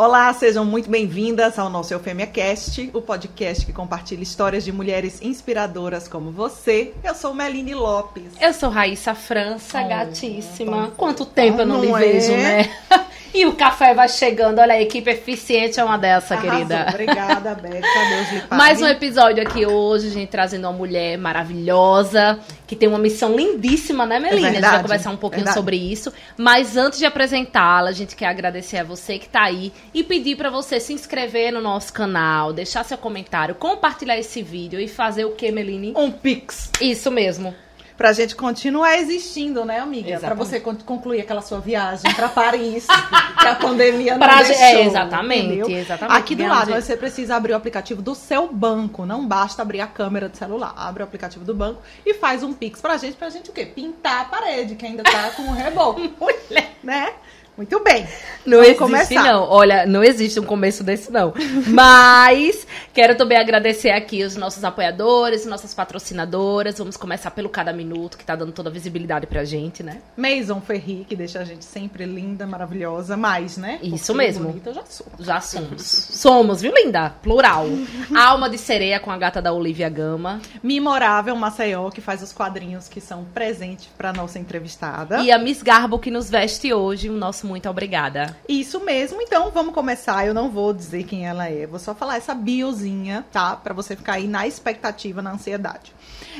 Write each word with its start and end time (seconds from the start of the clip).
Olá, 0.00 0.32
sejam 0.32 0.64
muito 0.64 0.88
bem-vindas 0.88 1.58
ao 1.58 1.68
nosso 1.68 1.92
Eufêmia 1.92 2.26
Cast, 2.26 2.88
o 2.94 3.02
podcast 3.02 3.66
que 3.66 3.70
compartilha 3.70 4.22
histórias 4.22 4.64
de 4.64 4.72
mulheres 4.72 5.20
inspiradoras 5.20 6.08
como 6.08 6.30
você. 6.30 6.94
Eu 7.04 7.14
sou 7.14 7.34
Meline 7.34 7.74
Lopes. 7.74 8.32
Eu 8.40 8.54
sou 8.54 8.70
Raíssa 8.70 9.14
França, 9.14 9.82
Oh, 9.84 9.88
gatíssima. 9.90 10.90
Quanto 10.96 11.26
tempo 11.26 11.60
eu 11.60 11.66
não, 11.66 11.82
não 11.84 11.98
lhe 11.98 12.06
é? 12.06 12.12
vejo, 12.12 12.32
né? 12.32 12.70
e 13.32 13.46
o 13.46 13.54
café 13.54 13.94
vai 13.94 14.08
chegando. 14.08 14.58
Olha, 14.58 14.74
a 14.74 14.80
equipe 14.80 15.10
eficiente 15.10 15.78
é 15.78 15.84
uma 15.84 15.96
dessa, 15.96 16.34
Arrasou. 16.34 16.50
querida. 16.50 16.86
Obrigada, 16.88 17.54
Beca. 17.54 17.88
Deus 18.08 18.32
lhe 18.32 18.40
pague. 18.40 18.56
Mais 18.56 18.80
um 18.82 18.86
episódio 18.86 19.42
aqui 19.42 19.66
hoje, 19.66 20.10
gente, 20.10 20.28
trazendo 20.28 20.66
uma 20.66 20.72
mulher 20.72 21.16
maravilhosa, 21.18 22.38
que 22.66 22.74
tem 22.76 22.88
uma 22.88 22.98
missão 22.98 23.34
lindíssima, 23.34 24.06
né, 24.06 24.18
Melina? 24.18 24.30
a 24.30 24.34
gente 24.36 24.52
vai 24.52 24.52
verdade, 24.52 24.82
conversar 24.82 25.10
um 25.10 25.16
pouquinho 25.16 25.44
verdade. 25.44 25.58
sobre 25.58 25.76
isso. 25.76 26.12
Mas 26.36 26.76
antes 26.76 26.98
de 26.98 27.06
apresentá-la, 27.06 27.90
a 27.90 27.92
gente 27.92 28.16
quer 28.16 28.26
agradecer 28.26 28.78
a 28.78 28.84
você 28.84 29.18
que 29.18 29.28
tá 29.28 29.42
aí 29.42 29.72
e 29.94 30.02
pedir 30.02 30.36
pra 30.36 30.50
você 30.50 30.80
se 30.80 30.92
inscrever 30.92 31.52
no 31.52 31.60
nosso 31.60 31.92
canal, 31.92 32.52
deixar 32.52 32.84
seu 32.84 32.98
comentário, 32.98 33.54
compartilhar 33.54 34.18
esse 34.18 34.42
vídeo 34.42 34.80
e 34.80 34.88
fazer 34.88 35.24
o 35.24 35.32
que, 35.32 35.50
Meline? 35.50 35.92
Um 35.96 36.10
pix 36.10 36.70
Isso 36.80 37.10
mesmo. 37.10 37.54
Pra 38.00 38.14
gente 38.14 38.34
continuar 38.34 38.96
existindo, 38.96 39.62
né, 39.62 39.78
amiga? 39.78 40.06
Pra 40.06 40.16
Exatamente. 40.16 40.38
você 40.48 40.58
con- 40.58 40.74
concluir 40.86 41.20
aquela 41.20 41.42
sua 41.42 41.60
viagem 41.60 42.10
pra 42.14 42.30
Paris, 42.30 42.86
que 43.38 43.46
a 43.46 43.54
pandemia 43.56 44.16
não 44.16 44.26
Pra- 44.26 44.42
deixou. 44.42 44.64
é, 44.64 44.86
exatamente, 44.86 45.46
entendeu? 45.48 45.68
exatamente. 45.68 46.16
Aqui 46.18 46.34
do 46.34 46.46
lado, 46.46 46.72
você 46.72 46.96
precisa 46.96 47.36
abrir 47.36 47.52
o 47.52 47.56
aplicativo 47.56 48.00
do 48.00 48.14
seu 48.14 48.50
banco. 48.50 49.04
Não 49.04 49.28
basta 49.28 49.60
abrir 49.60 49.82
a 49.82 49.86
câmera 49.86 50.30
do 50.30 50.36
celular. 50.38 50.72
Abre 50.78 51.02
o 51.02 51.04
aplicativo 51.04 51.44
do 51.44 51.54
banco 51.54 51.82
e 52.06 52.14
faz 52.14 52.42
um 52.42 52.54
pix 52.54 52.80
pra 52.80 52.96
gente. 52.96 53.16
Pra 53.18 53.28
gente 53.28 53.50
o 53.50 53.52
quê? 53.52 53.66
Pintar 53.66 54.22
a 54.22 54.24
parede, 54.24 54.76
que 54.76 54.86
ainda 54.86 55.02
tá 55.02 55.32
com 55.36 55.42
o 55.42 55.52
reboco. 55.52 56.00
né? 56.82 57.12
Muito 57.60 57.78
bem. 57.84 58.08
Não 58.46 58.56
Vamos 58.56 58.68
existe, 58.68 58.78
começar. 58.78 59.22
não. 59.22 59.42
Olha, 59.42 59.84
não 59.84 60.02
existe 60.02 60.40
um 60.40 60.44
começo 60.44 60.82
desse, 60.82 61.12
não. 61.12 61.34
Mas 61.68 62.66
quero 62.94 63.14
também 63.14 63.36
agradecer 63.36 63.90
aqui 63.90 64.24
os 64.24 64.34
nossos 64.34 64.64
apoiadores, 64.64 65.44
nossas 65.44 65.74
patrocinadoras. 65.74 66.78
Vamos 66.78 66.96
começar 66.96 67.30
pelo 67.32 67.50
Cada 67.50 67.70
Minuto, 67.70 68.16
que 68.16 68.24
tá 68.24 68.34
dando 68.34 68.50
toda 68.50 68.70
a 68.70 68.72
visibilidade 68.72 69.26
pra 69.26 69.44
gente, 69.44 69.82
né? 69.82 69.98
Maison 70.16 70.58
Ferri, 70.58 71.04
que 71.06 71.14
deixa 71.14 71.38
a 71.40 71.44
gente 71.44 71.66
sempre 71.66 72.06
linda, 72.06 72.46
maravilhosa. 72.46 73.14
Mais, 73.14 73.58
né? 73.58 73.78
Isso 73.82 74.06
Porque 74.06 74.24
mesmo. 74.26 74.46
Bonita 74.46 74.70
eu 74.70 74.74
já 74.76 74.86
sou. 74.86 75.06
Já 75.18 75.40
somos. 75.42 75.82
Somos, 75.82 76.62
viu, 76.62 76.72
linda? 76.74 77.10
Plural. 77.22 77.66
Alma 78.16 78.48
de 78.48 78.56
Sereia 78.56 78.98
com 78.98 79.10
a 79.10 79.18
gata 79.18 79.42
da 79.42 79.52
Olivia 79.52 79.90
Gama. 79.90 80.40
Memorável 80.62 81.36
Maceió, 81.36 81.90
que 81.90 82.00
faz 82.00 82.22
os 82.22 82.32
quadrinhos 82.32 82.88
que 82.88 83.02
são 83.02 83.22
presentes 83.34 83.90
pra 83.98 84.14
nossa 84.14 84.38
entrevistada. 84.38 85.18
E 85.20 85.30
a 85.30 85.38
Miss 85.38 85.62
Garbo 85.62 85.98
que 85.98 86.10
nos 86.10 86.30
veste 86.30 86.72
hoje. 86.72 87.10
O 87.10 87.12
nosso 87.12 87.49
muito 87.50 87.68
obrigada. 87.68 88.36
Isso 88.48 88.80
mesmo, 88.80 89.20
então 89.20 89.50
vamos 89.50 89.74
começar. 89.74 90.26
Eu 90.26 90.32
não 90.32 90.50
vou 90.50 90.72
dizer 90.72 91.04
quem 91.04 91.26
ela 91.26 91.48
é, 91.48 91.66
vou 91.66 91.78
só 91.78 91.94
falar 91.94 92.16
essa 92.16 92.34
biozinha, 92.34 93.26
tá? 93.30 93.56
Pra 93.56 93.74
você 93.74 93.94
ficar 93.94 94.14
aí 94.14 94.26
na 94.26 94.46
expectativa, 94.46 95.20
na 95.20 95.32
ansiedade. 95.32 95.92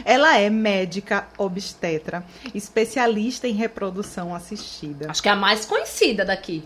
Ela 0.04 0.38
é 0.38 0.48
médica 0.48 1.28
obstetra, 1.36 2.24
especialista 2.54 3.46
em 3.46 3.52
reprodução 3.52 4.34
assistida. 4.34 5.10
Acho 5.10 5.22
que 5.22 5.28
é 5.28 5.32
a 5.32 5.36
mais 5.36 5.66
conhecida 5.66 6.24
daqui. 6.24 6.64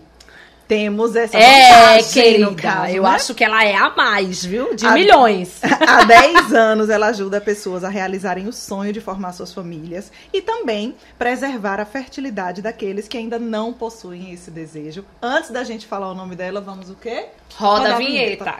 Temos 0.67 1.15
essa 1.15 1.37
É, 1.37 2.01
querida. 2.01 2.53
caso, 2.55 2.91
eu 2.95 3.03
né? 3.03 3.09
acho 3.09 3.35
que 3.35 3.43
ela 3.43 3.63
é 3.63 3.75
a 3.75 3.91
mais, 3.95 4.43
viu? 4.43 4.73
De 4.75 4.85
A- 4.85 4.93
milhões. 4.93 5.59
Há 5.63 6.03
10 6.03 6.53
anos 6.53 6.89
ela 6.89 7.07
ajuda 7.07 7.39
pessoas 7.39 7.83
a 7.83 7.89
realizarem 7.89 8.47
o 8.47 8.53
sonho 8.53 8.91
de 8.91 8.99
formar 8.99 9.33
suas 9.33 9.53
famílias 9.53 10.11
e 10.33 10.41
também 10.41 10.95
preservar 11.19 11.79
a 11.79 11.85
fertilidade 11.85 12.63
daqueles 12.63 13.07
que 13.07 13.15
ainda 13.17 13.37
não 13.37 13.71
possuem 13.73 14.31
esse 14.31 14.49
desejo. 14.49 15.05
Antes 15.21 15.51
da 15.51 15.63
gente 15.63 15.85
falar 15.85 16.09
o 16.09 16.15
nome 16.15 16.35
dela, 16.35 16.59
vamos 16.61 16.89
o 16.89 16.95
quê? 16.95 17.27
Roda, 17.55 17.79
Roda 17.81 17.89
a 17.91 17.95
a 17.95 17.97
vinheta. 17.99 18.55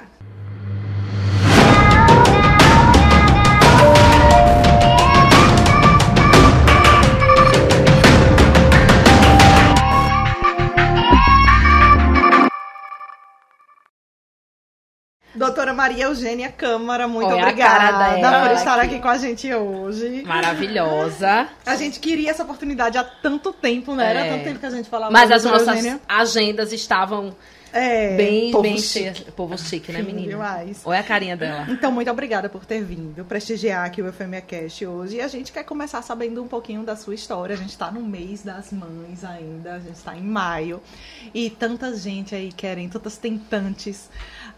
Doutora 15.45 15.73
Maria 15.75 16.05
Eugênia 16.05 16.51
Câmara, 16.51 17.07
muito 17.07 17.27
Olha 17.31 17.43
obrigada 17.43 18.47
por 18.47 18.55
estar 18.55 18.79
aqui. 18.79 18.95
aqui 18.95 18.99
com 18.99 19.07
a 19.07 19.17
gente 19.19 19.53
hoje. 19.53 20.23
Maravilhosa. 20.25 21.47
A 21.63 21.75
gente 21.75 21.99
queria 21.99 22.31
essa 22.31 22.41
oportunidade 22.41 22.97
há 22.97 23.03
tanto 23.03 23.53
tempo, 23.53 23.93
né? 23.93 24.09
Era 24.09 24.19
É. 24.25 24.29
tanto 24.31 24.43
tempo 24.43 24.59
que 24.59 24.65
a 24.65 24.69
gente 24.71 24.89
falava 24.89 25.11
Mas 25.11 25.31
as 25.31 25.43
nossas 25.43 25.67
Eugênia. 25.67 26.01
agendas 26.07 26.73
estavam 26.73 27.35
É, 27.71 28.15
bem, 28.17 28.51
povo 28.51 28.63
bem 28.63 28.77
chique. 28.79 29.31
Povo 29.33 29.55
chique, 29.57 29.91
né, 29.91 30.01
menina? 30.01 30.29
Demais. 30.29 30.81
Olha 30.83 31.01
a 31.01 31.03
carinha 31.03 31.37
dela. 31.37 31.67
Então, 31.69 31.91
muito 31.91 32.09
obrigada 32.09 32.49
por 32.49 32.65
ter 32.65 32.81
vindo 32.83 33.23
prestigiar 33.25 33.85
aqui 33.85 34.01
o 34.01 34.05
Eufemia 34.07 34.41
Cast 34.41 34.83
hoje. 34.85 35.17
E 35.17 35.21
a 35.21 35.27
gente 35.27 35.51
quer 35.51 35.63
começar 35.63 36.01
sabendo 36.01 36.41
um 36.41 36.47
pouquinho 36.47 36.83
da 36.83 36.95
sua 36.95 37.13
história. 37.13 37.53
A 37.53 37.57
gente 37.57 37.77
tá 37.77 37.91
no 37.91 38.01
mês 38.01 38.41
das 38.43 38.71
mães 38.71 39.23
ainda, 39.23 39.73
a 39.75 39.79
gente 39.79 39.99
tá 40.01 40.15
em 40.15 40.23
maio. 40.23 40.81
E 41.33 41.49
tanta 41.51 41.93
gente 41.95 42.33
aí 42.33 42.51
querendo, 42.51 42.93
tantas 42.93 43.17
tentantes 43.17 44.09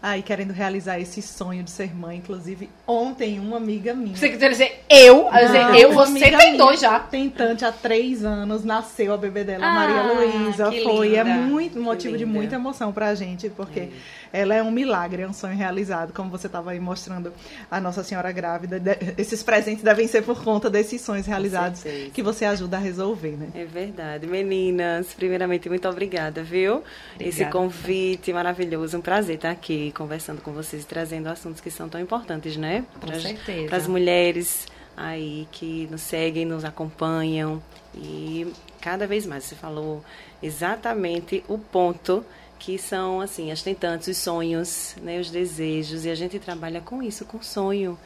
aí 0.02 0.22
querendo 0.22 0.52
realizar 0.52 0.98
esse 1.00 1.20
sonho 1.22 1.62
de 1.62 1.70
ser 1.70 1.94
mãe. 1.94 2.18
Inclusive, 2.18 2.68
ontem 2.86 3.38
uma 3.40 3.56
amiga 3.56 3.94
minha. 3.94 4.16
Você 4.16 4.28
quer 4.30 4.50
dizer 4.50 4.84
eu? 4.88 5.28
Dizer, 5.30 5.80
eu, 5.80 5.92
você 5.92 6.30
tem 6.30 6.56
dois 6.56 6.80
já. 6.80 6.98
Tentante 7.00 7.64
há 7.64 7.72
três 7.72 8.24
anos, 8.24 8.64
nasceu 8.64 9.12
a 9.12 9.16
bebê 9.16 9.44
dela, 9.44 9.66
Ah, 9.66 9.74
Maria 9.74 10.02
Luísa. 10.02 10.70
Foi, 10.82 11.14
é 11.16 11.22
linda. 11.22 11.34
muito 11.36 11.80
motivo 11.80 12.16
de 12.16 12.24
muita 12.26 12.54
emoção 12.56 12.92
pra 12.92 13.14
gente, 13.14 13.48
porque 13.50 13.88
ela 14.32 14.54
é 14.54 14.62
um 14.62 14.70
milagre, 14.70 15.22
é 15.22 15.26
um 15.28 15.32
sonho 15.32 15.56
realizado, 15.56 16.12
como 16.12 16.30
você 16.30 16.46
estava 16.46 16.70
aí 16.72 16.80
mostrando 16.80 17.32
a 17.70 17.80
Nossa 17.80 18.04
Senhora 18.04 18.30
grávida. 18.30 18.78
De- 18.78 19.14
Esses 19.16 19.42
presentes 19.42 19.82
devem 19.82 20.06
ser 20.06 20.22
por 20.22 20.42
conta 20.44 20.68
desses 20.70 21.00
sonhos 21.00 21.26
realizados 21.26 21.82
que 22.12 22.22
você 22.22 22.44
ajuda 22.44 22.76
a 22.76 22.80
resolver, 22.80 23.32
né? 23.36 23.48
É 23.54 23.64
verdade. 23.64 24.26
Meninas, 24.26 25.12
primeiramente, 25.14 25.68
muito 25.68 25.88
obrigada, 25.88 26.42
viu? 26.42 26.82
Esse 27.18 27.42
Obrigada. 27.42 27.52
convite 27.52 28.32
maravilhoso. 28.32 28.96
Um 28.98 29.00
prazer 29.00 29.36
estar 29.36 29.50
aqui 29.50 29.87
conversando 29.92 30.40
com 30.40 30.52
vocês 30.52 30.82
e 30.82 30.86
trazendo 30.86 31.28
assuntos 31.28 31.60
que 31.60 31.70
são 31.70 31.88
tão 31.88 32.00
importantes, 32.00 32.56
né? 32.56 32.84
Com 33.00 33.12
certeza. 33.20 33.68
Para 33.68 33.76
as 33.76 33.86
mulheres 33.86 34.66
aí 34.96 35.46
que 35.52 35.86
nos 35.90 36.02
seguem, 36.02 36.44
nos 36.44 36.64
acompanham. 36.64 37.62
E 37.94 38.52
cada 38.80 39.06
vez 39.06 39.24
mais, 39.26 39.44
você 39.44 39.54
falou 39.54 40.04
exatamente 40.42 41.44
o 41.48 41.58
ponto 41.58 42.24
que 42.58 42.76
são, 42.76 43.20
assim, 43.20 43.52
as 43.52 43.62
tentantes, 43.62 44.08
os 44.08 44.18
sonhos, 44.18 44.96
né? 45.00 45.20
Os 45.20 45.30
desejos. 45.30 46.04
E 46.04 46.10
a 46.10 46.14
gente 46.14 46.38
trabalha 46.38 46.80
com 46.80 47.02
isso, 47.02 47.24
com 47.24 47.40
sonho. 47.42 47.98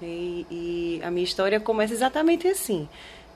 E, 0.00 0.46
e 0.50 1.00
a 1.02 1.10
minha 1.10 1.24
história 1.24 1.58
começa 1.60 1.92
exatamente 1.92 2.46
assim. 2.46 2.88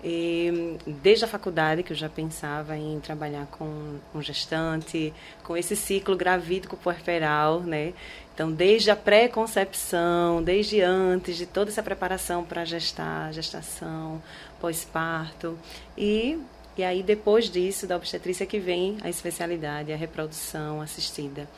E, 0.05 0.79
desde 0.85 1.25
a 1.25 1.29
faculdade, 1.29 1.85
que 1.85 1.93
eu 1.93 1.97
já 1.97 2.09
pensava 2.09 2.77
em 2.77 2.99
trabalhar 2.99 3.47
com, 3.47 3.99
com 4.13 4.21
gestante, 4.21 5.15
com 5.45 5.57
esse 5.57 5.77
ciclo 5.77 6.17
gravídico 6.17 6.77
puerperal, 6.77 7.61
né? 7.61 7.93
Então, 8.35 8.51
desde 8.51 8.91
a 8.91 8.97
pré-concepção, 8.97 10.43
desde 10.43 10.81
antes 10.81 11.37
de 11.37 11.47
toda 11.47 11.71
essa 11.71 11.83
preparação 11.83 12.43
para 12.43 12.65
gestar, 12.65 13.33
gestação, 13.33 14.21
pós-parto. 14.61 15.57
E, 15.97 16.37
e 16.77 16.83
aí, 16.83 17.03
depois 17.03 17.49
disso, 17.49 17.87
da 17.87 17.95
obstetrícia 17.95 18.45
que 18.45 18.59
vem 18.59 18.97
a 19.03 19.09
especialidade, 19.09 19.93
a 19.93 19.97
reprodução 19.97 20.81
assistida, 20.81 21.49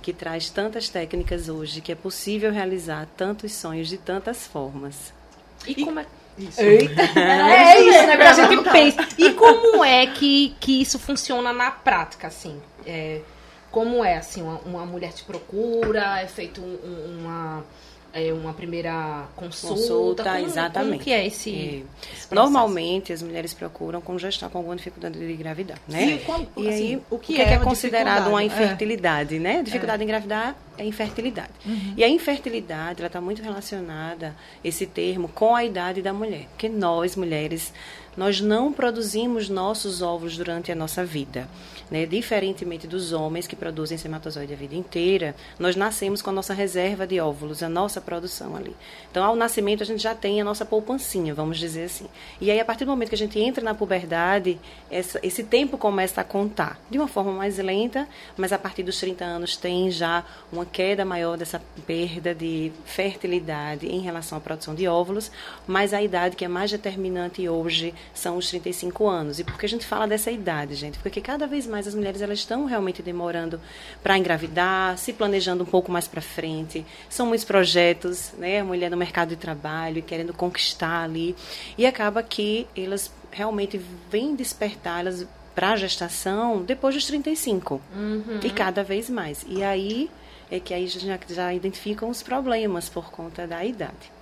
que 0.00 0.14
traz 0.14 0.48
tantas 0.48 0.88
técnicas 0.88 1.50
hoje 1.50 1.82
que 1.82 1.92
é 1.92 1.96
possível 1.96 2.50
realizar 2.50 3.06
tantos 3.14 3.52
sonhos 3.52 3.88
de 3.88 3.98
tantas 3.98 4.46
formas. 4.46 5.12
E 5.66 5.84
como 5.84 6.00
é... 6.00 6.06
Isso. 6.38 6.60
Eita! 6.60 7.02
É 7.20 7.80
isso, 7.80 8.06
né? 8.06 8.16
Que 8.16 8.22
a 8.22 8.32
gente 8.32 8.70
pensa. 8.70 9.08
E 9.18 9.30
como 9.34 9.84
é 9.84 10.06
que, 10.06 10.54
que 10.60 10.80
isso 10.82 10.98
funciona 10.98 11.52
na 11.52 11.70
prática, 11.70 12.26
assim? 12.28 12.60
É, 12.86 13.20
como 13.70 14.04
é, 14.04 14.16
assim, 14.16 14.42
uma, 14.42 14.58
uma 14.64 14.86
mulher 14.86 15.12
te 15.12 15.22
procura, 15.24 16.20
é 16.20 16.26
feito 16.26 16.60
um- 16.60 16.78
um- 16.84 17.18
uma, 17.20 17.64
é, 18.12 18.32
uma 18.32 18.52
primeira 18.54 19.24
consulta? 19.36 19.74
Consulta, 19.76 20.24
como, 20.24 20.36
exatamente. 20.38 20.90
Como 20.92 21.04
que 21.04 21.12
é 21.12 21.26
esse, 21.26 21.50
É. 21.50 22.14
esse? 22.16 22.34
Normalmente, 22.34 23.12
as 23.12 23.22
mulheres 23.22 23.52
procuram 23.54 24.00
quando 24.00 24.18
já 24.18 24.28
está 24.28 24.48
com 24.48 24.58
alguma 24.58 24.74
dificuldade 24.76 25.18
de 25.18 25.32
engravidar, 25.32 25.78
né? 25.86 26.02
E 26.14 26.18
quando- 26.20 26.48
E 26.56 26.68
assim, 26.68 26.74
aí, 26.94 26.96
o 27.10 27.16
o 27.16 27.18
que 27.18 27.34
que, 27.34 27.40
é 27.40 27.52
é, 27.52 27.56
uma 27.58 27.64
considerado 27.64 28.28
uma? 28.28 28.42
É. 28.42 28.46
infertilidade, 28.46 29.38
né? 29.38 29.62
Dificuldade 29.62 30.02
em 30.02 30.06
engravidar 30.06 30.56
é 30.80 30.84
infertilidade. 30.84 31.52
Uhum. 31.64 31.94
E 31.96 32.02
a 32.02 32.08
infertilidade, 32.08 33.00
ela 33.00 33.06
está 33.06 33.20
muito 33.20 33.42
relacionada, 33.42 34.34
esse 34.64 34.86
termo, 34.86 35.28
com 35.28 35.54
a 35.54 35.64
idade 35.64 36.00
da 36.00 36.12
mulher. 36.12 36.46
Porque 36.48 36.68
nós, 36.68 37.16
mulheres, 37.16 37.72
nós 38.16 38.40
não 38.40 38.72
produzimos 38.72 39.48
nossos 39.48 40.02
óvulos 40.02 40.36
durante 40.36 40.72
a 40.72 40.74
nossa 40.74 41.04
vida. 41.04 41.48
Né? 41.90 42.06
Diferentemente 42.06 42.86
dos 42.86 43.12
homens 43.12 43.46
que 43.46 43.56
produzem 43.56 43.96
espermatozoide 43.96 44.52
a 44.52 44.56
vida 44.56 44.74
inteira, 44.74 45.34
nós 45.58 45.76
nascemos 45.76 46.22
com 46.22 46.30
a 46.30 46.32
nossa 46.32 46.54
reserva 46.54 47.06
de 47.06 47.20
óvulos, 47.20 47.62
a 47.62 47.68
nossa 47.68 48.00
produção 48.00 48.56
ali. 48.56 48.76
Então, 49.10 49.24
ao 49.24 49.34
nascimento, 49.34 49.82
a 49.82 49.86
gente 49.86 50.02
já 50.02 50.14
tem 50.14 50.40
a 50.40 50.44
nossa 50.44 50.64
poupancinha, 50.64 51.34
vamos 51.34 51.58
dizer 51.58 51.84
assim. 51.84 52.06
E 52.40 52.50
aí, 52.50 52.60
a 52.60 52.64
partir 52.64 52.84
do 52.84 52.90
momento 52.90 53.08
que 53.08 53.14
a 53.14 53.18
gente 53.18 53.38
entra 53.38 53.62
na 53.62 53.74
puberdade, 53.74 54.58
essa, 54.90 55.18
esse 55.22 55.42
tempo 55.42 55.78
começa 55.78 56.20
a 56.20 56.24
contar. 56.24 56.80
De 56.90 56.98
uma 56.98 57.08
forma 57.08 57.32
mais 57.32 57.58
lenta, 57.58 58.08
mas 58.36 58.52
a 58.52 58.58
partir 58.58 58.82
dos 58.82 58.98
30 58.98 59.24
anos 59.24 59.56
tem 59.56 59.90
já 59.90 60.24
uma 60.52 60.64
queda 60.72 61.04
maior 61.04 61.36
dessa 61.36 61.60
perda 61.86 62.34
de 62.34 62.72
fertilidade 62.84 63.86
em 63.86 64.00
relação 64.00 64.38
à 64.38 64.40
produção 64.40 64.74
de 64.74 64.86
óvulos, 64.86 65.30
mas 65.66 65.92
a 65.92 66.02
idade 66.02 66.36
que 66.36 66.44
é 66.44 66.48
mais 66.48 66.70
determinante 66.70 67.48
hoje 67.48 67.94
são 68.14 68.36
os 68.36 68.48
35 68.48 69.08
anos. 69.08 69.38
E 69.38 69.44
por 69.44 69.58
que 69.58 69.66
a 69.66 69.68
gente 69.68 69.84
fala 69.84 70.06
dessa 70.06 70.30
idade, 70.30 70.74
gente? 70.74 70.98
Porque 70.98 71.20
cada 71.20 71.46
vez 71.46 71.66
mais 71.66 71.86
as 71.86 71.94
mulheres 71.94 72.22
elas 72.22 72.38
estão 72.38 72.64
realmente 72.64 73.02
demorando 73.02 73.60
para 74.02 74.16
engravidar, 74.16 74.96
se 74.98 75.12
planejando 75.12 75.64
um 75.64 75.66
pouco 75.66 75.90
mais 75.90 76.06
para 76.06 76.20
frente. 76.20 76.84
São 77.08 77.26
muitos 77.26 77.44
projetos, 77.44 78.32
né? 78.38 78.60
A 78.60 78.64
mulher 78.64 78.90
no 78.90 78.96
mercado 78.96 79.30
de 79.30 79.36
trabalho, 79.36 80.02
querendo 80.02 80.32
conquistar 80.32 81.04
ali. 81.04 81.34
E 81.76 81.86
acaba 81.86 82.22
que 82.22 82.66
elas 82.76 83.12
realmente 83.30 83.80
vêm 84.10 84.34
despertar, 84.34 85.00
elas 85.00 85.26
para 85.54 85.72
a 85.72 85.76
gestação 85.76 86.62
depois 86.62 86.94
dos 86.94 87.06
35. 87.06 87.80
Uhum. 87.94 88.40
E 88.42 88.50
cada 88.50 88.82
vez 88.82 89.10
mais. 89.10 89.44
E 89.48 89.62
aí 89.62 90.10
é 90.50 90.58
que 90.58 90.74
aí 90.74 90.86
já, 90.86 91.18
já 91.28 91.54
identificam 91.54 92.08
os 92.08 92.22
problemas 92.22 92.88
por 92.88 93.10
conta 93.10 93.46
da 93.46 93.64
idade. 93.64 94.12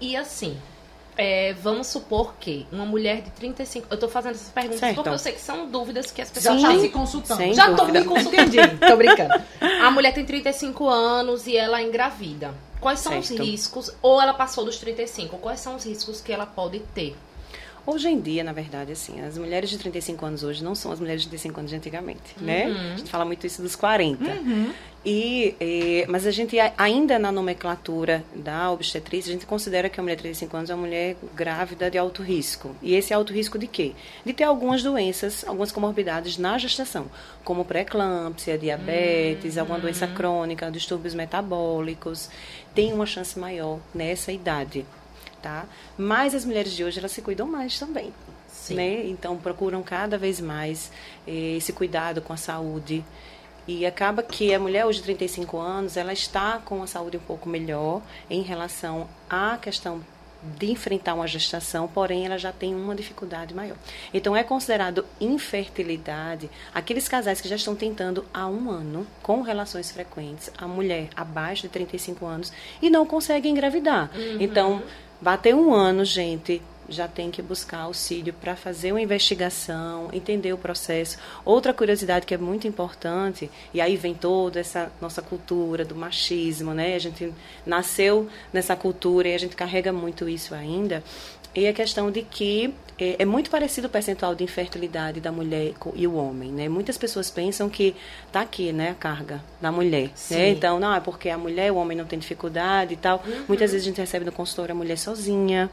E 0.00 0.16
assim, 0.16 0.56
é, 1.16 1.52
vamos 1.54 1.86
supor 1.86 2.34
que 2.38 2.66
uma 2.72 2.84
mulher 2.84 3.22
de 3.22 3.30
35. 3.30 3.86
Eu 3.90 3.98
tô 3.98 4.08
fazendo 4.08 4.34
essas 4.34 4.48
perguntas 4.48 4.80
certo. 4.80 4.96
porque 4.96 5.08
eu 5.08 5.18
sei 5.18 5.32
que 5.32 5.40
são 5.40 5.68
dúvidas 5.68 6.10
que 6.10 6.20
as 6.20 6.30
pessoas 6.30 6.60
já 6.60 6.68
estão 6.68 6.82
se 6.82 6.88
consultando. 6.90 7.40
Sem 7.40 7.54
já 7.54 7.70
estou 7.70 7.88
me 7.88 8.04
consultando. 8.04 8.78
Tô 8.86 8.96
brincando. 8.96 9.34
A 9.82 9.90
mulher 9.90 10.12
tem 10.12 10.24
35 10.24 10.88
anos 10.88 11.46
e 11.46 11.56
ela 11.56 11.80
engravida. 11.80 12.54
Quais 12.80 13.00
são 13.00 13.12
certo. 13.12 13.40
os 13.40 13.48
riscos? 13.48 13.90
Ou 14.02 14.20
ela 14.20 14.34
passou 14.34 14.64
dos 14.64 14.76
35, 14.76 15.38
quais 15.38 15.60
são 15.60 15.76
os 15.76 15.84
riscos 15.84 16.20
que 16.20 16.32
ela 16.32 16.46
pode 16.46 16.80
ter? 16.94 17.16
Hoje 17.86 18.08
em 18.08 18.18
dia, 18.18 18.42
na 18.42 18.52
verdade, 18.52 18.92
assim, 18.92 19.20
as 19.20 19.36
mulheres 19.36 19.68
de 19.68 19.76
35 19.76 20.24
anos 20.24 20.42
hoje 20.42 20.64
não 20.64 20.74
são 20.74 20.90
as 20.90 20.98
mulheres 20.98 21.22
de 21.22 21.28
35 21.28 21.60
anos 21.60 21.70
de 21.70 21.76
antigamente, 21.76 22.34
né? 22.40 22.66
uhum. 22.66 22.74
né? 22.74 22.92
A 22.94 22.96
gente 22.96 23.10
fala 23.10 23.24
muito 23.24 23.46
isso 23.46 23.60
dos 23.60 23.76
40. 23.76 24.24
Uhum. 24.24 24.72
E, 25.04 25.54
e, 25.60 26.06
mas 26.08 26.26
a 26.26 26.30
gente 26.30 26.56
ainda 26.78 27.18
na 27.18 27.30
nomenclatura 27.30 28.24
da 28.34 28.70
obstetrícia, 28.70 29.28
a 29.30 29.34
gente 29.34 29.44
considera 29.44 29.90
que 29.90 30.00
a 30.00 30.02
mulher 30.02 30.16
de 30.16 30.22
35 30.22 30.56
anos 30.56 30.70
é 30.70 30.74
uma 30.74 30.86
mulher 30.86 31.16
grávida 31.34 31.90
de 31.90 31.98
alto 31.98 32.22
risco. 32.22 32.74
E 32.80 32.94
esse 32.94 33.12
alto 33.12 33.30
risco 33.30 33.58
de 33.58 33.66
quê? 33.66 33.92
De 34.24 34.32
ter 34.32 34.44
algumas 34.44 34.82
doenças, 34.82 35.44
algumas 35.46 35.70
comorbidades 35.70 36.38
na 36.38 36.56
gestação, 36.56 37.06
como 37.44 37.66
pré-eclâmpsia, 37.66 38.56
diabetes, 38.56 39.56
uhum. 39.56 39.60
alguma 39.60 39.78
doença 39.78 40.06
crônica, 40.06 40.70
distúrbios 40.70 41.12
metabólicos. 41.12 42.30
Tem 42.74 42.90
uma 42.90 43.04
chance 43.04 43.38
maior 43.38 43.80
nessa 43.94 44.32
idade 44.32 44.86
tá? 45.44 45.66
Mas 45.98 46.34
as 46.34 46.46
mulheres 46.46 46.72
de 46.72 46.82
hoje, 46.82 46.98
elas 46.98 47.12
se 47.12 47.20
cuidam 47.20 47.46
mais 47.46 47.78
também. 47.78 48.14
Sim. 48.48 48.74
Né? 48.74 49.06
Então, 49.06 49.36
procuram 49.36 49.82
cada 49.82 50.16
vez 50.16 50.40
mais 50.40 50.90
eh, 51.26 51.56
esse 51.58 51.70
cuidado 51.70 52.22
com 52.22 52.32
a 52.32 52.36
saúde. 52.38 53.04
E 53.68 53.84
acaba 53.84 54.22
que 54.22 54.54
a 54.54 54.58
mulher 54.58 54.86
hoje 54.86 55.00
de 55.00 55.04
35 55.04 55.58
anos, 55.58 55.98
ela 55.98 56.14
está 56.14 56.58
com 56.64 56.82
a 56.82 56.86
saúde 56.86 57.18
um 57.18 57.20
pouco 57.20 57.46
melhor 57.46 58.00
em 58.30 58.40
relação 58.40 59.06
à 59.28 59.58
questão 59.58 60.00
de 60.58 60.70
enfrentar 60.70 61.14
uma 61.14 61.26
gestação, 61.26 61.88
porém 61.88 62.26
ela 62.26 62.38
já 62.38 62.52
tem 62.52 62.74
uma 62.74 62.94
dificuldade 62.94 63.54
maior. 63.54 63.76
Então 64.12 64.36
é 64.36 64.44
considerado 64.44 65.06
infertilidade 65.20 66.50
aqueles 66.74 67.08
casais 67.08 67.40
que 67.40 67.48
já 67.48 67.56
estão 67.56 67.74
tentando 67.74 68.24
há 68.32 68.46
um 68.46 68.70
ano 68.70 69.06
com 69.22 69.40
relações 69.40 69.90
frequentes, 69.90 70.50
a 70.58 70.68
mulher 70.68 71.08
abaixo 71.16 71.62
de 71.62 71.68
35 71.68 72.26
anos 72.26 72.52
e 72.82 72.90
não 72.90 73.06
consegue 73.06 73.48
engravidar. 73.48 74.10
Uhum. 74.14 74.36
Então 74.40 74.82
Bater 75.24 75.54
um 75.54 75.72
ano, 75.72 76.04
gente, 76.04 76.60
já 76.86 77.08
tem 77.08 77.30
que 77.30 77.40
buscar 77.40 77.78
auxílio 77.78 78.34
para 78.34 78.54
fazer 78.54 78.92
uma 78.92 79.00
investigação, 79.00 80.10
entender 80.12 80.52
o 80.52 80.58
processo. 80.58 81.16
Outra 81.46 81.72
curiosidade 81.72 82.26
que 82.26 82.34
é 82.34 82.36
muito 82.36 82.68
importante, 82.68 83.50
e 83.72 83.80
aí 83.80 83.96
vem 83.96 84.12
toda 84.12 84.60
essa 84.60 84.92
nossa 85.00 85.22
cultura 85.22 85.82
do 85.82 85.94
machismo, 85.94 86.74
né? 86.74 86.94
A 86.94 86.98
gente 86.98 87.32
nasceu 87.64 88.28
nessa 88.52 88.76
cultura 88.76 89.28
e 89.28 89.34
a 89.34 89.38
gente 89.38 89.56
carrega 89.56 89.94
muito 89.94 90.28
isso 90.28 90.54
ainda. 90.54 91.02
E 91.54 91.68
a 91.68 91.72
questão 91.72 92.10
de 92.10 92.22
que 92.22 92.74
é, 92.98 93.22
é, 93.22 93.24
muito 93.24 93.50
parecido 93.50 93.86
o 93.86 93.90
percentual 93.90 94.34
de 94.34 94.44
infertilidade 94.44 95.20
da 95.20 95.32
mulher 95.32 95.72
e 95.94 96.06
o 96.06 96.14
homem, 96.14 96.50
né? 96.50 96.68
Muitas 96.68 96.96
pessoas 96.96 97.30
pensam 97.30 97.68
que 97.68 97.94
tá 98.30 98.40
aqui, 98.40 98.72
né, 98.72 98.90
a 98.90 98.94
carga 98.94 99.42
da 99.60 99.70
mulher, 99.72 100.10
né? 100.30 100.48
Então, 100.50 100.78
não, 100.78 100.94
é 100.94 101.00
porque 101.00 101.28
a 101.28 101.38
mulher, 101.38 101.72
o 101.72 101.76
homem 101.76 101.96
não 101.96 102.04
tem 102.04 102.18
dificuldade 102.18 102.94
e 102.94 102.96
tal. 102.96 103.22
Uhum. 103.26 103.44
Muitas 103.48 103.72
vezes 103.72 103.86
a 103.86 103.90
gente 103.90 104.00
recebe 104.00 104.24
no 104.24 104.32
consultório 104.32 104.72
a 104.72 104.76
mulher 104.76 104.96
sozinha, 104.96 105.70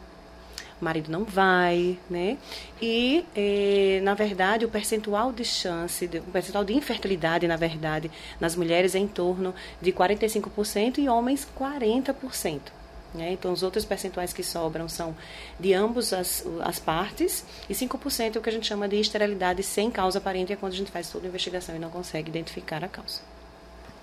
o 0.81 0.85
marido 0.85 1.11
não 1.11 1.23
vai, 1.23 1.97
né? 2.09 2.37
E, 2.81 3.23
eh, 3.35 4.01
na 4.03 4.15
verdade, 4.15 4.65
o 4.65 4.69
percentual 4.69 5.31
de 5.31 5.45
chance, 5.45 6.05
o 6.05 6.31
percentual 6.31 6.63
de 6.63 6.73
infertilidade, 6.73 7.47
na 7.47 7.55
verdade, 7.55 8.09
nas 8.39 8.55
mulheres 8.55 8.95
é 8.95 8.99
em 8.99 9.07
torno 9.07 9.53
de 9.79 9.91
45% 9.91 10.97
e 10.97 11.07
homens 11.07 11.47
40%. 11.57 12.80
Né? 13.13 13.33
Então, 13.33 13.51
os 13.51 13.61
outros 13.61 13.83
percentuais 13.83 14.31
que 14.31 14.43
sobram 14.43 14.87
são 14.87 15.15
de 15.59 15.73
ambas 15.73 16.13
as, 16.13 16.45
as 16.61 16.79
partes, 16.79 17.45
e 17.69 17.73
5% 17.73 18.35
é 18.35 18.39
o 18.39 18.41
que 18.41 18.49
a 18.49 18.53
gente 18.53 18.67
chama 18.67 18.87
de 18.87 18.99
esterilidade 18.99 19.63
sem 19.63 19.91
causa 19.91 20.19
aparente, 20.19 20.53
é 20.53 20.55
quando 20.55 20.73
a 20.73 20.77
gente 20.77 20.91
faz 20.91 21.09
toda 21.09 21.25
a 21.25 21.29
investigação 21.29 21.75
e 21.75 21.79
não 21.79 21.89
consegue 21.89 22.29
identificar 22.29 22.83
a 22.83 22.87
causa. 22.87 23.19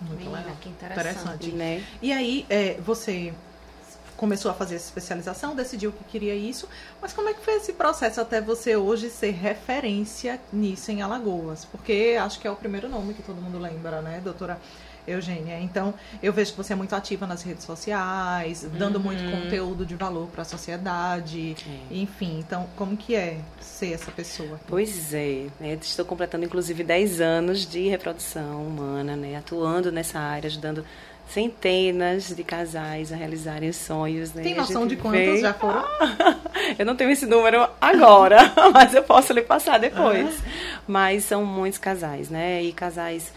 Muito 0.01 0.31
legal. 0.31 0.57
Que 0.61 0.69
interessante. 0.69 1.11
interessante. 1.11 1.53
Né? 1.53 1.85
E 2.03 2.13
aí, 2.13 2.47
é, 2.49 2.75
você 2.81 3.33
começou 4.19 4.51
a 4.51 4.55
fazer 4.55 4.75
essa 4.75 4.87
especialização, 4.87 5.55
decidiu 5.55 5.93
que 5.93 6.03
queria 6.05 6.35
isso, 6.35 6.69
mas 7.01 7.13
como 7.13 7.29
é 7.29 7.35
que 7.35 7.41
foi 7.41 7.55
esse 7.55 7.73
processo 7.73 8.21
até 8.21 8.41
você 8.41 8.77
hoje 8.77 9.09
ser 9.09 9.31
referência 9.31 10.41
nisso 10.53 10.91
em 10.91 11.01
Alagoas? 11.01 11.65
Porque 11.65 12.19
acho 12.21 12.41
que 12.41 12.47
é 12.47 12.51
o 12.51 12.57
primeiro 12.57 12.89
nome 12.89 13.15
que 13.15 13.23
todo 13.23 13.41
mundo 13.41 13.59
lembra, 13.59 14.03
né, 14.03 14.21
doutora? 14.23 14.61
Eugênia. 15.09 15.59
Então, 15.61 15.95
eu 16.23 16.33
vejo 16.33 16.53
que 16.53 16.57
você 16.57 16.73
é 16.73 16.77
muito 16.77 16.95
ativa 16.95 17.27
nas 17.27 17.43
redes 17.43 17.65
sociais, 17.65 18.65
uhum. 18.65 18.71
dando 18.79 19.01
muito 19.01 19.23
uhum. 19.23 19.43
conteúdo 19.43 19.87
de 19.87 19.95
valor 19.95 20.29
para 20.29 20.43
a 20.43 20.45
sociedade, 20.45 21.57
é. 21.67 21.95
enfim. 21.95 22.39
Então, 22.39 22.69
como 22.77 22.97
que 22.97 23.15
é 23.15 23.39
ser 23.61 23.93
essa 23.93 24.11
pessoa? 24.11 24.61
Pois 24.67 25.13
é, 25.15 25.47
né? 25.61 25.79
estou 25.81 26.05
completando 26.05 26.45
inclusive 26.45 26.83
10 26.83 27.21
anos 27.21 27.67
de 27.67 27.89
reprodução 27.89 28.67
humana, 28.67 29.17
né? 29.17 29.37
atuando 29.37 29.91
nessa 29.91 30.19
área, 30.19 30.49
ajudando 30.49 30.85
centenas 31.29 32.35
de 32.35 32.43
casais 32.43 33.13
a 33.13 33.17
realizarem 33.17 33.69
os 33.69 33.77
sonhos. 33.77 34.33
Né? 34.33 34.43
Tem 34.43 34.55
noção 34.55 34.87
de 34.87 34.97
quantos 34.97 35.21
vê... 35.21 35.41
já 35.41 35.53
foram? 35.53 35.85
eu 36.79 36.87
não 36.87 36.97
tenho 36.97 37.11
esse 37.11 37.27
número 37.27 37.69
agora, 37.81 38.53
mas 38.73 38.95
eu 38.95 39.03
posso 39.03 39.33
lhe 39.33 39.43
passar 39.43 39.79
depois. 39.79 40.39
Mas 40.87 41.25
são 41.25 41.45
muitos 41.45 41.79
casais, 41.79 42.31
né? 42.31 42.63
E 42.63 42.73
casais 42.73 43.33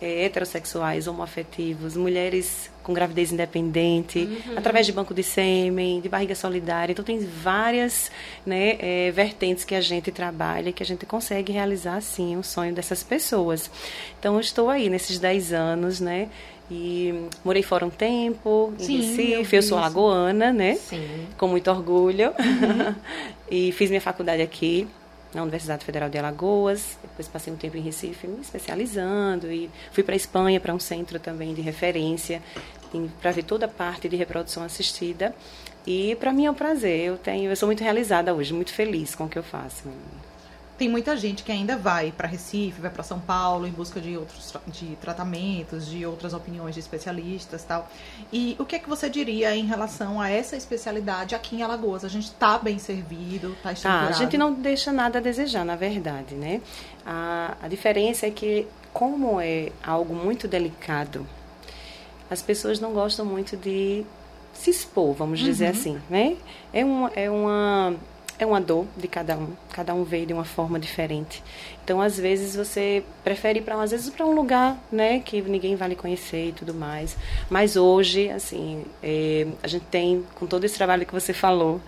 é, 0.00 0.24
heterossexuais, 0.24 1.06
homoafetivos, 1.06 1.96
mulheres 1.96 2.70
com 2.82 2.92
gravidez 2.92 3.32
independente, 3.32 4.18
uhum. 4.18 4.58
através 4.58 4.84
de 4.84 4.92
banco 4.92 5.14
de 5.14 5.22
sêmen, 5.22 6.00
de 6.00 6.08
barriga 6.08 6.34
solidária. 6.34 6.92
Então, 6.92 7.04
tem 7.04 7.18
várias 7.18 8.10
né, 8.44 8.76
é, 8.78 9.10
vertentes 9.10 9.64
que 9.64 9.74
a 9.74 9.80
gente 9.80 10.12
trabalha, 10.12 10.72
que 10.72 10.82
a 10.82 10.86
gente 10.86 11.06
consegue 11.06 11.52
realizar, 11.52 12.00
sim, 12.02 12.36
o 12.36 12.42
sonho 12.42 12.74
dessas 12.74 13.02
pessoas. 13.02 13.70
Então, 14.18 14.34
eu 14.34 14.40
estou 14.40 14.68
aí 14.68 14.90
nesses 14.90 15.18
10 15.18 15.52
anos, 15.52 16.00
né? 16.00 16.28
E 16.70 17.28
morei 17.44 17.62
fora 17.62 17.84
um 17.84 17.90
tempo, 17.90 18.72
em 18.78 18.84
Sim, 18.84 18.96
Recife, 18.96 19.54
eu, 19.54 19.60
eu 19.60 19.62
sou 19.62 19.78
alagoana, 19.78 20.52
né? 20.52 20.76
Sim. 20.76 21.26
Com 21.36 21.46
muito 21.46 21.70
orgulho. 21.70 22.30
Uhum. 22.30 22.94
e 23.50 23.72
fiz 23.72 23.90
minha 23.90 24.00
faculdade 24.00 24.42
aqui 24.42 24.88
na 25.34 25.42
Universidade 25.42 25.84
Federal 25.84 26.08
de 26.08 26.18
Alagoas. 26.18 26.98
Depois 27.02 27.28
passei 27.28 27.52
um 27.52 27.56
tempo 27.56 27.76
em 27.76 27.80
Recife 27.80 28.26
me 28.26 28.40
especializando 28.40 29.50
e 29.50 29.70
fui 29.92 30.02
para 30.02 30.14
a 30.14 30.16
Espanha 30.16 30.60
para 30.60 30.74
um 30.74 30.78
centro 30.78 31.18
também 31.18 31.54
de 31.54 31.60
referência 31.60 32.42
para 33.20 33.32
ver 33.32 33.42
toda 33.42 33.66
a 33.66 33.68
parte 33.68 34.08
de 34.08 34.16
reprodução 34.16 34.62
assistida. 34.62 35.34
E 35.86 36.14
para 36.16 36.32
mim 36.32 36.46
é 36.46 36.50
um 36.50 36.54
prazer. 36.54 37.08
Eu 37.08 37.18
tenho, 37.18 37.50
eu 37.50 37.56
sou 37.56 37.66
muito 37.66 37.82
realizada 37.82 38.32
hoje, 38.32 38.52
muito 38.54 38.72
feliz 38.72 39.14
com 39.14 39.24
o 39.24 39.28
que 39.28 39.38
eu 39.38 39.42
faço 39.42 39.88
tem 40.76 40.88
muita 40.88 41.16
gente 41.16 41.42
que 41.42 41.52
ainda 41.52 41.76
vai 41.76 42.12
para 42.12 42.26
Recife, 42.26 42.80
vai 42.80 42.90
para 42.90 43.02
São 43.02 43.20
Paulo 43.20 43.66
em 43.66 43.70
busca 43.70 44.00
de 44.00 44.16
outros 44.16 44.52
de 44.66 44.96
tratamentos, 44.96 45.86
de 45.86 46.04
outras 46.04 46.34
opiniões 46.34 46.74
de 46.74 46.80
especialistas, 46.80 47.62
tal. 47.62 47.88
E 48.32 48.56
o 48.58 48.64
que 48.64 48.76
é 48.76 48.78
que 48.78 48.88
você 48.88 49.08
diria 49.08 49.54
em 49.54 49.66
relação 49.66 50.20
a 50.20 50.28
essa 50.28 50.56
especialidade 50.56 51.34
aqui 51.34 51.56
em 51.56 51.62
Alagoas? 51.62 52.04
A 52.04 52.08
gente 52.08 52.24
está 52.24 52.58
bem 52.58 52.78
servido, 52.78 53.52
está 53.52 53.72
estruturado? 53.72 54.08
Tá, 54.08 54.14
a 54.14 54.18
gente 54.18 54.36
não 54.36 54.52
deixa 54.52 54.92
nada 54.92 55.18
a 55.18 55.22
desejar, 55.22 55.64
na 55.64 55.76
verdade, 55.76 56.34
né? 56.34 56.60
A, 57.06 57.56
a 57.62 57.68
diferença 57.68 58.26
é 58.26 58.30
que 58.30 58.66
como 58.92 59.40
é 59.40 59.70
algo 59.82 60.14
muito 60.14 60.46
delicado 60.46 61.26
as 62.30 62.42
pessoas 62.42 62.80
não 62.80 62.92
gostam 62.92 63.24
muito 63.24 63.56
de 63.56 64.04
se 64.52 64.70
expor, 64.70 65.14
vamos 65.14 65.40
uhum. 65.40 65.46
dizer 65.46 65.66
assim, 65.66 66.00
né? 66.08 66.36
É 66.72 66.84
uma, 66.84 67.08
é 67.14 67.30
uma 67.30 67.94
é 68.38 68.44
uma 68.44 68.60
dor 68.60 68.86
de 68.96 69.06
cada 69.06 69.36
um, 69.36 69.48
cada 69.70 69.94
um 69.94 70.04
vê 70.04 70.26
de 70.26 70.32
uma 70.32 70.44
forma 70.44 70.78
diferente. 70.78 71.42
Então, 71.84 72.00
às 72.00 72.18
vezes 72.18 72.56
você 72.56 73.04
prefere 73.22 73.58
ir 73.60 73.62
para 73.62 73.80
às 73.80 73.90
vezes 73.90 74.10
para 74.10 74.24
um 74.26 74.34
lugar, 74.34 74.78
né, 74.90 75.20
que 75.20 75.40
ninguém 75.42 75.76
vai 75.76 75.90
lhe 75.90 75.96
conhecer 75.96 76.48
e 76.48 76.52
tudo 76.52 76.74
mais. 76.74 77.16
Mas 77.48 77.76
hoje, 77.76 78.30
assim, 78.30 78.84
é, 79.02 79.46
a 79.62 79.68
gente 79.68 79.84
tem 79.86 80.24
com 80.34 80.46
todo 80.46 80.64
esse 80.64 80.76
trabalho 80.76 81.06
que 81.06 81.12
você 81.12 81.32
falou, 81.32 81.80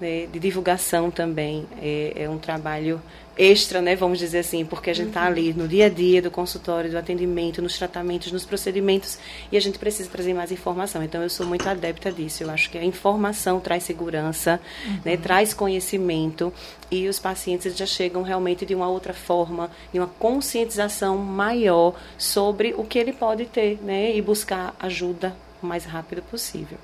né, 0.00 0.26
de 0.26 0.38
divulgação 0.38 1.10
também, 1.10 1.66
é, 1.80 2.12
é 2.24 2.28
um 2.28 2.38
trabalho 2.38 3.00
extra, 3.36 3.80
né, 3.80 3.96
vamos 3.96 4.18
dizer 4.18 4.40
assim, 4.40 4.66
porque 4.66 4.90
a 4.90 4.94
gente 4.94 5.08
está 5.08 5.24
ali 5.24 5.54
no 5.54 5.66
dia 5.66 5.86
a 5.86 5.88
dia 5.88 6.20
do 6.20 6.30
consultório, 6.30 6.90
do 6.90 6.98
atendimento, 6.98 7.62
nos 7.62 7.78
tratamentos, 7.78 8.30
nos 8.30 8.44
procedimentos, 8.44 9.18
e 9.50 9.56
a 9.56 9.60
gente 9.60 9.78
precisa 9.78 10.10
trazer 10.10 10.34
mais 10.34 10.52
informação. 10.52 11.02
Então, 11.02 11.22
eu 11.22 11.30
sou 11.30 11.46
muito 11.46 11.66
adepta 11.66 12.12
disso. 12.12 12.42
Eu 12.42 12.50
acho 12.50 12.68
que 12.68 12.76
a 12.76 12.84
informação 12.84 13.58
traz 13.58 13.84
segurança, 13.84 14.60
uhum. 14.84 15.00
né, 15.04 15.16
traz 15.16 15.54
conhecimento, 15.54 16.52
e 16.90 17.08
os 17.08 17.18
pacientes 17.18 17.74
já 17.74 17.86
chegam 17.86 18.22
realmente 18.22 18.66
de 18.66 18.74
uma 18.74 18.88
outra 18.88 19.14
forma, 19.14 19.70
de 19.90 19.98
uma 19.98 20.08
conscientização 20.18 21.16
maior 21.16 21.94
sobre 22.18 22.74
o 22.76 22.84
que 22.84 22.98
ele 22.98 23.12
pode 23.12 23.46
ter, 23.46 23.78
né, 23.82 24.14
e 24.14 24.20
buscar 24.20 24.74
ajuda 24.78 25.34
o 25.62 25.66
mais 25.66 25.84
rápido 25.84 26.20
possível. 26.22 26.76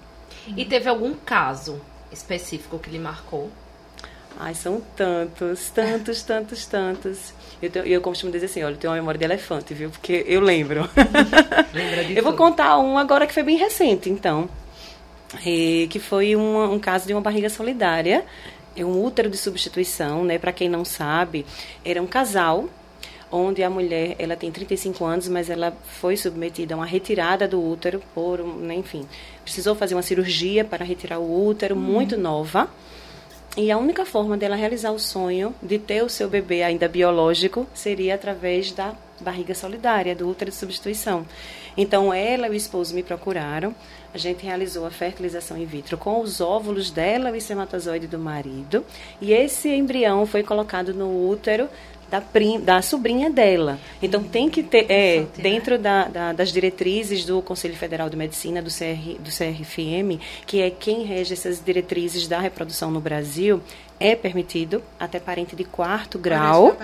E 0.57 0.65
teve 0.65 0.89
algum 0.89 1.13
caso 1.13 1.81
específico 2.13 2.79
que 2.79 2.91
lhe 2.91 2.99
marcou? 2.99 3.51
Ai, 4.39 4.55
são 4.55 4.83
tantos, 4.95 5.71
tantos, 5.71 6.23
tantos, 6.25 6.67
tantos. 6.67 7.35
Eu, 7.61 7.71
tenho, 7.71 7.87
eu 7.87 8.01
costumo 8.01 8.31
dizer 8.31 8.47
assim, 8.47 8.63
olha, 8.63 8.75
eu 8.75 8.79
tenho 8.79 8.93
uma 8.93 8.99
memória 8.99 9.19
de 9.19 9.25
elefante, 9.25 9.73
viu? 9.73 9.91
Porque 9.91 10.25
eu 10.27 10.41
lembro. 10.41 10.89
Lembra 11.73 12.05
de 12.05 12.17
Eu 12.17 12.23
vou 12.23 12.35
contar 12.35 12.79
um 12.79 12.99
agora 12.99 13.27
que 13.27 13.33
foi 13.33 13.43
bem 13.43 13.57
recente, 13.57 14.11
então. 14.11 14.49
E, 15.45 15.89
que 15.91 15.99
foi 15.99 16.37
um, 16.37 16.75
um 16.75 16.79
caso 16.79 17.07
de 17.07 17.15
uma 17.15 17.23
barriga 17.23 17.49
solidária. 17.49 18.25
É 18.77 18.85
um 18.85 19.03
útero 19.03 19.31
de 19.31 19.39
substituição, 19.39 20.23
né? 20.23 20.39
Para 20.39 20.53
quem 20.53 20.69
não 20.69 20.85
sabe, 20.85 21.47
era 21.83 22.03
um 22.03 22.07
casal 22.07 22.69
onde 23.30 23.62
a 23.62 23.71
mulher 23.71 24.14
ela 24.18 24.37
tem 24.37 24.50
35 24.50 25.04
anos, 25.04 25.28
mas 25.28 25.50
ela 25.50 25.76
foi 26.00 26.16
submetida 26.16 26.75
a 26.75 26.78
uma 26.78 26.87
retirada 26.87 27.49
do 27.49 27.62
útero 27.62 28.02
por, 28.14 28.38
né, 28.38 28.75
enfim, 28.75 29.06
precisou 29.42 29.75
fazer 29.75 29.95
uma 29.95 30.02
cirurgia 30.02 30.64
para 30.64 30.85
retirar 30.85 31.18
o 31.18 31.47
útero 31.47 31.75
uhum. 31.75 31.80
muito 31.80 32.16
nova. 32.16 32.68
E 33.56 33.71
a 33.71 33.78
única 33.78 34.04
forma 34.04 34.37
dela 34.37 34.54
realizar 34.54 34.90
o 34.90 34.99
sonho 34.99 35.54
de 35.62 35.78
ter 35.78 36.02
o 36.02 36.11
seu 36.11 36.28
bebê 36.28 36.62
ainda 36.62 36.87
biológico 36.88 37.66
seria 37.73 38.14
através 38.14 38.71
da 38.71 38.95
barriga 39.18 39.54
solidária, 39.54 40.14
do 40.14 40.28
útero 40.28 40.50
de 40.50 40.56
substituição. 40.56 41.26
Então 41.76 42.12
ela 42.12 42.49
e 42.49 42.50
o 42.50 42.54
esposo 42.54 42.95
me 42.95 43.02
procuraram, 43.02 43.75
a 44.12 44.18
gente 44.18 44.45
realizou 44.45 44.87
a 44.87 44.90
fertilização 44.90 45.59
in 45.59 45.66
vitro 45.66 45.99
com 45.99 46.21
os 46.21 46.40
óvulos 46.40 46.90
dela 46.90 47.28
e 47.30 47.33
o 47.33 47.37
espermatozoide 47.37 48.06
do 48.06 48.18
marido, 48.18 48.85
e 49.21 49.33
esse 49.33 49.68
embrião 49.68 50.26
foi 50.26 50.42
colocado 50.42 50.95
no 50.95 51.28
útero 51.28 51.68
da, 52.11 52.21
prim, 52.21 52.61
da 52.61 52.81
sobrinha 52.83 53.31
dela. 53.31 53.79
Então 54.03 54.23
tem 54.23 54.49
que 54.49 54.63
ter, 54.63 54.87
é, 54.91 55.21
né? 55.21 55.27
dentro 55.37 55.79
da, 55.79 56.09
da, 56.09 56.33
das 56.33 56.53
diretrizes 56.53 57.25
do 57.25 57.43
Conselho 57.43 57.75
Federal 57.75 58.09
de 58.09 58.17
Medicina, 58.17 58.63
do, 58.63 58.71
CR, 58.71 59.19
do 59.19 59.31
CRFM, 59.31 60.21
que 60.47 60.61
é 60.61 60.71
quem 60.71 61.05
rege 61.05 61.33
essas 61.33 61.63
diretrizes 61.63 62.29
da 62.29 62.39
reprodução 62.39 62.91
no 62.91 63.01
Brasil, 63.01 63.61
é 63.99 64.15
permitido 64.15 64.83
até 65.01 65.19
parente 65.19 65.57
de 65.57 65.65
quarto 65.65 66.19
grau. 66.19 66.77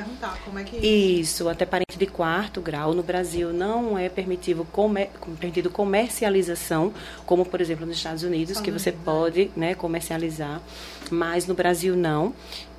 Como 0.45 0.59
é 0.59 0.65
que... 0.65 0.77
Isso, 0.79 1.49
até 1.49 1.67
parente 1.67 1.99
de 1.99 2.07
quarto 2.07 2.61
grau. 2.61 2.95
No 2.95 3.03
Brasil 3.03 3.53
não 3.53 3.99
é 3.99 4.09
permitido, 4.09 4.67
comer, 4.73 5.11
permitido 5.39 5.71
comercialização, 5.71 6.93
como 7.27 7.45
por 7.45 7.61
exemplo 7.61 7.87
nos 7.87 7.97
Estados 7.97 8.23
Unidos, 8.23 8.57
Só 8.57 8.63
que 8.63 8.71
você 8.71 8.91
pode 8.91 9.51
né, 9.55 9.75
comercializar, 9.75 10.61
mas 11.11 11.47
no 11.47 11.55
Brasil 11.55 11.95
não. 11.95 12.33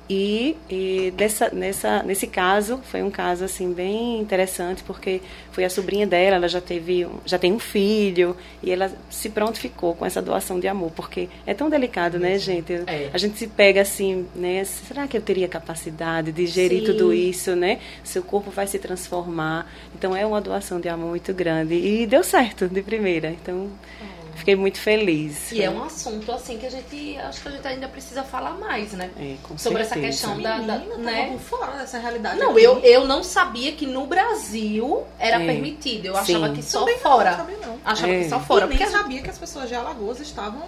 E, 0.08 0.56
e 0.68 1.12
dessa, 1.16 1.48
nessa, 1.50 2.02
nesse 2.02 2.26
caso, 2.26 2.78
foi 2.84 3.02
um 3.02 3.10
caso 3.10 3.44
assim 3.44 3.72
bem 3.72 4.20
interessante, 4.20 4.82
porque 4.82 5.22
foi 5.50 5.64
a 5.64 5.70
sobrinha 5.70 6.06
dela, 6.06 6.36
ela 6.36 6.48
já 6.48 6.60
teve, 6.60 7.06
já 7.24 7.38
tem 7.38 7.52
um 7.52 7.58
filho, 7.58 8.36
e 8.62 8.70
ela 8.70 8.92
se 9.08 9.30
prontificou 9.30 9.94
com 9.94 10.04
essa 10.04 10.20
doação 10.20 10.60
de 10.60 10.68
amor, 10.68 10.90
porque 10.90 11.28
é 11.46 11.54
tão 11.54 11.70
delicado, 11.70 12.18
né, 12.18 12.38
gente? 12.38 12.72
É. 12.86 13.08
A 13.14 13.18
gente 13.18 13.38
se 13.38 13.46
pega 13.46 13.80
assim, 13.80 14.26
né? 14.34 14.62
Será 14.64 15.08
que 15.08 15.16
eu 15.16 15.22
teria 15.22 15.48
capacidade 15.48 16.32
de 16.32 16.46
gerir 16.46 16.80
Sim. 16.80 16.86
tudo 16.86 17.12
isso, 17.14 17.56
né? 17.56 17.78
Seu 18.02 18.22
corpo 18.22 18.50
vai 18.50 18.66
se 18.66 18.78
transformar. 18.78 19.72
Então 19.94 20.14
é 20.14 20.26
uma 20.26 20.40
doação 20.40 20.80
de 20.80 20.88
amor 20.88 21.10
muito 21.10 21.32
grande. 21.32 21.74
E 21.74 22.06
deu 22.06 22.22
certo 22.22 22.68
de 22.68 22.82
primeira. 22.82 23.30
Então. 23.30 23.70
É. 24.02 24.13
Fiquei 24.34 24.56
muito 24.56 24.78
feliz. 24.78 25.52
E 25.52 25.62
é 25.62 25.70
um 25.70 25.82
assunto 25.84 26.30
assim 26.32 26.58
que 26.58 26.66
a 26.66 26.70
gente 26.70 27.16
acho 27.18 27.40
que 27.40 27.48
a 27.48 27.50
gente 27.52 27.66
ainda 27.66 27.88
precisa 27.88 28.22
falar 28.22 28.52
mais, 28.52 28.92
né? 28.92 29.10
É, 29.18 29.36
Sobre 29.56 29.84
certeza. 29.84 29.84
essa 29.84 30.00
questão 30.00 30.40
da, 30.40 30.58
da 30.58 30.78
Menina, 30.78 30.96
né? 30.96 31.30
por 31.30 31.40
fora 31.40 31.78
dessa 31.78 31.98
realidade. 31.98 32.38
Não, 32.38 32.58
eu, 32.58 32.80
eu 32.80 33.06
não 33.06 33.22
sabia 33.22 33.72
que 33.72 33.86
no 33.86 34.06
Brasil 34.06 35.04
era 35.18 35.42
é. 35.42 35.46
permitido. 35.46 36.06
Eu 36.06 36.16
achava 36.16 36.48
Sim. 36.48 36.54
que 36.54 36.62
só 36.62 36.80
Também 36.80 36.98
fora. 36.98 37.30
Não, 37.30 37.36
sabia 37.38 37.58
não. 37.58 37.78
Achava 37.84 38.12
é. 38.12 38.22
que 38.22 38.28
só 38.28 38.40
fora. 38.40 38.66
E 38.66 38.68
nem 38.68 38.78
porque 38.78 38.90
sabia 38.90 39.22
que 39.22 39.30
as 39.30 39.38
pessoas 39.38 39.68
de 39.68 39.74
Alagoas 39.74 40.20
estavam 40.20 40.62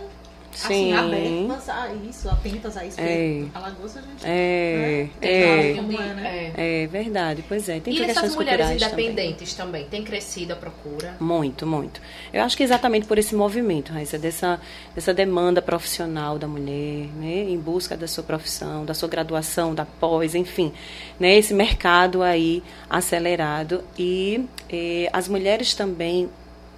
assim, 0.65 0.93
abertas 0.93 1.69
a 1.69 1.93
isso, 1.95 2.29
atentas 2.29 2.77
a 2.77 2.85
isso. 2.85 3.01
É. 3.01 3.45
Alagoas 3.55 3.97
a 3.97 4.01
gente. 4.01 4.25
É, 4.25 5.09
né? 5.21 5.29
é, 5.29 5.71
é, 5.73 6.15
né? 6.15 6.53
é, 6.57 6.87
verdade, 6.87 7.45
pois 7.47 7.69
é. 7.69 7.81
Tem 7.81 7.95
e 7.95 8.03
essas 8.03 8.35
mulheres 8.35 8.71
independentes 8.71 9.55
também. 9.55 9.83
também, 9.83 9.91
tem 9.91 10.03
crescido 10.03 10.53
a 10.53 10.57
procura? 10.57 11.17
Muito, 11.21 11.67
muito. 11.67 12.01
Eu 12.33 12.43
acho 12.43 12.57
que 12.57 12.63
exatamente 12.63 13.07
por 13.07 13.19
esse 13.19 13.35
movimento, 13.35 13.93
Raíssa, 13.93 14.19
dessa, 14.19 14.61
dessa 14.95 15.13
demanda 15.13 15.61
profissional 15.61 16.39
da 16.39 16.49
mulher, 16.49 17.09
né, 17.17 17.45
em 17.49 17.59
busca 17.59 17.97
da 17.97 18.09
sua 18.09 18.25
profissão, 18.25 18.85
da 18.85 18.95
sua 18.95 19.09
graduação, 19.09 19.75
da 19.75 19.85
pós, 19.85 20.35
enfim, 20.35 20.73
né, 21.19 21.37
esse 21.37 21.55
mercado 21.55 22.23
aí 22.23 22.63
acelerado 22.89 23.85
e 23.99 24.45
eh, 24.71 25.09
as 25.13 25.29
mulheres 25.29 25.75
também 25.75 26.29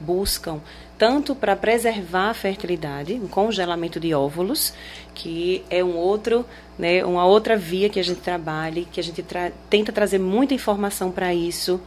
buscam 0.01 0.61
tanto 0.99 1.35
para 1.35 1.55
preservar 1.55 2.31
a 2.31 2.35
fertilidade, 2.35 3.15
um 3.15 3.29
congelamento 3.29 4.01
de 4.01 4.13
óvulos, 4.13 4.75
que 5.15 5.65
é 5.71 5.83
um 5.83 5.97
outro, 5.97 6.45
né, 6.77 7.05
uma 7.05 7.25
outra 7.25 7.57
via 7.57 7.89
que 7.89 8.01
a 8.01 8.05
gente 8.05 8.21
trabalha, 8.21 8.85
que 8.85 8.99
a 8.99 9.03
gente 9.03 9.23
tra 9.23 9.53
tenta 9.71 9.93
trazer 9.93 10.19
muita 10.19 10.55
informação 10.55 11.13
para 11.13 11.33
isso, 11.33 11.81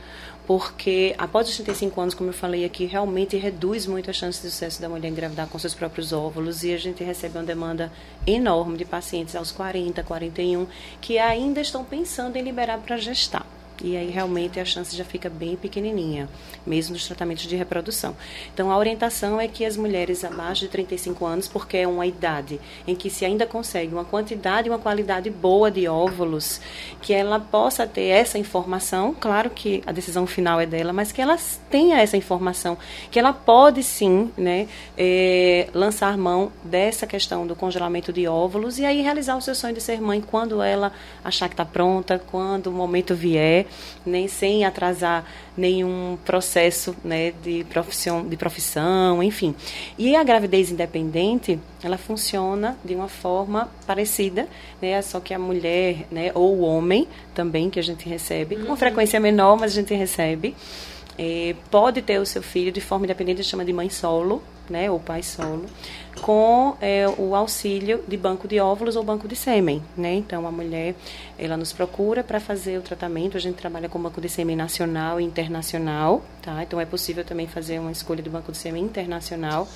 porque 0.47 1.13
após 1.17 1.49
os 1.49 1.55
35 1.55 2.01
anos, 2.01 2.13
como 2.13 2.29
eu 2.29 2.33
falei 2.33 2.63
aqui, 2.63 2.85
realmente 2.85 3.35
reduz 3.37 3.85
muito 3.85 4.09
a 4.09 4.13
chance 4.13 4.41
de 4.41 4.49
sucesso 4.49 4.81
da 4.81 4.87
mulher 4.87 5.09
engravidar 5.09 5.47
com 5.47 5.59
seus 5.59 5.73
próprios 5.73 6.13
óvulos 6.13 6.63
e 6.63 6.73
a 6.73 6.77
gente 6.77 7.03
recebe 7.03 7.37
uma 7.37 7.43
demanda 7.43 7.91
enorme 8.25 8.77
de 8.77 8.85
pacientes 8.85 9.35
aos 9.35 9.51
40, 9.51 10.01
41 10.03 10.67
que 10.99 11.19
ainda 11.19 11.61
estão 11.61 11.83
pensando 11.83 12.37
em 12.37 12.41
liberar 12.41 12.79
para 12.79 12.97
gestar 12.97 13.45
e 13.83 13.97
aí 13.97 14.09
realmente 14.09 14.59
a 14.59 14.65
chance 14.65 14.95
já 14.95 15.03
fica 15.03 15.29
bem 15.29 15.55
pequenininha, 15.55 16.29
mesmo 16.65 16.93
nos 16.93 17.05
tratamentos 17.05 17.45
de 17.45 17.55
reprodução. 17.55 18.15
Então 18.53 18.71
a 18.71 18.77
orientação 18.77 19.39
é 19.39 19.47
que 19.47 19.65
as 19.65 19.75
mulheres 19.77 20.23
abaixo 20.23 20.61
de 20.61 20.67
35 20.69 21.25
anos, 21.25 21.47
porque 21.47 21.77
é 21.77 21.87
uma 21.87 22.05
idade 22.05 22.59
em 22.87 22.95
que 22.95 23.09
se 23.09 23.25
ainda 23.25 23.45
consegue 23.45 23.93
uma 23.93 24.05
quantidade 24.05 24.67
e 24.67 24.71
uma 24.71 24.79
qualidade 24.79 25.29
boa 25.29 25.71
de 25.71 25.87
óvulos, 25.87 26.61
que 27.01 27.13
ela 27.13 27.39
possa 27.39 27.87
ter 27.87 28.07
essa 28.07 28.37
informação, 28.37 29.15
claro 29.19 29.49
que 29.49 29.81
a 29.85 29.91
decisão 29.91 30.25
final 30.27 30.59
é 30.59 30.65
dela, 30.65 30.93
mas 30.93 31.11
que 31.11 31.21
ela 31.21 31.37
tenha 31.69 31.99
essa 31.99 32.17
informação, 32.17 32.77
que 33.09 33.19
ela 33.19 33.33
pode 33.33 33.83
sim, 33.83 34.31
né, 34.37 34.67
é, 34.97 35.67
lançar 35.73 36.17
mão 36.17 36.51
dessa 36.63 37.07
questão 37.07 37.47
do 37.47 37.55
congelamento 37.55 38.13
de 38.13 38.27
óvulos 38.27 38.79
e 38.79 38.85
aí 38.85 39.01
realizar 39.01 39.35
o 39.35 39.41
seu 39.41 39.55
sonho 39.55 39.73
de 39.73 39.81
ser 39.81 40.01
mãe 40.01 40.21
quando 40.21 40.61
ela 40.61 40.91
achar 41.23 41.47
que 41.47 41.53
está 41.53 41.65
pronta, 41.65 42.19
quando 42.31 42.67
o 42.67 42.71
momento 42.71 43.15
vier 43.15 43.65
nem 44.05 44.27
sem 44.27 44.65
atrasar 44.65 45.25
nenhum 45.55 46.17
processo 46.25 46.95
né, 47.03 47.33
de, 47.43 47.63
profissão, 47.65 48.27
de 48.27 48.37
profissão, 48.37 49.21
enfim. 49.21 49.55
E 49.97 50.15
a 50.15 50.23
gravidez 50.23 50.71
independente, 50.71 51.59
ela 51.83 51.97
funciona 51.97 52.77
de 52.83 52.95
uma 52.95 53.07
forma 53.07 53.69
parecida, 53.85 54.47
né, 54.81 55.01
só 55.01 55.19
que 55.19 55.33
a 55.33 55.39
mulher 55.39 56.07
né, 56.11 56.31
ou 56.33 56.57
o 56.57 56.61
homem 56.61 57.07
também, 57.33 57.69
que 57.69 57.79
a 57.79 57.83
gente 57.83 58.07
recebe, 58.07 58.55
com 58.55 58.71
uhum. 58.71 58.75
frequência 58.75 59.19
menor, 59.19 59.57
mas 59.57 59.71
a 59.71 59.75
gente 59.75 59.93
recebe, 59.93 60.55
é, 61.17 61.55
pode 61.69 62.01
ter 62.01 62.19
o 62.19 62.25
seu 62.25 62.41
filho 62.41 62.71
de 62.71 62.81
forma 62.81 63.05
independente, 63.05 63.43
chama 63.43 63.65
de 63.65 63.73
mãe 63.73 63.89
solo, 63.89 64.41
né, 64.69 64.89
ou 64.89 64.99
pai 64.99 65.23
solo, 65.23 65.65
com 66.21 66.75
é, 66.81 67.07
o 67.17 67.35
auxílio 67.35 68.03
de 68.07 68.17
banco 68.17 68.47
de 68.47 68.59
óvulos 68.59 68.95
ou 68.95 69.03
banco 69.03 69.27
de 69.27 69.35
sêmen, 69.35 69.81
né? 69.97 70.13
Então 70.13 70.45
a 70.45 70.51
mulher 70.51 70.95
ela 71.37 71.57
nos 71.57 71.73
procura 71.73 72.23
para 72.23 72.39
fazer 72.39 72.77
o 72.77 72.81
tratamento. 72.81 73.37
A 73.37 73.39
gente 73.39 73.55
trabalha 73.55 73.89
com 73.89 73.99
banco 73.99 74.21
de 74.21 74.29
sêmen 74.29 74.55
nacional 74.55 75.19
e 75.19 75.23
internacional, 75.23 76.23
tá? 76.41 76.61
Então 76.61 76.79
é 76.79 76.85
possível 76.85 77.23
também 77.23 77.47
fazer 77.47 77.79
uma 77.79 77.91
escolha 77.91 78.21
do 78.21 78.29
banco 78.29 78.51
do 78.51 78.57
sêmen 78.57 78.83
internacional. 78.83 79.67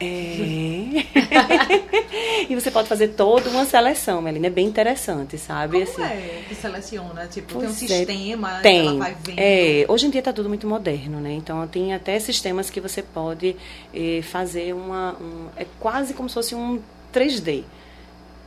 É. 0.00 0.02
e 2.48 2.54
você 2.54 2.70
pode 2.70 2.88
fazer 2.88 3.08
toda 3.08 3.50
uma 3.50 3.64
seleção, 3.64 4.22
Melina, 4.22 4.48
é 4.48 4.50
bem 4.50 4.66
interessante, 4.66 5.38
sabe? 5.38 5.84
Como 5.84 6.04
assim, 6.04 6.14
é 6.14 6.42
que 6.48 6.54
seleciona? 6.54 7.26
Tipo, 7.26 7.58
tem 7.58 7.68
um 7.68 7.70
é, 7.70 7.74
sistema, 7.74 8.60
tem. 8.60 8.80
ela 8.80 8.98
vai 8.98 9.16
vendo. 9.22 9.38
É, 9.38 9.84
hoje 9.88 10.06
em 10.06 10.10
dia 10.10 10.20
está 10.20 10.32
tudo 10.32 10.48
muito 10.48 10.66
moderno, 10.66 11.20
né? 11.20 11.34
Então 11.34 11.66
tem 11.68 11.94
até 11.94 12.18
sistemas 12.18 12.70
que 12.70 12.80
você 12.80 13.02
pode 13.02 13.54
fazer 14.22 14.74
uma. 14.74 15.16
Um, 15.20 15.48
é 15.56 15.66
quase 15.78 16.14
como 16.14 16.28
se 16.28 16.34
fosse 16.34 16.54
um 16.54 16.80
3D 17.12 17.64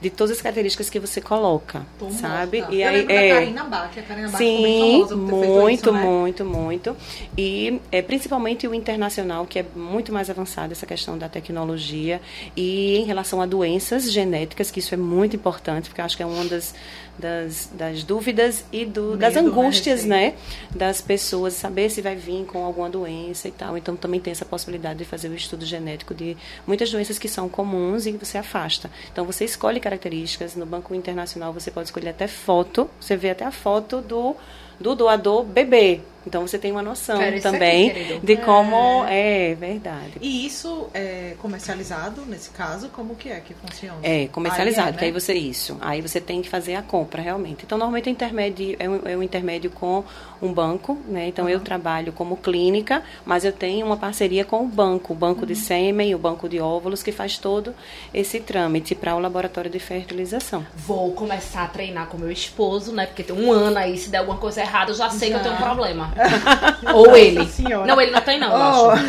de 0.04 0.10
todas 0.10 0.36
as 0.36 0.42
características 0.42 0.90
que 0.90 1.00
você 1.00 1.22
coloca, 1.22 1.86
Tô 1.98 2.10
sabe? 2.12 2.60
morta. 2.60 2.76
E 2.76 2.82
eu 2.82 2.90
aí 2.90 3.06
é 3.08 3.34
Karina 3.34 3.64
Bach, 3.64 3.98
a 3.98 4.02
Karina 4.02 4.28
Bach 4.28 4.38
Sim, 4.38 4.98
muito, 5.16 5.72
isso, 5.72 5.92
né? 5.94 6.04
muito, 6.04 6.46
muito. 6.46 6.98
E 7.38 7.80
é, 7.90 8.02
principalmente 8.02 8.68
o 8.68 8.74
internacional, 8.76 9.46
que 9.46 9.60
é 9.60 9.66
muito 9.74 10.12
mais 10.12 10.30
avançado 10.30 10.74
essa 10.74 10.86
questão 10.86 11.18
da 11.18 11.30
tecnologia. 11.30 12.20
E 12.56 12.98
em 12.98 13.06
relação 13.06 13.42
a 13.42 13.46
doenças 13.46 14.12
genéticas, 14.12 14.70
que 14.70 14.80
isso 14.80 14.94
é 14.94 14.98
muito 14.98 15.38
importante, 15.38 15.88
porque 15.88 16.02
eu 16.02 16.06
acho 16.06 16.18
que 16.18 16.24
é 16.24 16.26
uma 16.26 16.44
das, 16.44 16.76
das, 17.18 17.70
das 17.74 18.04
dúvidas 18.04 18.66
e 18.72 18.86
do, 18.86 19.16
das 19.16 19.36
Medo, 19.36 19.46
né, 19.46 19.52
angústias, 19.52 20.06
né? 20.06 20.36
Das 20.76 21.02
pessoas, 21.02 21.54
saber 21.54 21.90
se 21.90 22.02
vai 22.02 22.16
vir 22.16 22.46
com 22.46 22.64
alguma 22.64 22.90
doença 22.90 23.48
e 23.48 23.52
tal. 23.52 23.78
Então 23.78 23.96
também 23.96 24.20
tem 24.20 24.32
essa 24.32 24.46
possibilidade 24.46 25.00
de 25.00 25.06
fazer 25.06 25.30
o 25.30 25.36
estudo 25.36 25.66
genético 25.66 26.14
de 26.14 26.36
muitas 26.66 26.92
doenças 26.92 27.20
que 27.20 27.28
são 27.28 27.48
comuns 27.48 28.06
e 28.06 28.14
que 28.14 28.26
você 28.26 28.38
afasta. 28.38 28.90
Então 29.12 29.26
você 29.26 29.46
escolhe 29.46 29.80
características. 29.80 30.56
No 30.56 30.66
Banco 30.66 30.94
Internacional 30.96 31.54
você 31.54 31.70
pode 31.70 31.88
escolher 31.88 32.10
até 32.10 32.28
foto. 32.28 32.90
Você 33.00 33.16
vê 33.16 33.30
até 33.30 33.46
a 33.46 33.52
foto 33.52 34.02
do, 34.02 34.36
do 34.80 34.96
doador 34.96 35.44
bebê. 35.44 36.02
Então 36.26 36.42
você 36.48 36.58
tem 36.58 36.72
uma 36.72 36.82
noção 36.82 37.20
aqui, 37.22 37.42
também 37.42 37.92
querido. 37.94 38.20
de 38.26 38.38
como 38.38 39.04
é 39.06 39.56
verdade. 39.56 40.14
E 40.22 40.46
isso 40.46 40.88
é 40.94 41.36
comercializado, 41.40 42.26
nesse 42.26 42.50
caso, 42.52 42.90
como 42.90 43.16
que 43.16 43.30
é 43.30 43.40
que 43.40 43.54
funciona? 43.54 43.98
É, 44.04 44.28
comercializado, 44.28 44.90
Aí 44.90 44.94
é, 44.96 44.98
que 44.98 45.06
aí 45.06 45.12
né? 45.12 45.20
você 45.20 45.34
isso. 45.34 45.78
Aí 45.82 46.02
você 46.02 46.20
tem 46.22 46.42
que 46.42 46.50
fazer 46.50 46.76
a 46.76 46.82
compra 46.82 47.22
realmente. 47.22 47.64
Então, 47.66 47.78
normalmente 47.78 48.08
o 48.08 48.12
intermédio 48.12 48.76
é 48.80 48.90
um, 48.90 49.00
é 49.06 49.18
um 49.18 49.24
intermédio 49.24 49.70
com 49.72 50.04
um 50.42 50.52
banco, 50.54 50.98
né? 51.08 51.28
Então 51.28 51.48
eu 51.50 51.60
trabalho 51.60 52.12
como 52.14 52.38
clínica, 52.38 53.02
mas 53.26 53.46
eu 53.46 53.52
tenho 53.52 53.86
uma 53.86 53.98
parceria 53.98 54.44
com 54.46 54.64
o 54.64 54.68
banco, 54.68 55.14
o 55.14 55.16
banco 55.16 55.42
Uhum. 55.42 55.48
de 55.48 55.56
sêmen, 55.56 56.14
o 56.16 56.18
banco 56.18 56.48
de 56.48 56.60
óvulos, 56.60 57.02
que 57.04 57.12
faz 57.12 57.38
todo 57.38 57.74
esse 58.14 58.40
trâmite 58.40 58.94
para 58.96 59.16
o 59.16 59.20
laboratório 59.20 59.70
de 59.70 59.80
fertilização. 59.80 60.66
Vou 60.76 61.12
começar 61.14 61.64
a 61.64 61.68
treinar 61.68 62.08
com 62.08 62.18
meu 62.18 62.32
esposo, 62.32 62.92
né? 62.94 63.06
Porque 63.06 63.24
tem 63.24 63.36
um 63.36 63.52
ano 63.52 63.78
aí, 63.78 63.98
se 63.98 64.10
der 64.10 64.20
alguma 64.20 64.38
coisa 64.38 64.62
errada, 64.62 64.92
eu 64.92 64.96
já 64.96 65.10
sei 65.10 65.30
que 65.30 65.36
eu 65.36 65.42
tenho 65.42 65.56
um 65.56 65.58
Já. 65.58 65.64
problema. 65.64 66.13
Ou 66.94 67.16
ele. 67.16 67.46
Senhora. 67.48 67.86
Não, 67.86 68.00
ele 68.00 68.12
não 68.12 68.22
tem, 68.22 68.40
não, 68.40 68.52
Oh. 68.54 68.90
acho. 68.92 69.04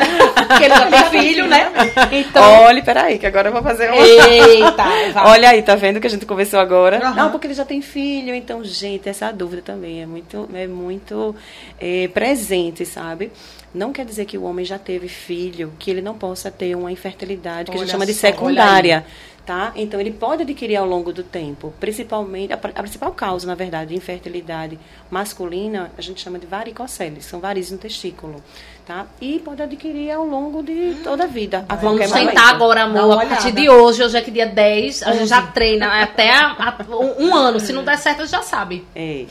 Porque 0.47 0.63
ele 0.65 0.75
já 0.75 0.85
tem 0.87 1.21
filho, 1.21 1.47
né? 1.47 1.71
Então. 2.11 2.63
Olhe, 2.63 2.81
peraí, 2.81 3.17
que 3.19 3.25
agora 3.25 3.49
eu 3.49 3.53
vou 3.53 3.61
fazer 3.61 3.91
uma. 3.91 4.01
Eita, 4.01 4.83
vai. 5.13 5.27
Olha 5.31 5.49
aí, 5.49 5.61
tá 5.61 5.75
vendo 5.75 5.99
que 5.99 6.07
a 6.07 6.09
gente 6.09 6.25
conversou 6.25 6.59
agora? 6.59 6.97
Aham. 6.97 7.15
Não, 7.15 7.31
porque 7.31 7.47
ele 7.47 7.53
já 7.53 7.65
tem 7.65 7.81
filho, 7.81 8.33
então, 8.33 8.63
gente, 8.63 9.07
essa 9.09 9.31
dúvida 9.31 9.61
também 9.61 10.01
é 10.01 10.05
muito, 10.05 10.49
é 10.53 10.67
muito 10.67 11.35
é, 11.79 12.07
presente, 12.07 12.85
sabe? 12.85 13.31
Não 13.73 13.91
quer 13.91 14.05
dizer 14.05 14.25
que 14.25 14.37
o 14.37 14.43
homem 14.43 14.63
já 14.63 14.79
teve 14.79 15.09
filho, 15.09 15.73
que 15.77 15.91
ele 15.91 16.01
não 16.01 16.17
possa 16.17 16.49
ter 16.49 16.75
uma 16.75 16.91
infertilidade, 16.91 17.65
que 17.65 17.71
a 17.71 17.73
Olha 17.79 17.85
gente 17.85 17.91
chama 17.91 18.05
de 18.05 18.13
só, 18.13 18.27
olha 18.27 18.35
secundária. 18.35 19.05
Tá? 19.45 19.71
Então, 19.75 19.99
ele 20.01 20.09
pode 20.09 20.41
adquirir 20.41 20.75
ao 20.75 20.87
longo 20.87 21.13
do 21.13 21.21
tempo, 21.21 21.71
principalmente, 21.79 22.51
a, 22.51 22.55
a 22.55 22.81
principal 22.81 23.11
causa, 23.11 23.45
na 23.45 23.53
verdade, 23.53 23.89
de 23.91 23.95
infertilidade 23.95 24.79
masculina, 25.07 25.91
a 25.95 26.01
gente 26.01 26.19
chama 26.19 26.39
de 26.39 26.47
varicocele, 26.47 27.21
são 27.21 27.39
varizes 27.39 27.71
no 27.71 27.77
testículo, 27.77 28.43
tá? 28.87 29.05
E 29.21 29.37
pode 29.45 29.61
adquirir 29.61 30.09
ao 30.09 30.25
longo 30.25 30.63
de 30.63 30.95
toda 31.03 31.25
a 31.25 31.27
vida, 31.27 31.63
a 31.69 31.75
Vamos 31.75 32.01
sentar 32.07 32.21
momento. 32.23 32.39
agora, 32.39 32.83
amor. 32.85 33.21
A 33.21 33.25
partir 33.27 33.51
de 33.51 33.69
hoje, 33.69 34.03
hoje 34.03 34.17
é 34.17 34.21
que 34.21 34.31
dia 34.31 34.47
10, 34.47 35.03
a 35.03 35.13
gente 35.13 35.27
já 35.27 35.43
treina 35.43 36.01
até 36.01 36.31
a- 36.31 36.55
a- 36.79 36.95
um, 36.95 37.27
um 37.27 37.35
ano. 37.35 37.59
Se 37.59 37.71
não 37.71 37.83
der 37.83 37.99
certo, 37.99 38.25
já 38.25 38.41
sabe. 38.41 38.83
É. 38.95 39.25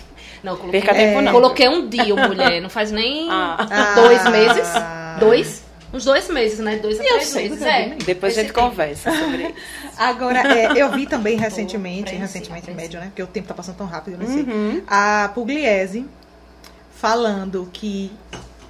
Não, 0.45 0.57
coloquei, 0.57 0.81
Perca 0.81 0.95
tempo, 0.95 1.23
não. 1.23 1.33
coloquei 1.33 1.69
um 1.69 1.89
dia, 1.89 2.15
mulher. 2.15 2.61
Não 2.61 2.69
faz 2.71 2.93
nem 2.93 3.29
Ah. 3.31 3.67
dois 3.97 4.25
Ah. 4.25 4.31
meses. 4.31 4.69
Dois? 5.19 5.64
Uns 5.95 6.05
dois 6.05 6.29
meses, 6.29 6.59
né? 6.59 6.77
Dois 6.77 6.99
a 6.99 7.03
Eu 7.05 7.09
três 7.09 7.29
sei, 7.29 7.49
meses. 7.49 7.63
eu 7.63 7.69
É. 7.69 7.89
Depois 8.05 8.37
a 8.37 8.43
gente 8.43 8.53
tempo. 8.53 8.61
conversa 8.69 9.11
sobre 9.13 9.43
isso. 9.49 9.55
Agora, 9.97 10.41
é, 10.59 10.73
eu 10.83 10.91
vi 10.93 11.07
também 11.07 11.37
recentemente, 11.37 12.01
apreensiva, 12.15 12.23
recentemente 12.27 12.71
apreensiva. 12.71 12.83
médio, 12.83 13.01
né? 13.01 13.07
Porque 13.07 13.23
o 13.23 13.27
tempo 13.29 13.47
tá 13.49 13.55
passando 13.55 13.77
tão 13.77 13.87
rápido, 13.87 14.15
eu 14.15 14.19
não 14.19 14.27
sei. 14.27 14.43
Uhum. 14.43 14.83
A 14.89 15.31
Pugliese 15.35 16.05
falando 16.95 17.69
que 17.73 18.11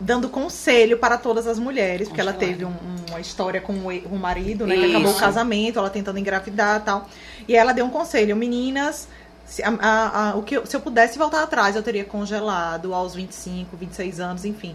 dando 0.01 0.29
conselho 0.29 0.99
para 0.99 1.17
todas 1.17 1.47
as 1.47 1.59
mulheres, 1.59 2.09
porque 2.09 2.21
ela 2.21 2.33
teve 2.33 2.65
um- 2.65 2.75
uma 3.09 3.21
história 3.21 3.61
com 3.61 3.73
o, 3.73 3.89
o 4.15 4.19
marido, 4.19 4.67
né? 4.67 4.77
Que 4.77 4.91
acabou 4.91 5.13
o 5.13 5.17
casamento, 5.17 5.79
ela 5.79 5.89
tentando 5.89 6.19
engravidar 6.19 6.81
e 6.81 6.85
tal. 6.85 7.09
E 7.49 7.57
ela 7.57 7.73
deu 7.73 7.85
um 7.87 7.91
conselho, 7.91 8.35
meninas, 8.37 9.07
se, 9.47 9.63
a- 9.63 9.69
a- 9.81 10.31
a- 10.31 10.37
o 10.37 10.43
que 10.43 10.57
eu, 10.57 10.67
se 10.67 10.75
eu 10.77 10.81
pudesse 10.81 11.17
voltar 11.17 11.43
atrás, 11.43 11.77
eu 11.77 11.83
teria 11.83 12.05
congelado 12.05 12.93
aos 12.93 13.15
25, 13.15 13.77
26 13.77 14.19
anos, 14.21 14.45
enfim. 14.45 14.75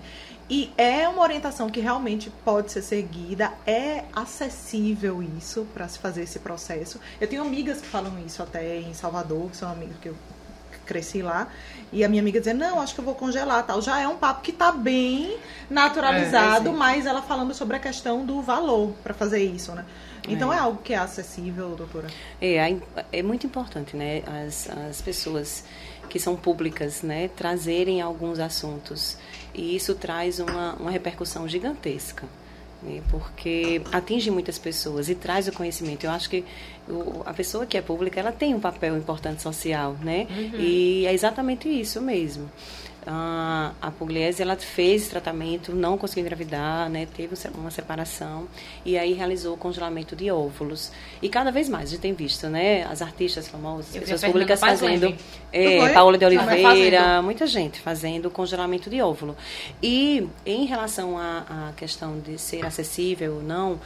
E 0.49 0.71
é 0.77 1.07
uma 1.07 1.21
orientação 1.21 1.69
que 1.69 1.79
realmente 1.79 2.31
pode 2.43 2.71
ser 2.71 2.81
seguida, 2.81 3.53
é 3.67 4.05
acessível 4.13 5.21
isso 5.37 5.67
para 5.73 5.88
se 5.88 5.99
fazer 5.99 6.23
esse 6.23 6.39
processo. 6.39 6.99
Eu 7.21 7.27
tenho 7.27 7.43
amigas 7.43 7.79
que 7.79 7.88
falam 7.88 8.13
isso 8.25 8.41
até 8.41 8.79
em 8.79 8.93
Salvador, 8.95 9.49
que 9.51 9.57
são 9.57 9.71
amigas 9.71 9.95
que 10.01 10.09
eu 10.09 10.15
cresci 10.88 11.21
lá, 11.21 11.47
e 11.93 12.03
a 12.03 12.09
minha 12.09 12.19
amiga 12.19 12.39
dizendo, 12.39 12.59
não, 12.59 12.81
acho 12.81 12.95
que 12.95 12.99
eu 12.99 13.05
vou 13.05 13.13
congelar, 13.13 13.63
tal. 13.63 13.79
Já 13.79 14.01
é 14.01 14.07
um 14.07 14.17
papo 14.17 14.41
que 14.41 14.51
tá 14.51 14.71
bem 14.71 15.38
naturalizado, 15.69 16.69
É, 16.69 16.71
é, 16.71 16.75
mas 16.75 17.05
ela 17.05 17.21
falando 17.21 17.53
sobre 17.53 17.75
a 17.77 17.79
questão 17.79 18.25
do 18.25 18.41
valor 18.41 18.93
para 19.03 19.13
fazer 19.13 19.43
isso, 19.43 19.71
né? 19.73 19.85
Então 20.27 20.51
é. 20.51 20.57
É. 20.57 20.59
algo 20.59 20.81
que 20.81 20.93
é 20.93 20.97
acessível, 20.97 21.75
doutora. 21.75 22.07
É, 22.41 22.75
é 23.12 23.21
muito 23.21 23.45
importante, 23.45 23.95
né, 23.95 24.23
as, 24.47 24.67
as 24.89 25.01
pessoas 25.01 25.63
que 26.09 26.19
são 26.19 26.35
públicas, 26.35 27.03
né, 27.03 27.29
trazerem 27.35 28.01
alguns 28.01 28.39
assuntos. 28.39 29.15
E 29.53 29.75
isso 29.75 29.95
traz 29.95 30.39
uma, 30.39 30.73
uma 30.75 30.91
repercussão 30.91 31.47
gigantesca, 31.47 32.27
né, 32.81 33.01
porque 33.09 33.81
atinge 33.91 34.31
muitas 34.31 34.57
pessoas 34.57 35.09
e 35.09 35.15
traz 35.15 35.47
o 35.47 35.51
conhecimento. 35.51 36.05
Eu 36.05 36.12
acho 36.12 36.29
que 36.29 36.45
a 37.25 37.33
pessoa 37.33 37.65
que 37.65 37.77
é 37.77 37.81
pública, 37.81 38.19
ela 38.19 38.31
tem 38.31 38.53
um 38.55 38.59
papel 38.59 38.97
importante 38.97 39.41
social, 39.41 39.95
né, 40.01 40.27
e 40.57 41.05
é 41.05 41.13
exatamente 41.13 41.67
isso 41.67 42.01
mesmo. 42.01 42.49
A, 43.05 43.71
a 43.81 43.91
Pugliese, 43.91 44.41
ela 44.41 44.55
fez 44.55 45.07
tratamento, 45.07 45.73
não 45.73 45.97
conseguiu 45.97 46.23
engravidar, 46.23 46.89
né, 46.89 47.07
teve 47.15 47.35
uma 47.55 47.71
separação 47.71 48.47
e 48.85 48.97
aí 48.97 49.13
realizou 49.13 49.53
o 49.53 49.57
congelamento 49.57 50.15
de 50.15 50.29
óvulos. 50.29 50.91
E 51.21 51.29
cada 51.29 51.51
vez 51.51 51.69
mais 51.69 51.85
a 51.85 51.91
gente 51.91 52.01
tem 52.01 52.13
visto, 52.13 52.47
né, 52.47 52.83
as 52.83 53.01
artistas 53.01 53.47
famosas, 53.47 53.95
Eu 53.95 54.01
pessoas 54.01 54.23
públicas 54.23 54.59
fazendo, 54.59 55.15
é? 55.51 55.89
Paola 55.93 56.17
de 56.17 56.25
Oliveira, 56.25 57.21
muita 57.21 57.47
gente 57.47 57.79
fazendo 57.79 58.27
o 58.27 58.31
congelamento 58.31 58.89
de 58.89 59.01
óvulo. 59.01 59.35
E 59.81 60.27
em 60.45 60.65
relação 60.65 61.17
à, 61.17 61.69
à 61.69 61.73
questão 61.75 62.19
de 62.19 62.38
ser 62.38 62.65
acessível 62.65 63.35
ou 63.35 63.43
não, 63.43 63.79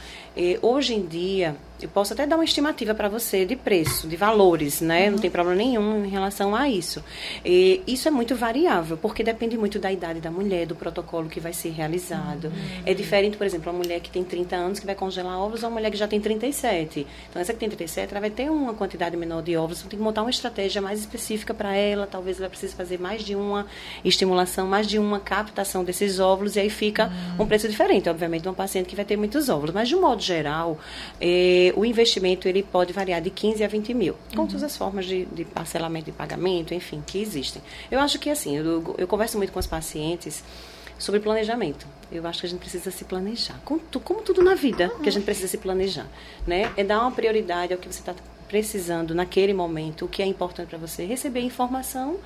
hoje 0.62 0.94
em 0.94 1.06
dia, 1.06 1.56
eu 1.80 1.88
posso 1.88 2.12
até 2.12 2.26
dar 2.26 2.36
uma 2.36 2.44
estimativa 2.44 2.94
para 2.94 3.08
você 3.08 3.44
de 3.44 3.56
preço, 3.56 4.08
de 4.08 4.16
valores, 4.16 4.80
né? 4.80 5.10
Não 5.10 5.18
tem 5.18 5.30
problema 5.30 5.56
nenhum 5.56 6.04
em 6.04 6.08
relação 6.08 6.54
a 6.54 6.68
isso. 6.68 7.04
E 7.44 7.82
isso 7.86 8.08
é 8.08 8.10
muito 8.10 8.34
variável, 8.34 8.96
porque 8.96 9.22
depende 9.22 9.58
muito 9.58 9.78
da 9.78 9.92
idade 9.92 10.20
da 10.20 10.30
mulher, 10.30 10.66
do 10.66 10.74
protocolo 10.74 11.28
que 11.28 11.40
vai 11.40 11.52
ser 11.52 11.70
realizado. 11.70 12.50
É 12.86 12.94
diferente, 12.94 13.36
por 13.36 13.46
exemplo, 13.46 13.70
uma 13.70 13.78
mulher 13.78 14.00
que 14.00 14.08
tem 14.08 14.24
30 14.24 14.56
anos 14.56 14.78
que 14.78 14.86
vai 14.86 14.94
congelar 14.94 15.38
óvulos 15.38 15.62
ou 15.62 15.68
uma 15.68 15.74
mulher 15.74 15.90
que 15.90 15.96
já 15.96 16.08
tem 16.08 16.20
37. 16.20 17.06
Então, 17.28 17.42
essa 17.42 17.52
que 17.52 17.58
tem 17.58 17.68
37, 17.68 18.12
ela 18.12 18.20
vai 18.20 18.30
ter 18.30 18.50
uma 18.50 18.72
quantidade 18.72 19.16
menor 19.16 19.42
de 19.42 19.56
óvulos, 19.56 19.80
então 19.80 19.90
tem 19.90 19.98
que 19.98 20.04
montar 20.04 20.22
uma 20.22 20.30
estratégia 20.30 20.80
mais 20.80 21.00
específica 21.00 21.52
para 21.52 21.74
ela, 21.74 22.06
talvez 22.06 22.38
ela 22.38 22.48
precise 22.48 22.74
fazer 22.74 22.98
mais 22.98 23.22
de 23.22 23.34
uma 23.34 23.66
estimulação, 24.04 24.66
mais 24.66 24.86
de 24.86 24.98
uma 24.98 25.20
captação 25.20 25.84
desses 25.84 26.18
óvulos, 26.18 26.56
e 26.56 26.60
aí 26.60 26.70
fica 26.70 27.12
um 27.38 27.46
preço 27.46 27.68
diferente, 27.68 28.08
obviamente, 28.08 28.42
de 28.42 28.48
uma 28.48 28.54
paciente 28.54 28.86
que 28.86 28.96
vai 28.96 29.04
ter 29.04 29.16
muitos 29.16 29.48
óvulos. 29.48 29.74
Mas, 29.74 29.88
de 29.88 29.96
um 29.96 30.00
modo 30.00 30.22
geral, 30.24 30.78
eh, 31.20 31.72
o 31.76 31.84
investimento 31.84 32.48
ele 32.48 32.62
pode 32.62 32.92
variar 32.92 33.20
de 33.20 33.30
15 33.30 33.62
a 33.62 33.68
20 33.68 33.94
mil, 33.94 34.16
com 34.34 34.46
todas 34.46 34.62
as 34.62 34.76
formas 34.76 35.06
de, 35.06 35.26
de 35.26 35.44
parcelamento 35.44 36.06
de 36.06 36.12
pagamento, 36.12 36.74
enfim, 36.74 37.02
que 37.06 37.20
existem. 37.20 37.62
Eu 37.90 38.00
acho 38.00 38.18
que, 38.18 38.30
assim, 38.30 38.56
eu, 38.56 38.94
eu 38.98 39.06
converso 39.06 39.36
muito 39.36 39.52
com 39.52 39.60
os 39.60 39.66
pacientes 39.66 40.42
sobre 40.98 41.20
planejamento. 41.20 41.86
Eu 42.10 42.26
acho 42.26 42.40
que 42.40 42.46
a 42.46 42.48
gente 42.48 42.60
precisa 42.60 42.90
se 42.90 43.04
planejar, 43.04 43.60
como, 43.64 43.80
como 44.02 44.22
tudo 44.22 44.42
na 44.42 44.54
vida, 44.54 44.90
que 45.02 45.08
a 45.08 45.12
gente 45.12 45.24
precisa 45.24 45.48
se 45.48 45.58
planejar, 45.58 46.06
né? 46.46 46.72
É 46.76 46.84
dar 46.84 47.00
uma 47.00 47.10
prioridade 47.10 47.72
ao 47.72 47.78
que 47.78 47.86
você 47.86 48.00
está 48.00 48.14
precisando 48.48 49.14
naquele 49.14 49.52
momento, 49.52 50.04
o 50.04 50.08
que 50.08 50.22
é 50.22 50.26
importante 50.26 50.68
para 50.68 50.78
você, 50.78 51.04
receber 51.04 51.40
informação 51.40 52.18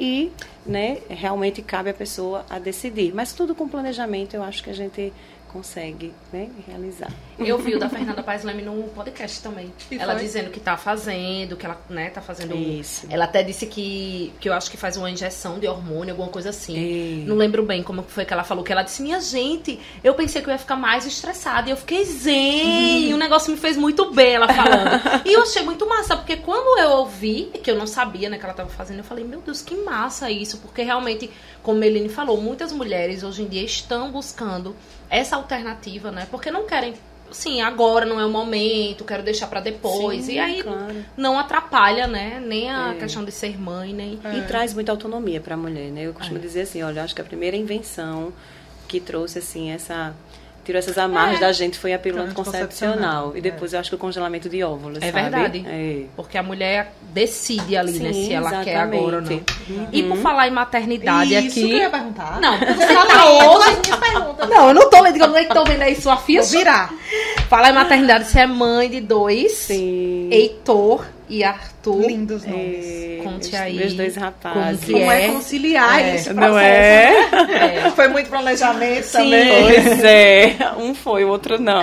e, 0.00 0.32
né, 0.64 0.98
realmente 1.08 1.62
cabe 1.62 1.90
à 1.90 1.94
pessoa 1.94 2.44
a 2.48 2.58
decidir. 2.58 3.14
Mas 3.14 3.32
tudo 3.32 3.54
com 3.54 3.68
planejamento, 3.68 4.34
eu 4.34 4.42
acho 4.42 4.62
que 4.62 4.70
a 4.70 4.74
gente 4.74 5.12
consegue 5.58 6.14
né, 6.32 6.48
realizar. 6.68 7.10
Eu 7.36 7.58
vi 7.58 7.74
o 7.74 7.80
da 7.80 7.88
Fernanda 7.88 8.22
Paes 8.22 8.44
Leme 8.44 8.62
no 8.62 8.84
podcast 8.94 9.42
também. 9.42 9.72
E 9.90 9.96
ela 9.96 10.14
foi? 10.14 10.22
dizendo 10.22 10.50
que 10.50 10.60
tá 10.60 10.76
fazendo, 10.76 11.56
que 11.56 11.66
ela, 11.66 11.80
né, 11.90 12.10
tá 12.10 12.20
fazendo. 12.20 12.54
Isso. 12.54 13.06
Ela 13.10 13.24
até 13.24 13.42
disse 13.42 13.66
que, 13.66 14.32
que 14.38 14.48
eu 14.48 14.52
acho 14.52 14.70
que 14.70 14.76
faz 14.76 14.96
uma 14.96 15.10
injeção 15.10 15.58
de 15.58 15.66
hormônio, 15.66 16.12
alguma 16.12 16.28
coisa 16.28 16.50
assim. 16.50 16.76
E- 16.76 17.24
Não 17.26 17.34
lembro 17.34 17.64
bem 17.64 17.82
como 17.82 18.04
foi 18.04 18.24
que 18.24 18.32
ela 18.32 18.44
falou. 18.44 18.62
Que 18.62 18.70
ela 18.70 18.82
disse, 18.84 19.02
minha 19.02 19.20
gente, 19.20 19.80
eu 20.04 20.14
pensei 20.14 20.40
que 20.40 20.48
eu 20.48 20.52
ia 20.52 20.58
ficar 20.58 20.76
mais 20.76 21.04
estressada. 21.04 21.68
E 21.68 21.72
eu 21.72 21.76
fiquei 21.76 22.04
zen. 22.04 23.08
E 23.08 23.14
o 23.14 23.16
negócio 23.16 23.50
me 23.50 23.58
fez 23.58 23.76
muito 23.76 24.12
bem, 24.12 24.34
ela 24.34 24.46
falando. 24.46 25.00
e 25.26 25.32
eu 25.32 25.42
achei 25.42 25.62
muito 25.62 25.88
massa, 25.88 26.16
porque 26.16 26.36
quando 26.36 26.78
eu 26.78 26.90
ouvi, 26.98 27.50
que 27.64 27.70
eu 27.70 27.76
não 27.76 27.86
sabia, 27.86 28.30
né, 28.30 28.38
que 28.38 28.44
ela 28.44 28.54
tava 28.54 28.68
fazendo, 28.68 28.98
eu 28.98 29.04
falei, 29.04 29.24
meu 29.24 29.40
Deus, 29.40 29.60
que 29.60 29.74
massa 29.74 30.30
isso. 30.30 30.58
Porque 30.58 30.82
realmente, 30.82 31.28
como 31.64 31.78
a 31.78 31.80
Meline 31.80 32.08
falou, 32.08 32.40
muitas 32.40 32.72
mulheres 32.72 33.24
hoje 33.24 33.42
em 33.42 33.48
dia 33.48 33.64
estão 33.64 34.12
buscando 34.12 34.76
essa 35.10 35.36
alternativa, 35.36 36.10
né? 36.10 36.26
Porque 36.30 36.50
não 36.50 36.66
querem. 36.66 36.94
Sim, 37.30 37.60
agora 37.60 38.06
não 38.06 38.18
é 38.18 38.24
o 38.24 38.30
momento, 38.30 39.04
quero 39.04 39.22
deixar 39.22 39.48
pra 39.48 39.60
depois. 39.60 40.24
Sim, 40.24 40.32
e 40.32 40.38
aí 40.38 40.62
claro. 40.62 41.04
não 41.16 41.38
atrapalha, 41.38 42.06
né? 42.06 42.42
Nem 42.44 42.70
a 42.70 42.94
É. 42.94 42.98
questão 42.98 43.22
de 43.24 43.30
ser 43.30 43.60
mãe, 43.60 43.92
nem. 43.92 44.18
E 44.34 44.42
traz 44.46 44.72
muita 44.72 44.92
autonomia 44.92 45.38
para 45.40 45.54
a 45.54 45.58
mulher, 45.58 45.90
né? 45.90 46.02
Eu 46.06 46.14
costumo 46.14 46.38
É. 46.38 46.40
dizer 46.40 46.62
assim, 46.62 46.82
olha, 46.82 47.00
eu 47.00 47.04
acho 47.04 47.14
que 47.14 47.20
a 47.20 47.24
primeira 47.24 47.54
invenção 47.56 48.32
que 48.86 48.98
trouxe 48.98 49.38
assim 49.40 49.70
essa 49.70 50.14
tirou 50.68 50.78
essas 50.78 50.98
amarras 50.98 51.38
É. 51.38 51.40
da 51.40 51.50
gente 51.52 51.78
foi 51.78 51.94
a 51.94 51.98
pílula 51.98 52.24
Anticoncepcional. 52.24 53.32
e 53.34 53.38
É. 53.38 53.40
depois 53.40 53.72
eu 53.72 53.80
acho 53.80 53.88
que 53.88 53.94
o 53.96 53.98
congelamento 53.98 54.50
de 54.50 54.62
óvulos, 54.62 54.98
É 55.02 55.10
sabe? 55.10 55.22
verdade. 55.22 55.64
É. 55.66 56.02
Porque 56.14 56.36
a 56.36 56.42
mulher 56.42 56.92
decide 57.14 57.74
ali, 57.74 57.98
né? 57.98 58.12
Sim, 58.12 58.26
Se 58.26 58.32
ela 58.34 58.62
quer 58.62 58.76
agora 58.76 59.16
ou 59.16 59.22
não. 59.22 59.32
exatamente. 59.32 59.88
E 59.92 60.02
por 60.02 60.18
falar 60.18 60.46
em 60.46 60.50
maternidade 60.50 61.34
Isso 61.34 61.58
aqui. 61.58 61.68
que 61.68 61.72
eu 61.72 61.78
ia 61.78 61.88
perguntar. 61.90 62.38
Não, 62.38 62.58
você 62.60 62.86
Tá 62.86 63.30
hoje. 63.30 63.76
perguntas. 63.98 64.48
Não, 64.50 64.68
eu 64.68 64.74
não 64.74 64.90
tô 64.90 65.00
lendo, 65.02 65.16
eu 65.16 65.28
nem 65.28 65.48
tô 65.48 65.64
vendo 65.64 65.82
aí 65.82 65.96
sua 65.96 66.16
Vou 66.16 66.24
ficha. 66.24 66.42
virar. 66.58 66.92
Falar 67.48 67.70
em 67.70 67.74
maternidade, 67.74 68.26
você 68.26 68.40
é 68.40 68.46
mãe 68.46 68.90
de 68.90 69.00
dois. 69.00 69.52
Sim. 69.52 70.28
Heitor 70.30 71.04
e 71.28 71.44
Arthur. 71.44 72.06
Lindos 72.06 72.44
nomes. 72.44 72.86
É, 72.86 73.20
Conte 73.22 73.50
meus, 73.50 73.54
aí 73.54 73.76
meus 73.76 73.94
dois 73.94 74.16
rapazes. 74.16 74.84
Como 74.84 75.10
é, 75.10 75.24
é? 75.24 75.28
conciliar 75.28 76.00
É. 76.00 76.14
esse 76.14 76.32
processo? 76.34 76.50
Não 76.52 76.58
é? 76.58 77.86
É. 77.86 77.90
Foi 77.96 78.08
muito 78.08 78.28
planejamento 78.30 79.04
Sim. 79.04 79.18
também. 79.18 79.64
Pois 79.64 80.04
é. 80.04 80.56
Um 80.78 80.94
foi, 80.94 81.24
o 81.24 81.28
outro 81.28 81.60
não. 81.60 81.82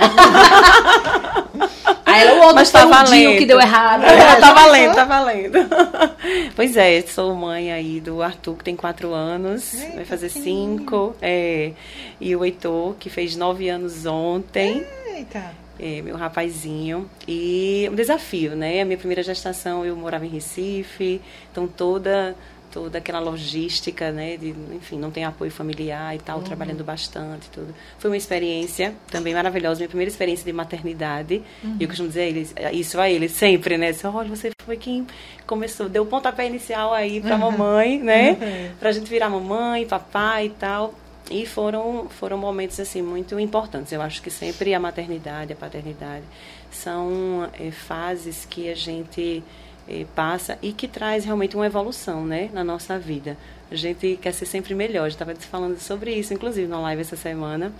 Aí 2.04 2.22
ela, 2.22 2.34
o 2.34 2.40
outro 2.40 2.54
Mas 2.54 2.70
foi 2.70 2.80
tá 2.80 2.86
valendo. 2.86 3.38
que 3.38 3.46
deu 3.46 3.60
errado. 3.60 4.04
É, 4.04 4.36
tá 4.36 4.52
valendo, 4.52 4.94
tá 4.94 5.04
valendo. 5.04 5.58
Pois 6.54 6.76
é, 6.76 7.02
sou 7.02 7.34
mãe 7.34 7.70
aí 7.72 8.00
do 8.00 8.22
Arthur, 8.22 8.54
que 8.56 8.64
tem 8.64 8.74
quatro 8.74 9.12
anos, 9.12 9.74
Eita, 9.74 9.96
vai 9.96 10.04
fazer 10.04 10.28
cinco. 10.30 11.14
É, 11.20 11.72
e 12.20 12.34
o 12.34 12.44
Heitor, 12.44 12.94
que 12.98 13.10
fez 13.10 13.36
nove 13.36 13.68
anos 13.68 14.06
ontem, 14.06 14.84
Eita. 15.14 15.42
É, 15.78 16.02
meu 16.02 16.16
rapazinho. 16.16 17.08
E 17.26 17.88
um 17.90 17.94
desafio, 17.94 18.54
né? 18.56 18.82
A 18.82 18.84
minha 18.84 18.98
primeira 18.98 19.22
gestação 19.22 19.84
eu 19.84 19.96
morava 19.96 20.24
em 20.26 20.28
Recife, 20.28 21.20
então 21.50 21.66
toda 21.66 22.36
toda 22.76 22.98
aquela 22.98 23.20
logística, 23.20 24.12
né, 24.12 24.36
de, 24.36 24.54
enfim, 24.74 24.98
não 24.98 25.10
tem 25.10 25.24
apoio 25.24 25.50
familiar 25.50 26.14
e 26.14 26.18
tal, 26.18 26.42
trabalhando 26.42 26.84
bastante, 26.84 27.48
tudo. 27.48 27.74
Foi 27.98 28.10
uma 28.10 28.18
experiência 28.18 28.92
também 29.10 29.32
maravilhosa, 29.32 29.78
minha 29.78 29.88
primeira 29.88 30.10
experiência 30.10 30.44
de 30.44 30.52
maternidade. 30.52 31.42
E 31.80 31.82
eu 31.82 31.88
costumo 31.88 32.08
dizer 32.08 32.20
a 32.20 32.26
eles, 32.26 32.54
isso 32.72 33.00
a 33.00 33.08
eles 33.08 33.32
sempre, 33.32 33.78
né, 33.78 33.92
disse, 33.92 34.06
olha, 34.06 34.28
você 34.28 34.50
foi 34.62 34.76
quem 34.76 35.06
começou, 35.46 35.88
deu 35.88 36.02
o 36.02 36.06
pontapé 36.06 36.46
inicial 36.46 36.92
aí 36.92 37.18
pra 37.18 37.38
mamãe, 37.38 37.98
né, 37.98 38.36
pra 38.78 38.92
gente 38.92 39.08
virar 39.08 39.30
mamãe, 39.30 39.86
papai 39.86 40.46
e 40.46 40.50
tal. 40.50 40.92
E 41.30 41.44
foram, 41.44 42.08
foram 42.08 42.38
momentos 42.38 42.78
assim 42.78 43.02
muito 43.02 43.38
importantes. 43.40 43.92
Eu 43.92 44.00
acho 44.00 44.22
que 44.22 44.30
sempre 44.30 44.72
a 44.74 44.80
maternidade, 44.80 45.52
a 45.52 45.56
paternidade 45.56 46.24
são 46.70 47.50
eh, 47.58 47.70
fases 47.72 48.44
que 48.44 48.70
a 48.70 48.74
gente 48.76 49.42
eh, 49.88 50.06
passa 50.14 50.56
e 50.62 50.72
que 50.72 50.86
traz 50.86 51.24
realmente 51.24 51.56
uma 51.56 51.66
evolução, 51.66 52.24
né, 52.24 52.48
na 52.52 52.62
nossa 52.62 52.96
vida. 52.98 53.36
A 53.70 53.74
gente 53.74 54.16
quer 54.22 54.32
ser 54.32 54.46
sempre 54.46 54.74
melhor. 54.74 55.10
Gente 55.10 55.20
estava 55.20 55.34
falando 55.34 55.78
sobre 55.80 56.12
isso, 56.12 56.32
inclusive, 56.32 56.68
na 56.68 56.78
live 56.80 57.00
essa 57.02 57.16
semana. 57.16 57.72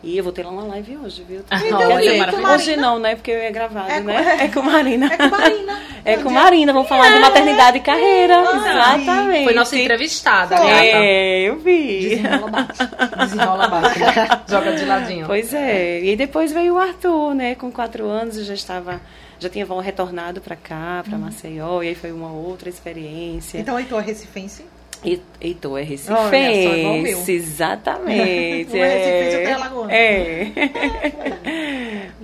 E 0.00 0.16
eu 0.16 0.22
vou 0.22 0.32
ter 0.32 0.44
lá 0.44 0.50
uma 0.52 0.62
live 0.62 0.96
hoje, 0.98 1.24
viu? 1.28 1.40
Ah, 1.50 1.58
olha, 1.72 1.98
dizer, 2.00 2.46
hoje 2.46 2.76
não, 2.76 3.00
né? 3.00 3.16
Porque 3.16 3.32
eu 3.32 3.38
ia 3.42 3.50
gravado, 3.50 3.90
É 3.90 3.98
com- 3.98 4.04
né? 4.06 4.36
É 4.44 4.48
com 4.48 4.62
Marina. 4.62 5.06
É 5.12 5.16
com 5.16 5.28
Marina. 5.28 5.78
É 6.04 6.16
com 6.18 6.30
Marina, 6.30 6.72
vamos 6.72 6.88
falar 6.88 7.10
de 7.12 7.18
maternidade 7.18 7.78
e 7.78 7.80
carreira. 7.80 8.40
Exatamente. 8.40 9.44
Foi 9.44 9.54
nossa 9.54 9.76
entrevistada, 9.76 10.56
né? 10.60 10.86
É, 10.88 11.40
eu 11.48 11.58
vi. 11.58 12.10
Desenrola 12.10 12.48
bate. 12.48 12.78
Desenrola 13.18 13.68
bate. 13.68 13.98
né? 13.98 14.14
Joga 14.48 14.72
de 14.76 14.84
ladinho. 14.84 15.26
Pois 15.26 15.52
é. 15.52 16.00
E 16.04 16.14
depois 16.16 16.52
veio 16.52 16.74
o 16.74 16.78
Arthur, 16.78 17.34
né? 17.34 17.54
Com 17.56 17.70
quatro 17.72 18.06
anos 18.06 18.38
eu 18.38 18.44
já 18.44 18.54
estava, 18.54 19.00
já 19.40 19.48
tinha 19.48 19.66
retornado 19.82 20.40
para 20.40 20.54
cá, 20.54 21.02
para 21.08 21.18
Maceió, 21.18 21.82
e 21.82 21.88
aí 21.88 21.94
foi 21.96 22.12
uma 22.12 22.30
outra 22.30 22.68
experiência. 22.68 23.58
Então, 23.58 23.76
Heitor 23.78 24.00
Recifense. 24.02 24.64
E 25.04 25.20
Heitor 25.40 25.78
é 25.78 25.82
Recifense, 25.82 26.86
Olha 26.86 27.16
o 27.16 27.30
exatamente. 27.30 28.76
É 28.78 28.88
Recifense, 28.88 29.36
outro 29.36 29.50
é 29.50 29.52
Alagoano. 29.52 29.90
É. 29.98 30.52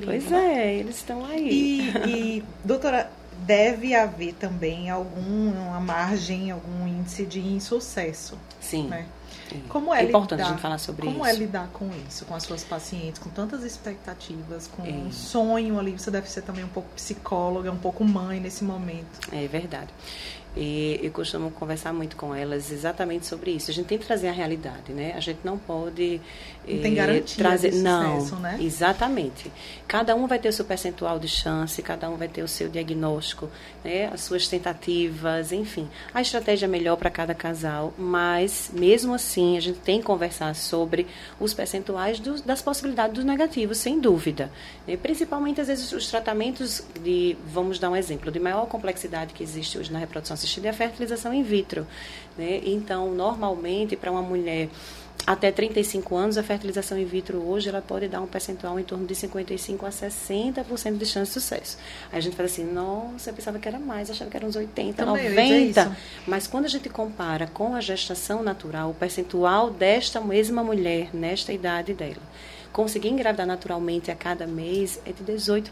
pois 0.05 0.33
é, 0.33 0.75
eles 0.75 0.97
estão 0.97 1.25
aí. 1.25 1.49
E, 1.49 2.39
e, 2.39 2.45
doutora, 2.65 3.11
deve 3.47 3.95
haver 3.95 4.35
também 4.35 4.91
alguma 4.91 5.81
margem, 5.81 6.51
algum 6.51 6.87
índice 6.87 7.25
de 7.25 7.41
insucesso, 7.41 8.39
Sim. 8.61 8.89
né? 8.89 9.07
sim. 9.51 9.63
Como 9.69 9.95
é, 9.95 10.01
é 10.01 10.05
importante 10.05 10.39
lidar, 10.39 10.47
a 10.47 10.51
gente 10.53 10.61
falar 10.63 10.79
sobre 10.79 11.07
como 11.07 11.19
isso. 11.19 11.27
é 11.27 11.33
lidar 11.39 11.69
com 11.73 11.89
isso, 12.09 12.25
com 12.25 12.35
as 12.35 12.43
suas 12.43 12.65
pacientes, 12.65 13.19
com 13.21 13.31
tantas 13.31 13.63
expectativas, 13.63 14.67
com 14.67 14.85
É. 14.85 14.91
um 14.91 15.13
sonho 15.13 15.79
ali, 15.79 15.93
você 15.93 16.11
deve 16.11 16.29
ser 16.31 16.43
também 16.43 16.65
um 16.65 16.69
pouco 16.69 16.89
psicóloga, 16.95 17.71
um 17.71 17.77
pouco 17.79 18.05
mãe 18.05 18.41
nesse 18.41 18.65
momento. 18.65 19.21
É 19.33 19.47
verdade. 19.47 19.89
E 20.57 21.01
eu 21.03 21.11
costumo 21.11 21.51
conversar 21.51 21.93
muito 21.93 22.17
com 22.17 22.35
elas 22.35 22.71
exatamente 22.71 23.27
sobre 23.27 23.51
isso. 23.51 23.71
A 23.71 23.75
gente 23.75 23.87
tem 23.87 23.99
que 23.99 24.07
trazer 24.07 24.29
a 24.29 24.33
realidade, 24.33 24.93
né? 24.93 25.13
A 25.17 25.21
gente 25.21 25.41
não 25.43 25.59
pode 25.59 26.21
Não 26.67 26.83
tem 26.83 26.95
garantia 26.95 27.37
trazer 27.37 27.71
de 27.71 27.79
não, 27.79 28.21
sucesso, 28.21 28.37
né? 28.41 28.59
exatamente. 28.61 29.53
Cada 29.87 30.15
um 30.15 30.27
vai 30.27 30.39
ter 30.39 30.49
o 30.49 30.53
seu 30.53 30.65
percentual 30.65 31.19
de 31.19 31.29
chance, 31.29 31.81
cada 31.83 32.09
um 32.09 32.17
vai 32.17 32.27
ter 32.29 32.43
o 32.43 32.49
seu 32.49 32.69
diagnóstico, 32.69 33.49
né? 33.85 34.07
As 34.13 34.23
suas 34.23 34.49
tentativas, 34.49 35.53
enfim. 35.53 35.89
A 36.13 36.21
estratégia 36.23 36.67
é 36.67 36.69
melhor 36.69 36.97
para 36.97 37.11
cada 37.11 37.35
casal, 37.35 37.93
mas 37.99 38.71
mesmo 38.73 39.15
assim 39.15 39.57
a 39.57 39.61
gente 39.61 39.79
tem 39.81 39.99
que 40.01 40.05
conversar 40.07 40.55
sobre 40.55 41.07
os 41.39 41.53
percentuais 41.53 42.19
dos- 42.19 42.41
das 42.41 42.63
possibilidades 42.63 43.15
dos 43.15 43.25
negativos, 43.25 43.79
sem 43.79 44.01
dúvida. 44.01 44.51
E 44.89 44.97
principalmente 44.97 45.61
às 45.61 45.69
vezes 45.69 45.93
os 45.93 46.09
tratamentos 46.09 46.83
de, 47.03 47.37
vamos 47.47 47.79
dar 47.79 47.91
um 47.91 47.97
exemplo, 47.97 48.33
de 48.33 48.41
maior 48.41 48.67
complexidade 48.67 49.35
que 49.35 49.43
existe 49.43 49.79
hoje 49.79 49.93
na 49.93 49.99
reprodução 49.99 50.35
assistida 50.35 50.69
é 50.69 50.71
a 50.71 50.75
fertilização 50.75 51.33
in 51.35 51.43
vitro. 51.43 51.87
Né? 52.37 52.61
Então, 52.65 53.13
normalmente, 53.15 53.97
para 53.97 54.11
uma 54.11 54.23
mulher 54.23 54.69
até 55.27 55.51
35 55.51 56.17
anos, 56.17 56.37
a 56.37 56.43
fertilização 56.43 56.99
in 56.99 57.05
vitro 57.07 57.39
hoje 57.39 57.69
ela 57.69 57.81
pode 57.81 58.09
dar 58.09 58.21
um 58.21 58.27
percentual 58.27 58.79
em 58.79 58.83
torno 58.83 59.07
de 59.07 59.15
55 59.15 59.87
a 59.87 59.89
60% 59.89 60.99
de 60.99 61.07
chance 61.07 61.31
de 61.31 61.41
sucesso. 61.41 61.79
Aí 62.13 62.19
a 62.19 62.21
gente 62.21 62.37
fala 62.37 62.47
assim, 62.47 62.65
nossa, 62.65 63.31
eu 63.31 63.35
pensava 63.35 63.59
que 63.59 63.67
era 63.67 63.79
mais, 63.79 64.11
achava 64.11 64.31
que 64.31 64.37
era 64.37 64.45
uns 64.45 64.55
80, 64.55 65.05
Também, 65.05 65.25
eu 65.25 65.33
ia 65.33 65.47
dizer 65.47 65.67
90. 65.67 65.81
isso. 65.81 65.97
Mas 66.27 66.47
quando 66.47 66.67
a 66.67 66.69
gente 66.69 66.91
compara 66.91 67.47
com 67.47 67.75
a 67.75 67.81
gestação 67.81 68.43
natural, 68.43 68.91
o 68.91 68.95
percentual 68.95 69.71
desta 69.71 70.21
mesma 70.21 70.63
mulher, 70.63 71.09
nesta 71.15 71.55
idade 71.55 71.95
dela, 71.95 72.23
conseguir 72.71 73.09
engravidar 73.09 73.47
naturalmente 73.47 74.11
a 74.11 74.15
cada 74.15 74.47
mês 74.47 75.01
é 75.07 75.13
de 75.13 75.25
18%. 75.25 75.71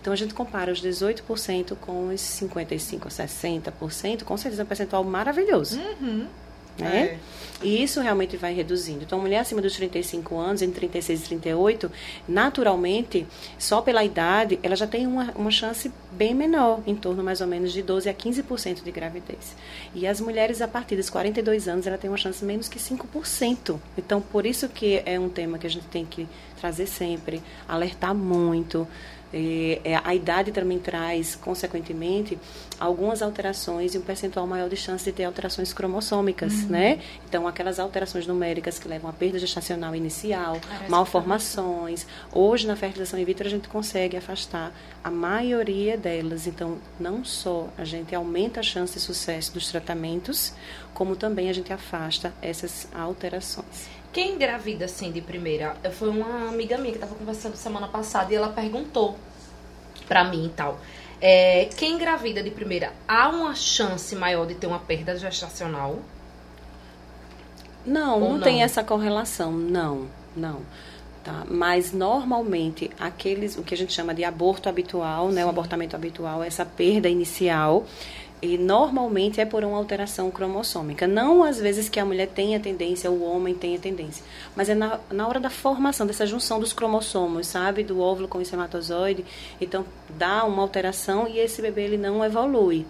Então 0.00 0.12
a 0.12 0.16
gente 0.16 0.32
compara 0.32 0.72
os 0.72 0.80
18% 0.80 1.76
com 1.78 2.08
os 2.08 2.20
55% 2.20 3.06
a 3.06 3.26
60%, 3.26 4.22
com 4.22 4.36
certeza 4.38 4.62
é 4.62 4.64
um 4.64 4.68
percentual 4.68 5.04
maravilhoso. 5.04 5.78
Né? 6.78 7.02
É. 7.02 7.18
E 7.62 7.82
isso 7.82 8.00
realmente 8.00 8.36
vai 8.38 8.54
reduzindo. 8.54 9.02
Então, 9.04 9.18
a 9.18 9.22
mulher 9.22 9.40
acima 9.40 9.60
dos 9.60 9.74
35 9.74 10.36
anos, 10.38 10.62
entre 10.62 10.80
36 10.80 11.20
e 11.20 11.24
38, 11.24 11.92
naturalmente, 12.26 13.26
só 13.58 13.82
pela 13.82 14.02
idade, 14.02 14.58
ela 14.62 14.74
já 14.74 14.86
tem 14.86 15.06
uma, 15.06 15.30
uma 15.32 15.50
chance 15.50 15.92
bem 16.10 16.34
menor, 16.34 16.80
em 16.86 16.94
torno 16.94 17.22
mais 17.22 17.42
ou 17.42 17.46
menos 17.46 17.72
de 17.72 17.82
12 17.82 18.08
a 18.08 18.14
15% 18.14 18.82
de 18.82 18.90
gravidez. 18.90 19.54
E 19.94 20.06
as 20.06 20.20
mulheres 20.20 20.62
a 20.62 20.68
partir 20.68 20.96
dos 20.96 21.10
42 21.10 21.68
anos, 21.68 21.86
ela 21.86 21.98
tem 21.98 22.08
uma 22.08 22.16
chance 22.16 22.42
menos 22.42 22.66
que 22.66 22.78
5%. 22.78 23.78
Então, 23.98 24.22
por 24.22 24.46
isso 24.46 24.66
que 24.68 25.02
é 25.04 25.20
um 25.20 25.28
tema 25.28 25.58
que 25.58 25.66
a 25.66 25.70
gente 25.70 25.86
tem 25.88 26.06
que 26.06 26.26
trazer 26.58 26.86
sempre, 26.86 27.42
alertar 27.68 28.14
muito. 28.14 28.88
É, 29.32 29.80
é, 29.84 30.00
a 30.02 30.14
idade 30.14 30.50
também 30.50 30.78
traz, 30.78 31.36
consequentemente, 31.36 32.38
algumas 32.78 33.22
alterações 33.22 33.94
e 33.94 33.98
um 33.98 34.02
percentual 34.02 34.46
maior 34.46 34.68
de 34.68 34.76
chance 34.76 35.04
de 35.04 35.12
ter 35.12 35.24
alterações 35.24 35.72
cromossômicas, 35.72 36.64
né? 36.68 37.00
Então, 37.28 37.46
aquelas 37.46 37.78
alterações 37.78 38.26
numéricas 38.26 38.78
que 38.78 38.88
levam 38.88 39.08
à 39.08 39.12
perda 39.12 39.38
gestacional 39.38 39.94
inicial, 39.94 40.60
malformações. 40.88 42.06
Hoje, 42.32 42.66
na 42.66 42.74
fertilização 42.74 43.18
in 43.18 43.24
vitro, 43.24 43.46
a 43.46 43.50
gente 43.50 43.68
consegue 43.68 44.16
afastar 44.16 44.72
a 45.02 45.10
maioria 45.10 45.96
delas. 45.96 46.46
Então, 46.46 46.78
não 46.98 47.24
só 47.24 47.68
a 47.78 47.84
gente 47.84 48.14
aumenta 48.14 48.60
a 48.60 48.62
chance 48.62 48.94
de 48.94 49.00
sucesso 49.00 49.52
dos 49.52 49.70
tratamentos, 49.70 50.52
como 50.92 51.14
também 51.14 51.48
a 51.48 51.52
gente 51.52 51.72
afasta 51.72 52.32
essas 52.42 52.88
alterações. 52.92 53.99
Quem 54.12 54.34
engravida 54.34 54.86
assim 54.86 55.12
de 55.12 55.20
primeira? 55.20 55.76
Foi 55.92 56.08
uma 56.08 56.48
amiga 56.48 56.76
minha 56.76 56.90
que 56.90 56.96
estava 56.96 57.14
conversando 57.14 57.54
semana 57.54 57.86
passada 57.86 58.32
e 58.32 58.36
ela 58.36 58.48
perguntou 58.48 59.16
pra 60.08 60.24
mim 60.24 60.46
e 60.46 60.50
tal. 60.50 60.80
É, 61.20 61.66
quem 61.76 61.92
engravida 61.92 62.42
de 62.42 62.50
primeira, 62.50 62.92
há 63.06 63.28
uma 63.28 63.54
chance 63.54 64.16
maior 64.16 64.46
de 64.46 64.54
ter 64.54 64.66
uma 64.66 64.78
perda 64.78 65.16
gestacional? 65.16 65.98
Não, 67.84 68.14
Ou 68.14 68.20
não, 68.20 68.32
não? 68.38 68.40
tem 68.40 68.62
essa 68.62 68.82
correlação, 68.82 69.52
não, 69.52 70.06
não. 70.34 70.62
Tá? 71.22 71.44
Mas 71.48 71.92
normalmente 71.92 72.90
aqueles, 72.98 73.56
o 73.56 73.62
que 73.62 73.74
a 73.74 73.76
gente 73.76 73.92
chama 73.92 74.14
de 74.14 74.24
aborto 74.24 74.68
habitual, 74.68 75.28
né, 75.28 75.44
o 75.44 75.50
abortamento 75.50 75.94
habitual, 75.94 76.42
essa 76.42 76.64
perda 76.64 77.08
inicial, 77.08 77.84
e 78.42 78.56
normalmente 78.56 79.40
é 79.40 79.44
por 79.44 79.64
uma 79.64 79.76
alteração 79.76 80.30
cromossômica. 80.30 81.06
Não 81.06 81.42
às 81.42 81.58
vezes 81.60 81.88
que 81.88 82.00
a 82.00 82.04
mulher 82.04 82.28
tenha 82.28 82.58
tendência, 82.58 83.10
o 83.10 83.22
homem 83.22 83.54
tenha 83.54 83.78
tendência, 83.78 84.24
mas 84.56 84.68
é 84.68 84.74
na, 84.74 84.98
na 85.10 85.28
hora 85.28 85.40
da 85.40 85.50
formação, 85.50 86.06
dessa 86.06 86.26
junção 86.26 86.58
dos 86.58 86.72
cromossomos, 86.72 87.46
sabe, 87.46 87.84
do 87.84 88.00
óvulo 88.00 88.28
com 88.28 88.38
o 88.38 88.42
espermatozoide, 88.42 89.24
então 89.60 89.84
dá 90.18 90.44
uma 90.44 90.62
alteração 90.62 91.28
e 91.28 91.38
esse 91.38 91.60
bebê 91.60 91.84
ele 91.84 91.98
não 91.98 92.24
evolui. 92.24 92.86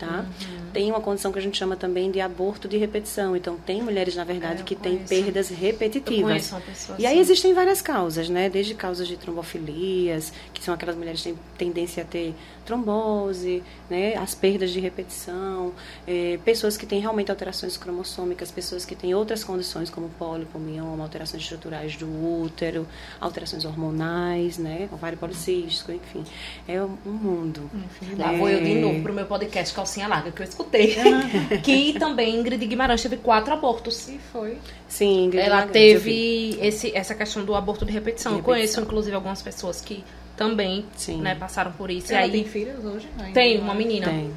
Tá? 0.00 0.24
Tem 0.72 0.90
uma 0.90 1.00
condição 1.00 1.30
que 1.32 1.38
a 1.38 1.42
gente 1.42 1.58
chama 1.58 1.76
também 1.76 2.10
de 2.10 2.20
aborto 2.20 2.66
de 2.66 2.76
repetição. 2.78 3.36
Então, 3.36 3.56
tem 3.56 3.82
mulheres, 3.82 4.16
na 4.16 4.24
verdade, 4.24 4.62
É, 4.62 4.64
que 4.64 4.74
têm 4.74 4.98
perdas 4.98 5.48
repetitivas. 5.50 6.50
uma 6.52 6.60
pessoa 6.60 6.96
E 6.98 7.04
aí 7.06 7.12
assim. 7.12 7.20
existem 7.20 7.52
várias 7.54 7.82
causas, 7.82 8.28
né? 8.28 8.48
Desde 8.48 8.74
causas 8.74 9.06
de 9.06 9.16
trombofilias, 9.16 10.32
que 10.54 10.62
são 10.62 10.72
aquelas 10.72 10.96
mulheres 10.96 11.20
que 11.22 11.32
têm 11.32 11.38
tendência 11.70 12.02
a 12.02 12.06
ter 12.06 12.34
trombose, 12.64 13.62
né? 13.88 14.14
As 14.16 14.34
perdas 14.34 14.70
de 14.70 14.80
repetição, 14.80 15.72
eh, 16.06 16.38
pessoas 16.44 16.76
que 16.76 16.86
têm 16.86 17.00
realmente 17.00 17.30
alterações 17.30 17.76
cromossômicas, 17.76 18.50
pessoas 18.50 18.84
que 18.84 18.94
têm 18.94 19.14
outras 19.14 19.42
condições 19.44 19.90
como 19.90 20.08
pólipo, 20.10 20.58
mioma, 20.58 21.02
alterações 21.02 21.42
estruturais 21.42 21.96
do 21.96 22.06
útero, 22.42 22.86
alterações 23.20 23.64
hormonais, 23.64 24.56
né? 24.58 24.88
Ovário 24.92 25.18
policístico, 25.18 25.92
enfim. 25.92 26.24
É 26.66 26.82
um 26.82 26.88
mundo. 27.04 27.70
Enfim, 27.74 28.14
Lá 28.16 28.32
vou 28.32 28.48
eu 28.48 28.62
de 28.62 28.72
É. 28.78 28.80
novo 28.80 29.02
pro 29.02 29.12
meu 29.12 29.26
podcast 29.26 29.74
Calcinha 29.90 30.06
Larga, 30.06 30.30
que 30.30 30.40
eu 30.40 30.46
escutei. 30.46 30.96
que 31.64 31.98
também 31.98 32.36
Ingrid 32.36 32.64
Guimarães 32.64 33.02
teve 33.02 33.16
quatro 33.16 33.52
abortos. 33.52 34.08
E 34.08 34.20
foi. 34.32 34.56
Sim, 34.86 35.24
Ingrid 35.24 35.44
Ela 35.44 35.66
vi. 35.66 35.72
teve 35.72 36.58
esse, 36.60 36.96
essa 36.96 37.14
questão 37.14 37.44
do 37.44 37.54
aborto 37.54 37.84
de 37.84 37.92
repetição. 37.92 38.32
De 38.32 38.38
Eu 38.38 38.44
conheço, 38.44 38.80
inclusive, 38.80 39.14
algumas 39.14 39.42
pessoas 39.42 39.80
que 39.80 40.04
também 40.36 40.84
Sim. 40.96 41.20
né, 41.20 41.34
passaram 41.34 41.72
por 41.72 41.90
isso. 41.90 42.12
Ela 42.12 42.22
e 42.22 42.24
aí 42.24 42.30
tem 42.30 42.44
filhos 42.44 42.84
hoje? 42.84 43.08
Ainda 43.18 43.32
tem 43.32 43.58
uma 43.58 43.74
menina. 43.74 44.06
Tem. 44.06 44.32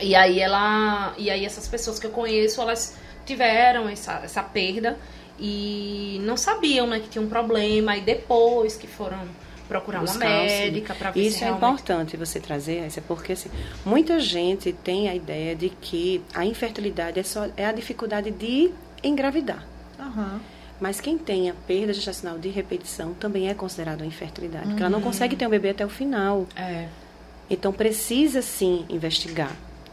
E 0.00 0.14
aí 0.14 0.40
ela. 0.40 1.14
E 1.16 1.30
aí 1.30 1.44
essas 1.44 1.68
pessoas 1.68 1.98
que 1.98 2.06
eu 2.06 2.10
conheço, 2.10 2.60
elas 2.60 2.96
tiveram 3.24 3.88
essa, 3.88 4.20
essa 4.24 4.42
perda 4.42 4.98
e 5.38 6.20
não 6.24 6.36
sabiam, 6.36 6.86
né, 6.86 6.98
que 6.98 7.08
tinha 7.08 7.22
um 7.22 7.28
problema. 7.28 7.96
E 7.96 8.00
depois 8.00 8.76
que 8.76 8.88
foram 8.88 9.20
procurar 9.68 9.98
uma 9.98 10.06
Buscar 10.06 10.26
auxílio. 10.26 10.64
médica 10.64 10.94
pra 10.94 11.10
ver 11.10 11.20
Isso 11.20 11.38
se 11.38 11.44
é 11.44 11.46
realmente... 11.46 11.64
importante 11.64 12.16
você 12.16 12.40
trazer, 12.40 12.86
isso 12.86 12.98
é 12.98 13.02
porque 13.06 13.32
assim, 13.32 13.50
muita 13.84 14.18
gente 14.18 14.72
tem 14.72 15.08
a 15.08 15.14
ideia 15.14 15.54
de 15.54 15.68
que 15.68 16.22
a 16.34 16.44
infertilidade 16.44 17.20
é, 17.20 17.22
só, 17.22 17.48
é 17.56 17.66
a 17.66 17.72
dificuldade 17.72 18.30
de 18.30 18.70
engravidar. 19.04 19.64
Aham. 20.00 20.40
Mas 20.80 21.00
quem 21.00 21.18
tem 21.18 21.50
a 21.50 21.54
perda 21.66 21.92
gestacional 21.92 22.38
de 22.38 22.48
repetição 22.48 23.12
também 23.14 23.48
é 23.48 23.54
considerado 23.54 24.00
uma 24.00 24.06
infertilidade, 24.06 24.66
porque 24.68 24.80
ela 24.82 24.90
não 24.90 25.00
consegue 25.00 25.34
ter 25.34 25.46
um 25.46 25.50
bebê 25.50 25.70
até 25.70 25.84
o 25.84 25.88
final. 25.88 26.46
É. 26.54 26.86
Então 27.50 27.72
precisa 27.72 28.42
sim 28.42 28.84
investigar. 28.88 29.52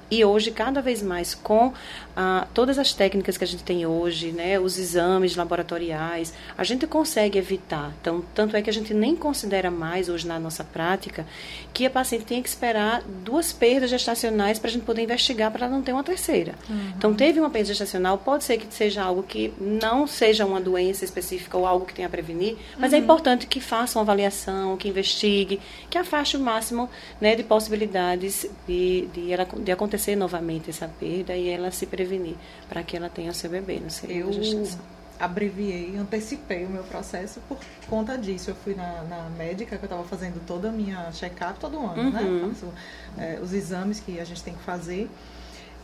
E 0.10 0.24
hoje, 0.24 0.52
cada 0.52 0.82
vez 0.82 1.02
mais, 1.02 1.34
com 1.34 1.74
ah, 2.16 2.48
todas 2.54 2.78
as 2.78 2.94
técnicas 2.94 3.38
que 3.38 3.44
a 3.44 3.48
gente 3.48 3.64
tem 3.64 3.86
hoje, 3.86 4.32
né, 4.32 4.60
os 4.60 4.78
exames 4.78 5.36
laboratoriais, 5.36 6.34
a 6.56 6.64
gente 6.64 6.86
consegue 6.86 7.40
evitar. 7.40 7.92
Então, 8.00 8.24
tanto 8.34 8.56
é 8.56 8.62
que 8.62 8.70
a 8.70 8.74
gente 8.74 8.94
nem 8.94 9.16
considera 9.16 9.72
mais 9.72 10.08
hoje 10.08 10.28
na 10.28 10.40
nossa 10.40 10.64
prática 10.64 11.26
que 11.74 11.86
a 11.86 11.90
paciente 11.90 12.26
tenha 12.26 12.42
que 12.42 12.48
esperar 12.48 13.02
duas 13.02 13.52
perdas 13.52 13.90
gestacionais 13.90 14.60
para 14.60 14.70
a 14.70 14.72
gente 14.72 14.86
poder 14.86 15.02
investigar 15.02 15.52
para 15.52 15.66
ela 15.66 15.76
não 15.76 15.82
ter 15.82 15.92
uma 15.92 16.04
terceira. 16.04 16.54
Então, 16.98 17.14
teve 17.14 17.40
uma 17.40 17.50
perda 17.50 17.70
gestacional, 17.70 18.18
pode 18.20 18.44
ser 18.44 18.58
que 18.58 18.72
seja 18.74 19.04
algo 19.04 19.24
que 19.24 19.54
não 19.60 20.06
seja 20.06 20.46
uma 20.46 20.62
doença 20.62 21.04
específica 21.04 21.58
ou 21.58 21.66
algo 21.66 21.86
que 21.86 21.94
tenha 21.94 22.08
a 22.08 22.12
prevenir, 22.12 22.58
mas 22.78 22.94
é 22.94 22.98
importante 22.98 23.48
que 23.48 23.60
faça 23.60 23.98
uma 23.98 24.04
avaliação, 24.04 24.78
que 24.78 24.88
investigue, 24.88 25.60
que 25.90 25.98
afaste 25.98 26.38
o 26.38 26.40
máximo 26.40 26.90
né, 27.20 27.36
de 27.36 27.44
possibilidades 27.44 28.46
de, 28.68 29.08
de, 29.14 29.32
ela, 29.32 29.46
de 29.46 29.72
acontecer 29.72 29.95
novamente 30.16 30.70
essa 30.70 30.88
perda 30.88 31.36
e 31.36 31.50
ela 31.50 31.72
se 31.72 31.86
prevenir 31.86 32.36
para 32.70 32.84
que 32.84 32.96
ela 32.98 33.10
tenha 33.10 33.34
seu 33.34 33.50
bebê 33.50 33.80
no 33.80 33.90
segundo 33.90 34.18
Eu 34.18 34.34
gestação. 34.34 34.80
abreviei, 35.20 35.96
antecipei 35.98 36.66
o 36.66 36.70
meu 36.70 36.84
processo 36.84 37.40
por 37.48 37.58
conta 37.88 38.18
disso. 38.18 38.50
Eu 38.52 38.56
fui 38.56 38.76
na, 38.76 39.04
na 39.04 39.30
médica, 39.38 39.78
que 39.78 39.84
eu 39.84 39.88
estava 39.88 40.04
fazendo 40.04 40.40
toda 40.46 40.70
a 40.70 40.72
minha 40.72 41.12
check-up 41.12 41.60
todo 41.60 41.78
ano, 41.80 42.12
né? 42.12 42.22
Uhum. 42.22 42.50
Faço, 42.54 42.74
é, 43.18 43.40
os 43.42 43.54
exames 43.54 44.00
que 44.00 44.20
a 44.20 44.26
gente 44.26 44.44
tem 44.44 44.54
que 44.54 44.64
fazer. 44.64 45.10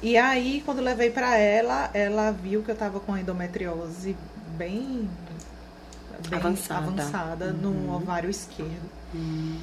E 0.04 0.18
aí, 0.18 0.62
quando 0.66 0.82
levei 0.82 1.12
para 1.12 1.38
ela, 1.38 1.90
ela 1.94 2.32
viu 2.32 2.64
que 2.64 2.70
eu 2.72 2.74
estava 2.74 3.00
com 3.00 3.16
endometriose 3.18 4.18
bem, 4.58 5.08
bem 6.28 6.40
Avançada. 6.40 6.88
avançada 6.88 7.52
no 7.54 7.70
Uhum. 7.70 7.96
ovário 7.96 8.30
esquerdo. 8.30 8.90
Hum, 9.14 9.60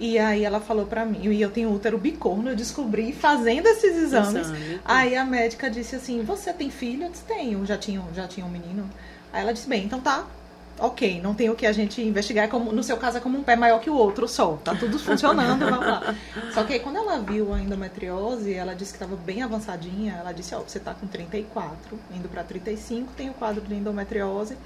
E 0.00 0.18
aí 0.18 0.44
ela 0.44 0.60
falou 0.60 0.86
pra 0.86 1.04
mim, 1.04 1.28
e 1.30 1.42
eu 1.42 1.50
tenho 1.50 1.70
útero 1.70 1.98
bicorno, 1.98 2.48
eu 2.48 2.56
descobri 2.56 3.12
fazendo 3.12 3.66
esses 3.66 3.94
exames. 3.94 4.48
exame. 4.48 4.80
Aí 4.82 5.14
a 5.14 5.26
médica 5.26 5.68
disse 5.70 5.94
assim: 5.94 6.22
Você 6.24 6.54
tem 6.54 6.70
filho? 6.70 7.04
Eu 7.04 7.10
disse: 7.10 7.24
Tenho, 7.24 7.66
já 7.66 7.76
tinha, 7.76 8.02
já 8.14 8.26
tinha 8.26 8.46
um 8.46 8.48
menino. 8.48 8.88
Aí 9.30 9.42
ela 9.42 9.52
disse: 9.52 9.68
Bem, 9.68 9.84
então 9.84 10.00
tá. 10.00 10.24
Ok, 10.78 11.20
não 11.20 11.34
tem 11.34 11.50
o 11.50 11.54
que 11.54 11.66
a 11.66 11.72
gente 11.72 12.00
investigar. 12.00 12.46
é 12.46 12.48
Como, 12.48 12.72
no 12.72 12.82
seu 12.82 12.96
caso 12.96 13.18
é 13.18 13.20
como 13.20 13.36
um 13.36 13.42
pé 13.42 13.54
maior 13.54 13.78
que 13.80 13.90
o 13.90 13.94
outro 13.94 14.26
só. 14.26 14.56
Tá 14.64 14.74
tudo 14.74 14.96
funcionando, 14.98 15.66
vamos 15.66 15.86
lá. 15.86 16.14
Só 16.54 16.64
que 16.64 16.72
aí 16.72 16.80
quando 16.80 16.96
ela 16.96 17.18
viu 17.18 17.52
a 17.52 17.60
endometriose, 17.60 18.54
ela 18.54 18.74
disse 18.74 18.92
que 18.92 18.96
estava 18.96 19.14
bem 19.14 19.42
avançadinha. 19.42 20.16
Ela 20.18 20.32
disse: 20.32 20.54
Ó, 20.54 20.60
você 20.60 20.80
tá 20.80 20.94
com 20.94 21.06
34, 21.06 21.76
indo 22.16 22.26
pra 22.30 22.42
35, 22.42 23.12
tem 23.14 23.28
o 23.28 23.34
quadro 23.34 23.60
de 23.60 23.74
endometriose. 23.74 24.56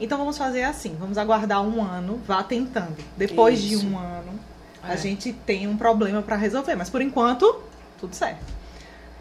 Então 0.00 0.16
vamos 0.16 0.38
fazer 0.38 0.62
assim: 0.62 0.96
vamos 0.98 1.18
aguardar 1.18 1.62
um 1.62 1.82
ano, 1.82 2.18
vá 2.26 2.42
tentando. 2.42 2.96
Depois 3.14 3.58
Isso. 3.58 3.80
de 3.80 3.86
um 3.86 3.98
ano, 3.98 4.40
É. 4.88 4.92
a 4.92 4.96
gente 4.96 5.32
tem 5.32 5.66
um 5.68 5.76
problema 5.76 6.22
pra 6.22 6.36
resolver. 6.36 6.74
Mas 6.74 6.88
por 6.90 7.02
enquanto, 7.02 7.60
tudo 7.98 8.14
certo. 8.14 8.40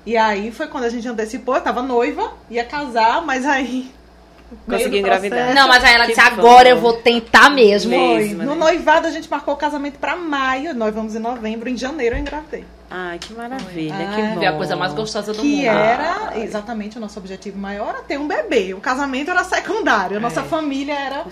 E 0.06 0.16
aí 0.18 0.52
foi 0.52 0.68
quando 0.68 0.86
a 0.86 0.90
gente 0.90 1.08
antecipou, 1.08 1.56
eu 1.56 1.62
tava 1.62 1.82
noiva, 1.82 2.32
ia 2.50 2.64
casar, 2.64 3.22
mas 3.26 3.46
aí. 3.46 3.92
Consegui 4.66 5.00
engravidar. 5.00 5.54
Não, 5.54 5.68
mas 5.68 5.84
aí 5.84 5.94
ela 5.94 6.06
Que 6.08 6.16
disse, 6.16 6.30
bom. 6.32 6.38
agora 6.40 6.70
eu 6.70 6.80
vou 6.80 6.94
tentar 6.94 7.50
mesmo. 7.52 7.92
Mesmo. 7.92 8.16
Foi. 8.16 8.34
né? 8.36 8.46
No 8.46 8.56
noivado 8.56 9.06
a 9.08 9.12
gente 9.12 9.30
marcou 9.30 9.54
o 9.54 9.58
casamento 9.58 10.00
pra 10.00 10.16
maio, 10.16 10.74
nós 10.74 10.94
vamos 10.96 11.14
em 11.16 11.20
novembro, 11.20 11.70
em 11.70 11.78
janeiro 11.78 12.16
eu 12.16 12.20
engravidei. 12.20 12.66
Ai, 12.92 13.20
que 13.20 13.34
maravilha, 13.34 13.94
Ai. 13.96 14.16
que 14.16 14.22
bom. 14.30 14.34
Foi 14.36 14.46
a 14.48 14.54
coisa 14.54 14.76
mais 14.76 14.94
gostosa 14.94 15.32
do 15.32 15.42
Que 15.42 15.58
mundo. 15.58 15.66
era 15.68 16.40
exatamente 16.40 16.98
o 16.98 17.02
nosso 17.02 17.20
objetivo 17.20 17.58
maior, 17.60 17.90
era 17.90 18.02
ter 18.02 18.18
um 18.20 18.28
bebê. 18.28 18.74
O 18.74 18.80
casamento 18.82 19.30
era 19.30 19.44
secundário, 19.44 20.18
a 20.18 20.20
nossa 20.20 20.42
É. 20.42 20.44
família 20.44 20.94
era, 20.98 21.24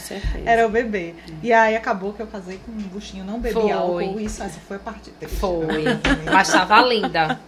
era 0.45 0.67
o 0.67 0.69
bebê. 0.69 1.15
E 1.41 1.51
aí 1.51 1.75
acabou 1.75 2.13
que 2.13 2.21
eu 2.21 2.27
casei 2.27 2.59
com 2.63 2.71
um 2.71 2.75
buchinho, 2.89 3.25
não 3.25 3.39
bebi 3.39 3.55
Foi. 3.55 3.71
álcool, 3.71 4.19
isso 4.19 4.43
essa 4.43 4.59
foi 4.67 4.77
a 4.77 4.79
parte 4.79 5.11
Foi. 5.39 5.83
Mas 6.31 6.47
tava 6.51 6.79
linda. 6.81 7.39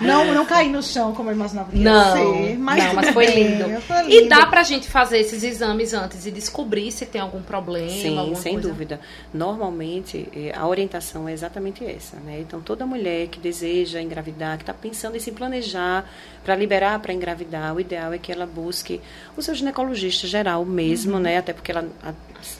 Não, 0.00 0.32
não 0.32 0.46
caí 0.46 0.68
no 0.70 0.82
chão 0.82 1.12
como 1.12 1.30
eu 1.30 1.34
imaginava 1.34 1.70
que 1.70 1.78
ia 1.78 1.84
Não, 1.90 2.16
ser, 2.16 2.58
mas, 2.58 2.84
não, 2.84 2.94
mas 2.94 3.08
foi 3.10 3.26
lindo. 3.26 3.64
E 4.08 4.28
dá 4.28 4.46
pra 4.46 4.62
gente 4.62 4.88
fazer 4.88 5.18
esses 5.18 5.42
exames 5.42 5.92
antes 5.92 6.26
e 6.26 6.30
descobrir 6.30 6.92
se 6.92 7.04
tem 7.06 7.20
algum 7.20 7.42
problema, 7.42 7.88
Sim, 7.90 8.18
alguma 8.18 8.36
sem 8.36 8.52
coisa? 8.54 8.68
dúvida. 8.68 9.00
Normalmente, 9.34 10.28
eh, 10.34 10.52
a 10.56 10.66
orientação 10.66 11.28
é 11.28 11.32
exatamente 11.32 11.84
essa, 11.84 12.16
né? 12.18 12.38
Então, 12.40 12.60
toda 12.60 12.86
mulher 12.86 13.15
que 13.30 13.40
deseja 13.40 14.02
engravidar, 14.02 14.58
que 14.58 14.62
está 14.62 14.74
pensando 14.74 15.16
em 15.16 15.20
se 15.20 15.32
planejar 15.32 16.04
para 16.44 16.54
liberar 16.54 17.00
para 17.00 17.12
engravidar, 17.12 17.74
o 17.74 17.80
ideal 17.80 18.12
é 18.12 18.18
que 18.18 18.30
ela 18.30 18.46
busque 18.46 19.00
o 19.36 19.42
seu 19.42 19.54
ginecologista 19.54 20.26
geral 20.26 20.64
mesmo, 20.64 21.18
né? 21.18 21.38
Até 21.38 21.52
porque 21.52 21.72
ela, 21.72 21.88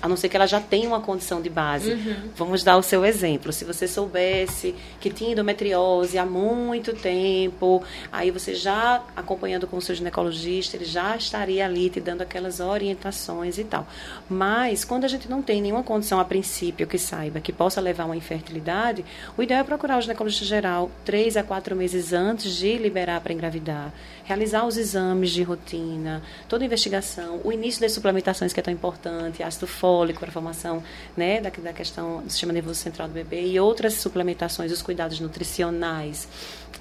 a, 0.01 0.09
não 0.09 0.17
ser 0.17 0.29
que 0.29 0.37
ela 0.37 0.47
já 0.47 0.61
tenha 0.61 0.89
uma 0.89 1.01
condição 1.01 1.41
de 1.41 1.49
base. 1.51 1.95
Vamos 2.37 2.63
dar 2.63 2.77
o 2.77 2.83
seu 2.83 3.05
exemplo. 3.05 3.53
Se 3.53 3.65
você 3.65 3.87
soubesse 3.87 4.75
que 5.01 5.11
tinha 5.11 5.33
endometriose 5.33 6.19
há 6.19 6.27
muito 6.27 6.93
tempo, 6.95 7.83
aí 8.13 8.31
você 8.31 8.55
já 8.55 9.03
acompanhando 9.15 9.67
com 9.67 9.77
o 9.77 9.83
seu 9.83 9.95
ginecologista, 9.95 10.77
ele 10.77 10.85
já 10.85 11.17
estaria 11.17 11.65
ali 11.65 11.91
te 11.91 12.01
dando 12.01 12.23
aquelas 12.23 12.61
orientações 12.61 13.59
e 13.59 13.65
tal. 13.65 13.87
Mas 14.29 14.85
quando 14.85 15.05
a 15.05 15.09
gente 15.09 15.29
não 15.29 15.43
tem 15.43 15.61
nenhuma 15.61 15.83
condição 15.83 16.21
a 16.21 16.25
princípio 16.25 16.87
que 16.87 16.99
saiba 16.99 17.41
que 17.41 17.53
possa 17.53 17.81
levar 17.81 18.05
a 18.05 18.07
uma 18.07 18.17
infertilidade, 18.17 19.05
o 19.37 19.43
ideal 19.43 19.61
é 19.61 19.65
procurar 19.65 19.99
o 19.99 20.01
ginecologista 20.01 20.45
geral 20.45 20.91
três 21.05 21.37
a 21.37 21.43
quatro 21.43 21.75
meses 21.77 22.13
antes 22.13 22.57
de 22.57 22.77
liberar 22.79 23.21
para 23.21 23.33
engravidar, 23.33 23.93
realizar 24.27 24.67
os 24.67 24.77
exames 24.77 25.31
de 25.31 25.43
rotina, 25.43 26.23
toda 26.49 26.65
a 26.65 26.67
investigação, 26.67 27.41
o 27.45 27.53
início 27.53 27.81
das 27.81 27.93
suplementações 27.93 28.53
que 28.53 28.59
é 28.59 28.63
tão 28.63 28.75
importante, 28.75 29.43
ácido 29.43 29.67
fólico 29.67 30.19
para 30.19 30.29
a 30.29 30.33
formação 30.33 30.83
né, 31.17 31.41
da, 31.41 31.49
da 31.51 31.73
questão 31.73 32.23
do 32.23 32.31
sistema 32.31 32.53
nervoso 32.53 32.81
central 32.81 33.07
do 33.07 33.15
bebê 33.15 33.47
e 33.47 33.61
outras 33.61 33.95
suplementações, 33.95 34.73
os 34.73 34.83
cuidados 34.83 35.21
nutricionais, 35.21 36.29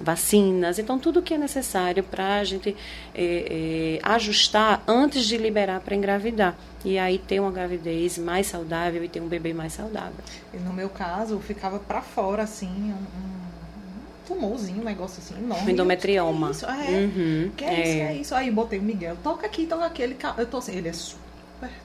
vacinas, 0.00 0.78
então 0.78 0.98
tudo 0.98 1.22
que 1.22 1.34
é 1.34 1.38
necessário 1.38 2.02
para 2.02 2.38
a 2.38 2.44
gente 2.44 2.76
é, 3.14 3.98
é, 4.02 4.08
ajustar 4.08 4.82
antes 4.86 5.24
de 5.24 5.38
liberar 5.38 5.80
para 5.80 5.94
engravidar. 5.94 6.56
E 6.84 6.98
aí 6.98 7.18
ter 7.18 7.40
uma 7.40 7.50
gravidez 7.50 8.18
mais 8.18 8.46
saudável 8.46 9.02
e 9.02 9.08
ter 9.08 9.20
um 9.20 9.26
bebê 9.26 9.52
mais 9.52 9.72
saudável. 9.72 10.14
E 10.52 10.56
no 10.58 10.72
meu 10.72 10.88
caso, 10.88 11.38
ficava 11.40 11.78
para 11.78 12.00
fora, 12.00 12.44
assim, 12.44 12.68
um 12.68 13.35
tumorzinho, 14.26 14.80
um 14.80 14.84
negócio 14.84 15.22
assim 15.22 15.42
enorme. 15.42 15.72
Endometrioma. 15.72 16.48
Que 16.48 16.52
é 16.52 16.56
isso? 16.56 16.66
É, 16.66 17.00
uhum, 17.00 17.50
que 17.56 17.64
é, 17.64 17.68
é, 17.68 17.72
isso? 17.72 17.92
Que 17.92 18.00
é 18.00 18.14
isso? 18.14 18.34
Aí 18.34 18.50
botei 18.50 18.78
o 18.78 18.82
Miguel, 18.82 19.16
toca 19.22 19.46
aqui, 19.46 19.66
toca 19.66 19.86
aqui. 19.86 20.02
Ele, 20.02 20.16
eu 20.36 20.46
tô 20.46 20.58
assim, 20.58 20.76
ele 20.76 20.88
é 20.88 20.92
super 20.92 21.25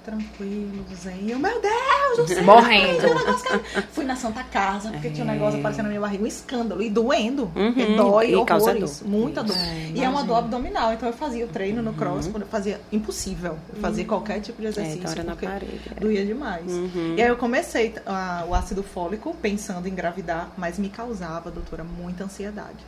tranquilo, 0.03 0.85
zen. 0.95 1.29
Eu, 1.29 1.39
meu 1.39 1.61
Deus 1.61 2.17
do 2.17 2.27
céu! 2.27 2.43
Morrendo. 2.43 3.07
Fui 3.91 4.05
na 4.05 4.15
Santa 4.15 4.43
Casa, 4.43 4.91
porque 4.91 5.07
é. 5.07 5.11
tinha 5.11 5.23
um 5.23 5.29
negócio 5.29 5.59
aparecendo 5.59 5.83
na 5.83 5.89
minha 5.89 6.01
barriga, 6.01 6.23
um 6.23 6.27
escândalo. 6.27 6.81
E 6.81 6.89
doendo. 6.89 7.43
Uhum. 7.55 7.73
Porque 7.73 7.95
dói, 7.95 8.29
e. 8.29 8.31
Dor. 9.01 9.09
Muita 9.09 9.43
dor. 9.43 9.55
É, 9.55 9.91
e 9.95 10.03
é 10.03 10.09
uma 10.09 10.23
dor 10.23 10.37
abdominal. 10.37 10.93
Então 10.93 11.07
eu 11.09 11.13
fazia 11.13 11.45
o 11.45 11.47
treino 11.47 11.81
no 11.81 11.93
cross, 11.93 12.25
uhum. 12.25 12.31
quando 12.31 12.43
eu 12.43 12.49
fazia 12.49 12.79
impossível. 12.91 13.57
Eu 13.73 13.81
fazia 13.81 14.03
uhum. 14.03 14.09
qualquer 14.09 14.39
tipo 14.41 14.61
de 14.61 14.67
exercício. 14.67 14.99
É, 14.99 15.01
então 15.01 15.11
era 15.11 15.23
na 15.23 15.35
parede. 15.35 15.81
É. 15.95 15.99
Doía 15.99 16.25
demais. 16.25 16.71
Uhum. 16.71 17.15
E 17.17 17.21
aí 17.21 17.29
eu 17.29 17.37
comecei 17.37 17.89
uh, 17.89 18.49
o 18.49 18.55
ácido 18.55 18.83
fólico 18.83 19.35
pensando 19.41 19.87
em 19.87 19.91
engravidar, 19.91 20.49
mas 20.57 20.77
me 20.77 20.89
causava, 20.89 21.49
doutora, 21.49 21.83
muita 21.83 22.23
ansiedade. 22.23 22.85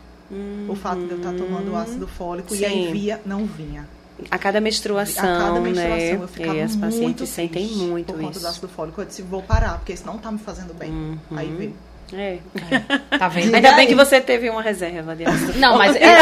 O 0.67 0.76
fato 0.76 1.06
de 1.06 1.12
eu 1.12 1.17
estar 1.17 1.34
tomando 1.34 1.72
uhum. 1.72 1.78
ácido 1.78 2.08
fólico 2.08 2.56
Sim. 2.56 2.62
e 2.62 2.65
aí 2.65 2.91
via, 2.91 3.22
não 3.26 3.46
vinha. 3.46 3.88
A 4.30 4.38
cada 4.38 4.60
menstruação, 4.60 5.24
a 5.24 5.38
cada 5.40 5.60
menstruação 5.60 5.98
né? 5.98 6.14
eu 6.16 6.28
ficava 6.28 6.56
e 6.56 6.62
as 6.62 6.76
pacientes 6.76 7.30
sentem 7.30 7.68
muito 7.68 8.14
por 8.14 8.22
conta 8.22 8.32
isso. 8.32 8.40
do 8.42 8.48
ácido 8.48 8.68
fólico. 8.68 9.02
Eu 9.02 9.06
disse, 9.06 9.22
vou 9.22 9.42
parar, 9.42 9.78
porque 9.78 9.94
isso 9.94 10.06
não 10.06 10.16
está 10.16 10.32
me 10.32 10.40
fazendo 10.40 10.74
bem. 10.74 10.92
Uhum. 10.92 11.18
Aí 11.36 11.56
veio. 11.56 11.74
É. 12.15 12.38
é. 12.71 13.17
Tá 13.17 13.28
vendo? 13.28 13.54
Ainda 13.54 13.73
bem 13.73 13.88
que 13.88 13.95
você 13.95 14.21
teve 14.21 14.49
uma 14.49 14.62
reserva 14.62 15.15
de 15.15 15.23
Não, 15.58 15.78
mas 15.78 15.95
é, 15.95 16.15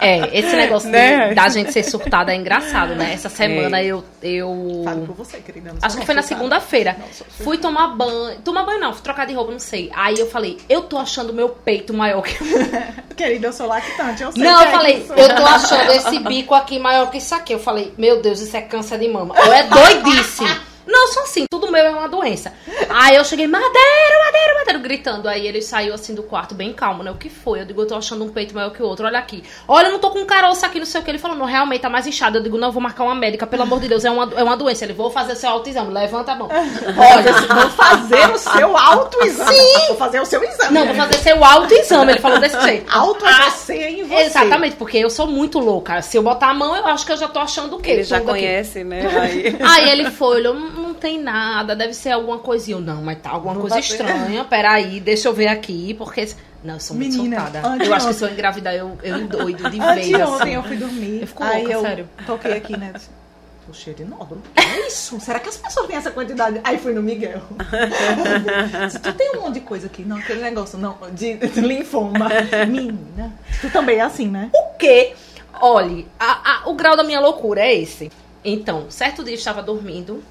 é 0.00 0.38
esse 0.38 0.54
negócio 0.56 0.90
né? 0.90 1.28
de, 1.28 1.34
da 1.34 1.48
gente 1.48 1.72
ser 1.72 1.82
surtada 1.82 2.32
é 2.32 2.36
engraçado, 2.36 2.94
né? 2.94 3.12
Essa 3.12 3.28
semana 3.28 3.80
é. 3.80 3.86
eu 3.86 4.04
eu 4.22 4.82
Falo 4.84 5.06
por 5.06 5.16
você, 5.16 5.38
querida. 5.38 5.74
Acho 5.82 5.98
que 5.98 6.06
foi 6.06 6.14
na 6.14 6.22
segunda-feira. 6.22 6.96
Fui 7.42 7.58
tomar 7.58 7.88
banho, 7.88 8.40
tomar 8.40 8.64
banho 8.64 8.80
não, 8.80 8.92
fui 8.92 9.02
trocar 9.02 9.26
de 9.26 9.34
roupa, 9.34 9.52
não 9.52 9.58
sei. 9.58 9.90
Aí 9.94 10.18
eu 10.18 10.28
falei, 10.28 10.58
eu 10.68 10.82
tô 10.82 10.98
achando 10.98 11.32
meu 11.32 11.48
peito 11.48 11.92
maior 11.92 12.22
que 12.22 12.36
Querida, 13.16 13.48
eu 13.48 13.52
sou 13.52 13.66
lactante, 13.66 14.22
eu 14.22 14.32
sei. 14.32 14.42
Não, 14.42 14.62
eu 14.62 14.68
é 14.68 14.70
falei, 14.70 14.96
isso. 14.98 15.12
eu 15.12 15.34
tô 15.34 15.44
achando 15.44 15.92
esse 15.92 16.18
bico 16.20 16.54
aqui 16.54 16.78
maior 16.78 17.10
que 17.10 17.18
isso 17.18 17.34
aqui. 17.34 17.52
Eu 17.52 17.58
falei, 17.58 17.92
meu 17.98 18.20
Deus, 18.20 18.40
isso 18.40 18.56
é 18.56 18.62
câncer 18.62 18.98
de 18.98 19.08
mama. 19.08 19.34
Eu 19.36 19.52
é 19.52 19.64
doidice. 19.64 20.44
Não, 20.86 21.08
sou 21.08 21.22
assim, 21.22 21.44
tudo 21.50 21.70
meu 21.70 21.84
é 21.84 21.90
uma 21.90 22.08
doença. 22.08 22.52
Aí 22.88 23.16
eu 23.16 23.24
cheguei, 23.24 23.46
madeira, 23.46 24.18
madeira, 24.24 24.54
madeira, 24.58 24.78
gritando. 24.78 25.28
Aí 25.28 25.46
ele 25.46 25.62
saiu 25.62 25.94
assim 25.94 26.14
do 26.14 26.22
quarto, 26.22 26.54
bem 26.54 26.72
calmo, 26.72 27.02
né? 27.02 27.10
O 27.10 27.16
que 27.16 27.28
foi? 27.28 27.60
Eu 27.60 27.64
digo, 27.64 27.82
eu 27.82 27.86
tô 27.86 27.94
achando 27.94 28.24
um 28.24 28.28
peito 28.28 28.54
maior 28.54 28.70
que 28.70 28.82
o 28.82 28.86
outro, 28.86 29.06
olha 29.06 29.18
aqui. 29.18 29.42
Olha, 29.66 29.86
eu 29.86 29.92
não 29.92 29.98
tô 29.98 30.10
com 30.10 30.20
um 30.20 30.26
caroço 30.26 30.64
aqui, 30.64 30.78
não 30.78 30.86
sei 30.86 31.00
o 31.00 31.04
que. 31.04 31.10
Ele 31.10 31.18
falou, 31.18 31.36
não, 31.36 31.46
realmente 31.46 31.80
tá 31.80 31.90
mais 31.90 32.06
inchado. 32.06 32.38
Eu 32.38 32.42
digo, 32.42 32.58
não, 32.58 32.68
eu 32.68 32.72
vou 32.72 32.82
marcar 32.82 33.04
uma 33.04 33.14
médica, 33.14 33.46
pelo 33.46 33.62
amor 33.62 33.80
de 33.80 33.88
Deus, 33.88 34.04
é 34.04 34.10
uma, 34.10 34.30
é 34.36 34.42
uma 34.42 34.56
doença. 34.56 34.84
Ele, 34.84 34.92
vou 34.92 35.10
fazer 35.10 35.34
seu 35.34 35.50
autoexame, 35.50 35.92
levanta 35.92 36.32
a 36.32 36.36
mão. 36.36 36.48
Olha, 36.48 37.32
vou 37.32 37.70
fazer 37.70 38.30
o 38.30 38.38
seu 38.38 38.76
autoexame. 38.76 39.56
Sim! 39.56 39.86
Vou 39.88 39.96
fazer 39.96 40.20
o 40.20 40.26
seu 40.26 40.42
exame. 40.42 40.74
Não, 40.74 40.86
vou 40.86 40.94
fazer 40.94 41.14
seu 41.14 41.44
autoexame. 41.44 42.12
Ele 42.12 42.20
falou 42.20 42.38
desse 42.38 42.60
jeito. 42.60 42.90
Auto 42.92 43.24
é 43.26 43.30
ah, 43.30 43.50
você 43.50 43.74
em 43.74 44.04
você. 44.04 44.22
Exatamente, 44.22 44.76
porque 44.76 44.98
eu 44.98 45.10
sou 45.10 45.26
muito 45.26 45.58
louca. 45.58 46.02
Se 46.02 46.16
eu 46.16 46.22
botar 46.22 46.48
a 46.48 46.54
mão, 46.54 46.76
eu 46.76 46.86
acho 46.86 47.06
que 47.06 47.12
eu 47.12 47.16
já 47.16 47.28
tô 47.28 47.38
achando 47.38 47.76
o 47.76 47.80
quê? 47.80 47.92
Ele 47.92 48.02
já 48.04 48.20
conhece, 48.20 48.80
aqui. 48.80 48.88
né? 48.88 49.02
Aí... 49.20 49.56
Aí 49.60 49.90
ele 49.90 50.10
foi, 50.10 50.36
olhou, 50.36 50.54
tem 51.02 51.20
nada 51.20 51.74
deve 51.74 51.92
ser 51.92 52.12
alguma 52.12 52.38
coisinha. 52.38 52.78
Não, 52.78 53.02
mas 53.02 53.20
tá 53.20 53.30
alguma 53.30 53.54
não 53.54 53.60
coisa 53.60 53.80
estranha. 53.80 54.44
Peraí, 54.44 55.00
deixa 55.00 55.28
eu 55.28 55.34
ver 55.34 55.48
aqui, 55.48 55.92
porque. 55.94 56.28
Não, 56.62 56.74
eu 56.74 56.80
sou 56.80 56.96
muito 56.96 57.16
Menina, 57.16 57.40
soltada. 57.40 57.84
Eu 57.84 57.92
acho 57.92 58.06
que 58.06 58.14
se 58.14 58.24
eu 58.24 58.30
engravidar, 58.30 58.72
eu, 58.72 58.96
eu 59.02 59.26
doido 59.26 59.68
de 59.68 59.80
vez. 59.80 60.14
Anteontem 60.14 60.24
assim. 60.40 60.54
eu 60.54 60.62
fui 60.62 60.76
dormir. 60.76 61.20
Eu 61.22 61.26
fico 61.26 61.42
louca, 61.42 61.72
eu 61.72 61.80
sério. 61.80 62.08
Toquei 62.24 62.52
aqui, 62.52 62.76
né? 62.76 62.92
Tô 63.66 63.72
cheio 63.72 63.96
de 63.96 64.04
nódulo. 64.04 64.40
É 64.54 64.86
isso? 64.86 65.18
Será 65.20 65.40
que 65.40 65.48
as 65.48 65.56
pessoas 65.56 65.88
têm 65.88 65.96
essa 65.96 66.12
quantidade? 66.12 66.60
Aí 66.62 66.78
fui 66.78 66.92
no 66.92 67.02
Miguel. 67.02 67.42
Se 68.90 68.98
tu 69.00 69.12
tem 69.12 69.36
um 69.36 69.40
monte 69.40 69.54
de 69.54 69.60
coisa 69.60 69.86
aqui, 69.86 70.02
não, 70.02 70.16
aquele 70.18 70.40
negócio, 70.40 70.78
não, 70.78 70.96
de, 71.12 71.34
de 71.34 71.60
linfoma. 71.60 72.28
Menina, 72.68 73.32
tu 73.60 73.70
também 73.70 73.98
é 73.98 74.02
assim, 74.02 74.28
né? 74.28 74.50
O 74.54 74.76
quê? 74.76 75.14
Olhe, 75.60 76.08
a, 76.18 76.64
a, 76.64 76.68
o 76.68 76.74
grau 76.74 76.96
da 76.96 77.02
minha 77.02 77.20
loucura 77.20 77.60
é 77.60 77.74
esse. 77.74 78.10
Então, 78.44 78.88
certo 78.88 79.22
dia 79.22 79.34
eu 79.34 79.38
estava 79.38 79.62
dormindo, 79.62 80.22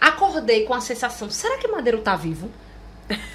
Acordei 0.00 0.64
com 0.64 0.74
a 0.74 0.80
sensação, 0.80 1.30
será 1.30 1.56
que 1.58 1.68
Madeiro 1.68 2.00
tá 2.00 2.16
vivo? 2.16 2.50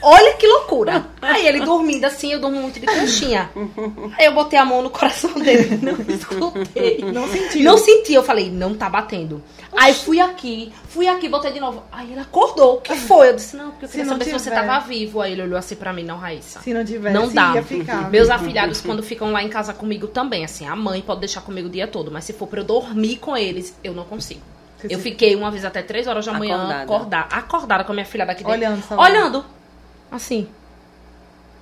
Olha 0.01 0.33
que 0.33 0.45
loucura. 0.45 1.05
Aí 1.21 1.47
ele 1.47 1.61
dormindo 1.61 2.03
assim, 2.03 2.33
eu 2.33 2.41
durmo 2.41 2.61
muito 2.61 2.79
de 2.79 2.85
conchinha. 2.85 3.49
Aí 4.17 4.25
eu 4.25 4.33
botei 4.33 4.59
a 4.59 4.65
mão 4.65 4.81
no 4.81 4.89
coração 4.89 5.31
dele, 5.33 5.79
não 5.81 5.93
escutei. 6.13 6.99
Não 7.11 7.27
senti. 7.27 7.63
Não 7.63 7.77
senti, 7.77 8.13
eu 8.13 8.23
falei, 8.23 8.51
não 8.51 8.75
tá 8.75 8.89
batendo. 8.89 9.41
Aí 9.77 9.93
fui 9.93 10.19
aqui, 10.19 10.73
fui 10.89 11.07
aqui, 11.07 11.29
botei 11.29 11.51
de 11.51 11.59
novo. 11.59 11.83
Aí 11.91 12.11
ele 12.11 12.19
acordou. 12.19 12.75
O 12.75 12.81
que 12.81 12.95
foi? 12.95 13.29
Eu 13.29 13.35
disse, 13.35 13.55
não, 13.55 13.71
porque 13.71 13.85
eu 13.85 13.89
queria 13.89 14.05
saber 14.05 14.25
tiver. 14.25 14.39
se 14.39 14.43
você 14.43 14.51
tava 14.51 14.79
vivo. 14.85 15.21
Aí 15.21 15.31
ele 15.31 15.43
olhou 15.43 15.57
assim 15.57 15.75
pra 15.75 15.93
mim, 15.93 16.03
não, 16.03 16.17
Raíssa. 16.17 16.59
Se 16.59 16.73
não 16.73 16.83
tivesse, 16.83 17.13
não 17.13 17.29
dá. 17.29 17.53
ia 17.55 17.63
ficar. 17.63 18.09
Meus 18.09 18.29
afilhados, 18.29 18.81
quando 18.81 19.01
ficam 19.01 19.31
lá 19.31 19.41
em 19.41 19.49
casa 19.49 19.73
comigo 19.73 20.07
também, 20.07 20.43
assim, 20.43 20.67
a 20.67 20.75
mãe 20.75 21.01
pode 21.01 21.21
deixar 21.21 21.41
comigo 21.41 21.69
o 21.69 21.71
dia 21.71 21.87
todo, 21.87 22.11
mas 22.11 22.25
se 22.25 22.33
for 22.33 22.47
pra 22.47 22.59
eu 22.59 22.65
dormir 22.65 23.17
com 23.17 23.37
eles, 23.37 23.73
eu 23.83 23.93
não 23.93 24.03
consigo. 24.03 24.41
Eu 24.89 24.99
fiquei 24.99 25.35
uma 25.35 25.51
vez 25.51 25.65
até 25.65 25.81
três 25.81 26.07
horas 26.07 26.25
da 26.25 26.33
manhã 26.33 26.55
acordada, 26.55 26.83
acordada, 26.83 27.35
acordada 27.35 27.83
com 27.83 27.91
a 27.91 27.95
minha 27.95 28.05
filha 28.05 28.25
daqui 28.25 28.43
dentro. 28.43 28.59
Olhando, 28.59 28.83
olhando. 28.97 29.45
Assim. 30.11 30.47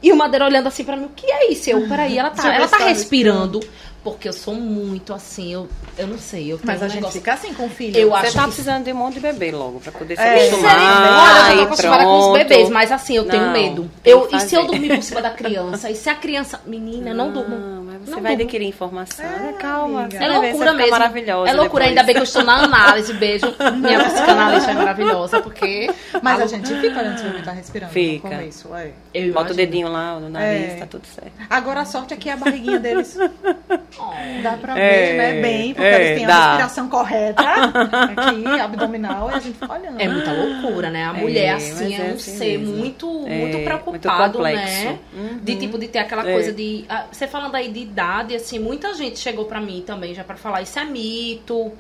E 0.01 0.11
o 0.11 0.15
Madeira 0.15 0.45
olhando 0.45 0.67
assim 0.67 0.83
pra 0.83 0.95
mim, 0.95 1.05
o 1.05 1.09
que 1.09 1.29
é 1.29 1.51
isso? 1.51 1.69
Eu, 1.69 1.87
peraí, 1.87 2.17
ela 2.17 2.29
tá, 2.29 2.53
ela 2.53 2.67
tá 2.67 2.77
respirando. 2.77 3.59
Porque 4.01 4.29
eu 4.29 4.33
sou 4.33 4.55
muito 4.55 5.13
assim, 5.13 5.51
eu, 5.53 5.67
eu 5.97 6.07
não 6.07 6.17
sei. 6.17 6.53
Eu 6.53 6.59
Mas 6.63 6.81
a 6.81 6.85
um 6.85 6.89
gente 6.89 7.11
fica 7.11 7.33
assim 7.33 7.53
com 7.53 7.65
o 7.65 7.69
filho. 7.69 7.97
Eu 7.97 8.11
Você 8.11 8.27
acho 8.27 8.33
tá 8.33 8.41
que... 8.41 8.47
precisando 8.47 8.85
de 8.85 8.93
um 8.93 8.95
monte 8.95 9.15
de 9.15 9.19
bebê 9.19 9.51
logo, 9.51 9.81
pra 9.81 9.91
poder 9.91 10.15
se 10.15 10.21
é, 10.21 10.47
acostumar. 10.47 11.49
Olha, 11.49 11.51
eu 11.51 11.57
tô 11.57 11.63
acostumada 11.65 12.03
com 12.05 12.19
os 12.19 12.33
bebês, 12.37 12.69
mas 12.69 12.91
assim, 12.93 13.17
eu 13.17 13.23
não, 13.23 13.29
tenho 13.29 13.51
medo. 13.51 13.91
Eu, 14.05 14.29
e 14.31 14.39
se 14.39 14.55
eu 14.55 14.65
dormir 14.65 14.95
por 14.95 15.03
cima 15.03 15.21
da 15.21 15.31
criança? 15.31 15.91
E 15.91 15.95
se 15.95 16.09
a 16.09 16.15
criança. 16.15 16.61
Menina, 16.65 17.13
não, 17.13 17.25
não 17.25 17.33
durmo. 17.33 17.78
Você 18.05 18.11
não 18.11 18.21
vai 18.21 18.33
adquirir 18.33 18.67
informação. 18.67 19.25
É, 19.25 19.53
Calma. 19.53 20.09
É 20.13 20.27
loucura 20.27 20.73
mesmo. 20.73 20.91
Maravilhosa 20.91 21.49
é 21.49 21.53
loucura, 21.53 21.85
depois. 21.85 21.87
ainda 21.87 22.03
bem 22.03 22.15
que 22.15 22.19
eu 22.19 22.23
estou 22.23 22.43
na 22.43 22.63
análise. 22.63 23.13
Beijo. 23.13 23.45
Minha 23.77 24.03
psicanalista 24.05 24.71
é 24.71 24.73
maravilhosa, 24.73 25.41
porque. 25.41 25.89
Mas 26.21 26.39
a, 26.39 26.43
a 26.43 26.47
gente 26.47 26.67
fica 26.67 26.99
olhando 26.99 27.17
se 27.17 27.25
o 27.25 27.29
bebê 27.31 27.43
tá 27.43 27.51
respirando. 27.51 27.91
Fica. 27.91 28.29
No 28.29 28.35
começo, 28.35 28.75
é. 28.75 28.91
Eu 29.13 29.33
Bota 29.33 29.53
o 29.53 29.55
dedinho 29.55 29.89
lá 29.89 30.19
no 30.19 30.29
nariz, 30.29 30.73
é. 30.73 30.75
tá 30.77 30.85
tudo 30.85 31.05
certo. 31.05 31.31
Agora 31.49 31.81
a 31.81 31.85
sorte 31.85 32.13
é 32.13 32.17
que 32.17 32.29
a 32.29 32.37
barriguinha 32.37 32.79
deles. 32.79 33.17
Oh, 33.17 34.11
dá 34.41 34.57
pra 34.57 34.77
é, 34.77 34.89
ver, 34.89 35.17
né? 35.17 35.41
Bem, 35.41 35.73
porque 35.73 35.87
é, 35.87 36.05
eles 36.05 36.17
têm 36.19 36.27
dá. 36.27 36.35
a 36.35 36.47
respiração 36.47 36.89
correta 36.89 37.41
aqui, 37.43 38.45
abdominal, 38.59 39.31
e 39.31 39.33
a 39.33 39.39
gente 39.39 39.57
fica 39.57 39.73
olhando. 39.73 39.99
É 39.99 40.07
muita 40.07 40.31
loucura, 40.31 40.89
né? 40.89 41.05
A 41.05 41.13
mulher, 41.13 41.45
é, 41.45 41.53
assim, 41.53 41.95
é 41.95 42.03
um 42.03 42.13
assim 42.13 42.37
ser 42.37 42.57
mesmo. 42.59 42.75
muito, 42.75 43.07
muito 43.07 43.57
é, 43.57 43.63
preocupado, 43.63 44.39
muito 44.39 44.55
né? 44.55 44.99
Uhum. 45.13 45.39
De 45.41 45.55
tipo, 45.55 45.77
de 45.77 45.87
ter 45.87 45.99
aquela 45.99 46.27
é. 46.27 46.33
coisa 46.33 46.51
de. 46.51 46.85
Ah, 46.87 47.05
você 47.11 47.27
falando 47.27 47.55
aí 47.55 47.71
de 47.71 47.85
idade, 47.89 48.35
assim, 48.35 48.59
muita 48.59 48.93
gente 48.93 49.19
chegou 49.19 49.45
pra 49.45 49.59
mim 49.59 49.83
também 49.85 50.13
já 50.13 50.23
pra 50.23 50.35
falar, 50.35 50.61
isso 50.61 50.77
é 50.79 50.85
mito. 50.85 51.71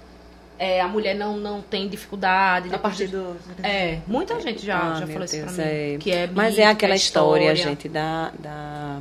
É, 0.57 0.81
a 0.81 0.89
mulher 0.89 1.15
não, 1.15 1.37
não 1.37 1.61
tem 1.61 1.87
dificuldade. 1.87 2.73
A 2.73 2.77
partir 2.77 3.07
do. 3.07 3.37
É, 3.63 3.99
muita 4.05 4.37
gente 4.41 4.65
já, 4.65 4.77
ah, 4.77 4.99
já 4.99 5.07
falou 5.07 5.19
Deus, 5.19 5.33
isso 5.33 5.55
pra 5.55 5.65
mim. 5.65 5.71
É. 5.71 5.97
Que 5.97 6.11
é 6.11 6.21
mito, 6.23 6.33
Mas 6.35 6.57
é 6.57 6.65
aquela 6.65 6.95
história, 6.95 7.53
história, 7.53 7.55
gente, 7.55 7.87
da, 7.87 8.33
da, 8.37 8.99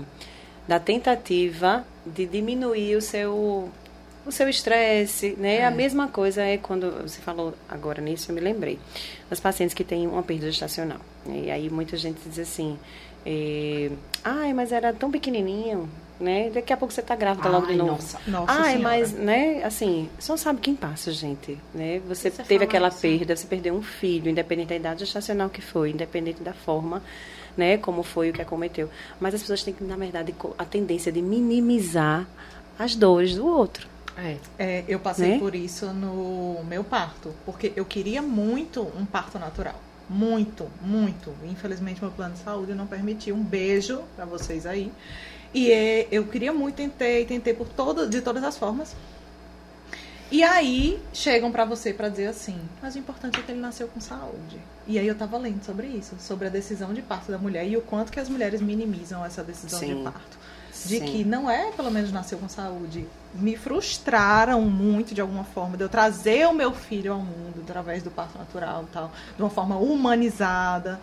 da 0.69 0.79
tentativa 0.79 1.85
de 2.07 2.27
diminuir 2.27 2.95
o 2.95 3.01
seu 3.01 3.69
o 4.25 4.31
seu 4.31 4.49
estresse, 4.49 5.35
né? 5.39 5.57
É. 5.57 5.65
A 5.65 5.71
mesma 5.71 6.07
coisa 6.07 6.43
é 6.43 6.59
quando 6.59 6.91
você 7.03 7.21
falou 7.21 7.55
agora 7.69 8.01
nisso, 8.01 8.31
eu 8.31 8.35
me 8.35 8.41
lembrei. 8.41 8.79
Os 9.31 9.41
pacientes 9.41 9.75
que 9.75 9.83
têm 9.83 10.07
uma 10.07 10.23
perda 10.23 10.47
gestacional. 10.47 11.01
Né? 11.25 11.43
E 11.47 11.51
aí 11.51 11.71
muita 11.71 11.97
gente 11.97 12.21
diz 12.25 12.39
assim, 12.39 12.79
é, 13.25 13.91
ai, 14.23 14.53
mas 14.53 14.71
era 14.71 14.93
tão 14.93 15.11
pequenininho, 15.11 15.89
né? 16.21 16.51
Daqui 16.51 16.73
a 16.73 16.77
pouco 16.77 16.93
você 16.93 17.01
está 17.01 17.15
grávida 17.15 17.49
ai, 17.49 17.53
logo 17.53 17.67
de 17.67 17.77
novo. 17.77 17.93
Nossa, 17.93 18.21
nossa 18.27 18.53
ai, 18.53 18.77
senhora. 18.77 18.83
mas, 18.83 19.13
né? 19.13 19.63
Assim, 19.65 20.09
só 20.19 20.37
sabe 20.37 20.61
quem 20.61 20.75
passa, 20.75 21.13
gente, 21.13 21.59
né? 21.75 22.01
Você, 22.09 22.31
você 22.31 22.43
teve 22.43 22.65
aquela 22.65 22.89
isso. 22.89 23.01
perda, 23.01 23.37
você 23.37 23.47
perdeu 23.47 23.75
um 23.75 23.83
filho, 23.83 24.31
independente 24.31 24.69
da 24.69 24.77
idade 24.77 25.01
gestacional 25.01 25.49
que 25.49 25.61
foi, 25.61 25.91
independente 25.91 26.43
da 26.43 26.53
forma 26.53 27.03
né, 27.59 27.77
como 27.77 28.05
foi 28.05 28.31
o 28.31 28.33
que 28.33 28.41
acometeu. 28.41 28.89
Mas 29.19 29.35
as 29.35 29.41
pessoas 29.41 29.65
têm 29.65 29.75
que, 29.75 29.83
na 29.83 29.97
verdade, 29.97 30.33
a 30.57 30.65
tendência 30.65 31.11
de 31.11 31.21
minimizar 31.21 32.27
as 32.79 32.95
dores 32.95 33.35
do 33.35 33.45
outro. 33.45 33.89
É. 34.17 34.37
é 34.59 34.85
eu 34.87 35.01
passei 35.01 35.33
né? 35.33 35.39
por 35.39 35.55
isso 35.55 35.87
no 35.87 36.63
meu 36.65 36.85
parto, 36.85 37.35
porque 37.45 37.73
eu 37.75 37.85
queria 37.85 38.23
muito 38.23 38.83
um 38.97 39.05
parto 39.05 39.39
natural. 39.39 39.81
Muito, 40.09 40.67
muito. 40.81 41.35
Infelizmente, 41.45 42.01
meu 42.01 42.11
plano 42.11 42.35
de 42.35 42.41
saúde 42.41 42.73
não 42.75 42.87
permitiu. 42.87 43.35
Um 43.35 43.43
beijo 43.43 44.03
para 44.17 44.25
vocês 44.25 44.65
aí. 44.65 44.91
E 45.53 45.73
é, 45.73 46.07
eu 46.11 46.27
queria 46.27 46.53
muito, 46.53 46.77
tentei, 46.77 47.25
tentei 47.25 47.55
por 47.55 47.69
todo, 47.69 48.09
de 48.09 48.21
todas 48.21 48.45
as 48.45 48.57
formas. 48.57 48.95
E 50.31 50.43
aí 50.43 51.03
chegam 51.13 51.51
pra 51.51 51.65
você 51.65 51.93
pra 51.93 52.11
dizer 52.11 52.27
assim, 52.27 52.59
mas 52.83 52.95
o 52.95 52.99
importante 52.99 53.41
é 53.41 53.43
que 53.43 53.51
ele 53.51 53.61
nasceu 53.61 53.89
com 53.89 53.99
saúde. 53.99 54.59
E 54.87 54.99
aí 54.99 55.09
eu 55.09 55.15
tava 55.15 55.39
lendo 55.39 55.65
sobre 55.65 55.87
isso, 55.87 56.17
sobre 56.19 56.47
a 56.47 56.51
decisão 56.51 56.93
de 56.93 57.01
parto 57.01 57.33
da 57.33 57.39
mulher 57.39 57.67
e 57.67 57.77
o 57.79 57.81
quanto 57.81 58.13
que 58.13 58.21
as 58.21 58.29
mulheres 58.29 58.61
minimizam 58.61 59.25
essa 59.25 59.43
decisão 59.43 59.79
Sim. 59.79 59.97
de 59.97 60.03
parto. 60.03 60.39
De 60.85 60.99
Sim. 60.99 61.05
que 61.07 61.25
não 61.25 61.51
é, 61.51 61.73
pelo 61.73 61.91
menos, 61.91 62.13
nasceu 62.13 62.39
com 62.39 62.49
saúde. 62.49 63.07
Me 63.35 63.57
frustraram 63.57 64.61
muito, 64.61 65.15
de 65.15 65.21
alguma 65.21 65.45
forma, 65.45 65.79
de 65.79 65.85
eu 65.85 65.89
trazer 65.89 66.47
o 66.47 66.53
meu 66.53 66.73
filho 66.73 67.15
ao 67.15 67.21
mundo 67.21 67.63
através 67.63 68.03
do 68.03 68.11
parto 68.11 68.39
natural 68.39 68.85
tal, 68.93 69.11
de 69.35 69.43
uma 69.43 69.51
forma 69.51 69.77
humanizada, 69.77 71.01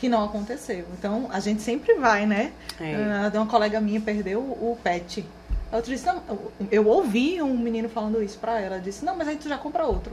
que 0.00 0.08
não 0.08 0.24
aconteceu. 0.24 0.86
Então, 0.98 1.28
a 1.30 1.38
gente 1.40 1.60
sempre 1.60 1.94
vai, 1.94 2.24
né? 2.26 2.52
É. 2.80 2.94
Ah, 2.94 3.30
uma 3.34 3.46
colega 3.46 3.78
minha 3.80 4.00
perdeu 4.00 4.40
o 4.40 4.78
pet. 4.82 5.24
Outra 5.70 5.92
disse, 5.92 6.06
não, 6.06 6.22
eu- 6.28 6.52
eu 6.70 6.86
ouvi 6.88 7.40
um 7.42 7.56
menino 7.56 7.88
falando 7.88 8.22
isso 8.22 8.38
pra 8.38 8.58
ela. 8.60 8.80
Disse, 8.80 9.04
não, 9.04 9.14
mas 9.14 9.28
aí 9.28 9.36
tu 9.36 9.48
já 9.48 9.58
compra 9.58 9.84
outro. 9.84 10.12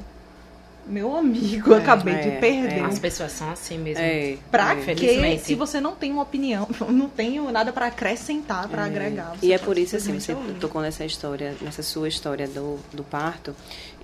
Meu 0.88 1.16
amigo, 1.18 1.72
eu 1.72 1.76
É, 1.76 1.80
acabei 1.80 2.16
de 2.16 2.30
é, 2.30 2.40
perder. 2.40 2.78
é. 2.80 2.82
As 2.86 2.98
pessoas 2.98 3.32
são 3.34 3.50
assim 3.52 3.78
mesmo. 3.78 4.02
É, 4.02 4.38
Pra 4.50 4.72
é. 4.72 4.76
quê? 4.78 4.82
Felizmente. 4.96 5.44
Se 5.44 5.54
você 5.56 5.82
não 5.82 5.96
tem 5.96 6.12
uma 6.12 6.22
opinião, 6.24 6.68
não 6.90 7.10
tenho 7.10 7.52
nada 7.52 7.74
pra 7.74 7.88
acrescentar, 7.88 8.68
pra 8.70 8.86
agregar. 8.86 9.36
você 9.38 9.46
E 9.48 9.54
é 9.54 9.58
por 9.58 9.78
isso, 9.78 9.98
assim, 9.98 10.20
você 10.20 10.34
ouvir. 10.34 10.54
tocou 10.60 10.82
nessa 10.82 11.04
história, 11.04 11.56
nessa 11.62 11.84
sua 11.84 12.08
história 12.08 12.48
do, 12.48 12.80
do 12.94 13.04
parto. 13.04 13.54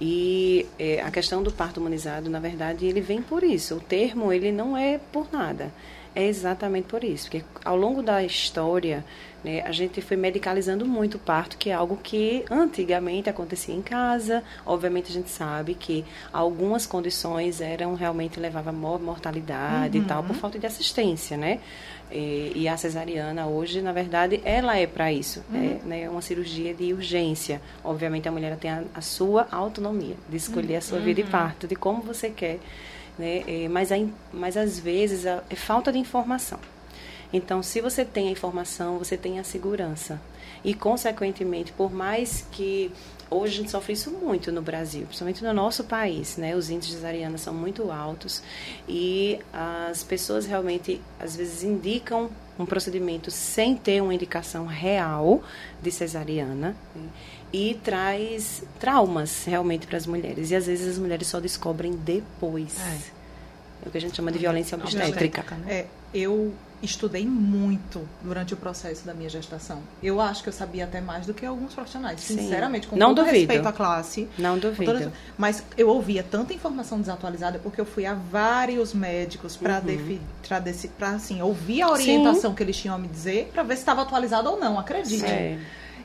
E 0.02 0.66
é, 0.78 1.02
a 1.02 1.10
questão 1.10 1.42
do 1.42 1.52
parto 1.52 1.80
humanizado, 1.80 2.30
na 2.30 2.40
verdade, 2.40 2.86
ele 2.86 3.00
vem 3.00 3.22
por 3.22 3.44
isso. 3.44 3.76
O 3.76 3.80
termo, 3.80 4.34
ele 4.34 4.52
não 4.52 4.76
é 4.76 5.00
por 5.12 5.28
nada. 5.32 5.72
É 6.16 6.26
exatamente 6.28 6.86
por 6.86 7.04
isso. 7.04 7.30
Porque 7.30 7.44
ao 7.66 7.76
longo 7.76 8.04
da 8.04 8.24
história, 8.24 9.04
né, 9.44 9.62
a 9.66 9.72
gente 9.72 10.00
foi 10.00 10.16
medicalizando 10.16 10.86
muito 10.86 11.16
o 11.16 11.20
parto, 11.20 11.58
que 11.58 11.70
é 11.70 11.74
algo 11.74 11.98
que 11.98 12.46
antigamente 12.52 13.30
acontecia 13.30 13.74
em 13.74 13.82
casa. 13.82 14.44
Obviamente, 14.66 15.10
a 15.10 15.14
gente 15.14 15.30
sabe 15.30 15.74
que 15.74 16.06
algumas 16.32 16.86
condições 16.86 17.62
eram 17.62 17.96
realmente 17.96 18.40
levava 18.40 18.72
mor- 18.72 19.02
mortalidade 19.02 19.98
e 19.98 20.02
tal, 20.02 20.24
por 20.24 20.36
falta 20.36 20.60
de 20.60 20.68
assistência, 20.68 21.36
né? 21.36 21.60
E, 22.12 22.52
e 22.56 22.68
a 22.68 22.78
cesariana 22.78 23.48
hoje, 23.48 23.82
na 23.82 23.92
verdade, 23.92 24.40
ela 24.46 24.78
é 24.78 24.86
para 24.86 25.12
isso. 25.12 25.44
É 25.52 25.80
né, 25.84 26.10
uma 26.10 26.22
cirurgia 26.22 26.74
de 26.76 26.94
urgência. 26.94 27.60
Obviamente, 27.84 28.28
a 28.28 28.32
mulher 28.32 28.56
tem 28.58 28.70
a, 28.70 28.84
a 28.94 29.02
sua 29.02 29.48
autonomia 29.52 30.16
de 30.30 30.38
escolher 30.38 30.76
a 30.76 30.82
sua 30.82 31.00
vida 31.00 31.24
de 31.24 31.30
parto, 31.32 31.68
de 31.68 31.76
como 31.76 32.04
você 32.04 32.30
quer. 32.30 32.60
Né? 33.18 33.44
É, 33.48 33.68
mas, 33.70 33.92
a 33.92 33.96
mas, 34.32 34.58
às 34.58 34.80
vezes, 34.80 35.26
a- 35.26 35.44
é 35.50 35.56
falta 35.56 35.92
de 35.92 36.00
informação. 36.00 36.60
Então, 37.32 37.64
se 37.64 37.82
você 37.82 38.06
tem 38.06 38.28
a 38.28 38.32
informação, 38.32 38.98
você 39.00 39.18
tem 39.18 39.40
a 39.40 39.44
segurança. 39.44 40.22
E, 40.64 40.74
consequentemente, 40.74 41.72
por 41.74 41.92
mais 41.92 42.46
que 42.52 42.92
hoje 43.30 43.54
a 43.56 43.58
gente 43.58 43.72
sofre 43.72 43.94
isso 43.94 44.12
muito 44.12 44.52
no 44.52 44.62
Brasil, 44.62 45.02
principalmente 45.06 45.44
no 45.44 45.52
nosso 45.54 45.84
país, 45.84 46.38
né? 46.38 46.56
Os 46.56 46.70
índices 46.70 46.92
de 46.92 46.98
cesariana 46.98 47.38
são 47.38 47.54
muito 47.54 47.92
altos 47.92 48.42
e 48.88 49.40
as 49.52 50.04
pessoas 50.04 50.46
realmente, 50.46 51.02
às 51.20 51.36
vezes, 51.36 51.64
indicam 51.64 52.30
um 52.58 52.66
procedimento 52.66 53.32
sem 53.32 53.76
ter 53.76 54.02
uma 54.02 54.14
indicação 54.14 54.68
real 54.68 55.42
de 55.82 55.92
cesariana 55.92 56.76
né? 56.96 57.02
E 57.54 57.80
traz 57.84 58.64
traumas 58.80 59.46
realmente 59.46 59.86
para 59.88 59.98
as 59.98 60.08
mulheres. 60.08 60.50
E, 60.52 60.56
às 60.56 60.66
vezes, 60.66 60.88
as 60.94 60.98
mulheres 60.98 61.28
só 61.28 61.40
descobrem 61.40 61.94
depois. 61.94 62.78
É 63.86 63.88
o 63.88 63.92
que 63.92 63.98
a 63.98 64.02
gente 64.02 64.16
chama 64.16 64.32
de 64.32 64.40
violência 64.40 64.76
obstétrica. 64.78 65.44
né? 65.58 65.72
É, 65.72 65.86
eu 66.14 66.52
estudei 66.82 67.26
muito 67.26 68.02
durante 68.22 68.54
o 68.54 68.58
processo 68.58 69.06
da 69.06 69.14
minha 69.14 69.30
gestação. 69.30 69.80
Eu 70.02 70.20
acho 70.20 70.44
que 70.44 70.50
eu 70.50 70.54
sabia 70.54 70.84
até 70.84 71.00
mais 71.00 71.26
do 71.26 71.34
que 71.34 71.46
alguns 71.46 71.74
profissionais, 71.74 72.20
Sim. 72.20 72.38
sinceramente, 72.40 72.88
com 72.88 72.96
Não 72.98 73.10
todo 73.16 73.26
duvido. 73.26 73.38
respeito 73.38 73.68
à 73.68 73.72
classe. 73.72 74.28
Não 74.38 74.58
duvido. 74.60 74.92
todas- 74.92 75.10
Mas 75.38 75.64
eu 75.78 75.88
ouvia 75.88 76.24
tanta 76.24 76.54
informação 76.54 77.00
desatualizada 77.00 77.60
porque 77.60 77.80
eu 77.80 77.86
fui 77.86 78.06
a 78.06 78.14
vários 78.14 78.94
médicos 78.94 79.56
para 79.56 79.80
Uhum. 79.80 81.16
assim, 81.16 81.42
ouvir 81.42 81.82
a 81.84 81.90
orientação 81.90 82.54
que 82.54 82.64
eles 82.64 82.76
tinham 82.78 82.96
a 82.96 83.00
me 83.00 83.08
dizer 83.08 83.50
para 83.54 83.64
ver 83.64 83.76
se 83.76 83.82
estava 83.82 84.02
atualizado 84.02 84.50
ou 84.50 84.60
não, 84.60 84.78
acredite. 84.80 85.24
É. 85.26 85.58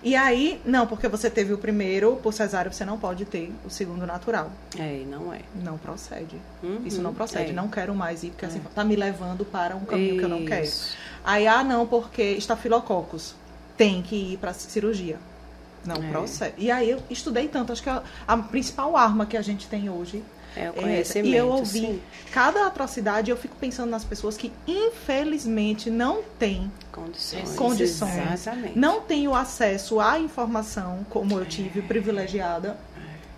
E 0.02 0.14
aí, 0.14 0.60
não, 0.64 0.86
porque 0.86 1.08
você 1.08 1.28
teve 1.28 1.52
o 1.52 1.58
primeiro 1.58 2.16
por 2.22 2.32
cesárea, 2.32 2.70
você 2.70 2.84
não 2.84 2.98
pode 2.98 3.24
ter 3.24 3.52
o 3.64 3.70
segundo 3.70 4.06
natural. 4.06 4.50
É, 4.78 5.02
não 5.08 5.32
é. 5.34 5.40
Não 5.56 5.76
procede. 5.76 6.36
Uhum, 6.62 6.82
Isso 6.84 7.02
não 7.02 7.12
procede. 7.12 7.50
é. 7.50 7.52
Não 7.52 7.68
quero 7.68 7.94
mais 7.94 8.22
ir, 8.22 8.30
porque 8.30 8.46
assim, 8.46 8.60
tá 8.74 8.84
me 8.84 8.94
levando 8.94 9.44
para 9.44 9.74
um 9.74 9.84
caminho 9.84 10.16
que 10.18 10.22
eu 10.24 10.28
não 10.28 10.44
quero. 10.44 10.64
Isso. 10.64 10.96
Aí, 11.24 11.46
ah, 11.48 11.64
não, 11.64 11.86
porque 11.86 12.22
estafilococos. 12.22 13.34
Tem 13.76 14.02
que 14.02 14.34
ir 14.34 14.38
para 14.38 14.52
cirurgia. 14.52 15.18
Não 15.84 15.96
É. 15.96 16.10
procede. 16.10 16.54
E 16.58 16.70
aí 16.70 16.90
eu 16.90 17.00
estudei 17.08 17.48
tanto, 17.48 17.72
acho 17.72 17.82
que 17.82 17.88
a, 17.90 18.02
a 18.26 18.36
principal 18.36 18.96
arma 18.96 19.26
que 19.26 19.36
a 19.36 19.42
gente 19.42 19.66
tem 19.68 19.88
hoje 19.88 20.22
É 20.58 20.70
o 20.70 20.78
é 20.78 20.82
conhecimento. 20.82 21.28
E 21.28 21.36
eu 21.36 21.48
ouvi 21.48 21.80
sim. 21.80 22.00
cada 22.32 22.66
atrocidade, 22.66 23.30
eu 23.30 23.36
fico 23.36 23.56
pensando 23.56 23.90
nas 23.90 24.04
pessoas 24.04 24.36
que 24.36 24.52
infelizmente 24.66 25.90
não 25.90 26.22
têm, 26.38 26.70
Condições. 26.92 27.54
Condições. 27.54 28.32
Exatamente. 28.32 28.78
não 28.78 29.00
têm 29.00 29.28
o 29.28 29.34
acesso 29.34 30.00
à 30.00 30.18
informação, 30.18 31.06
como 31.08 31.38
eu 31.38 31.46
tive, 31.46 31.80
privilegiada. 31.82 32.76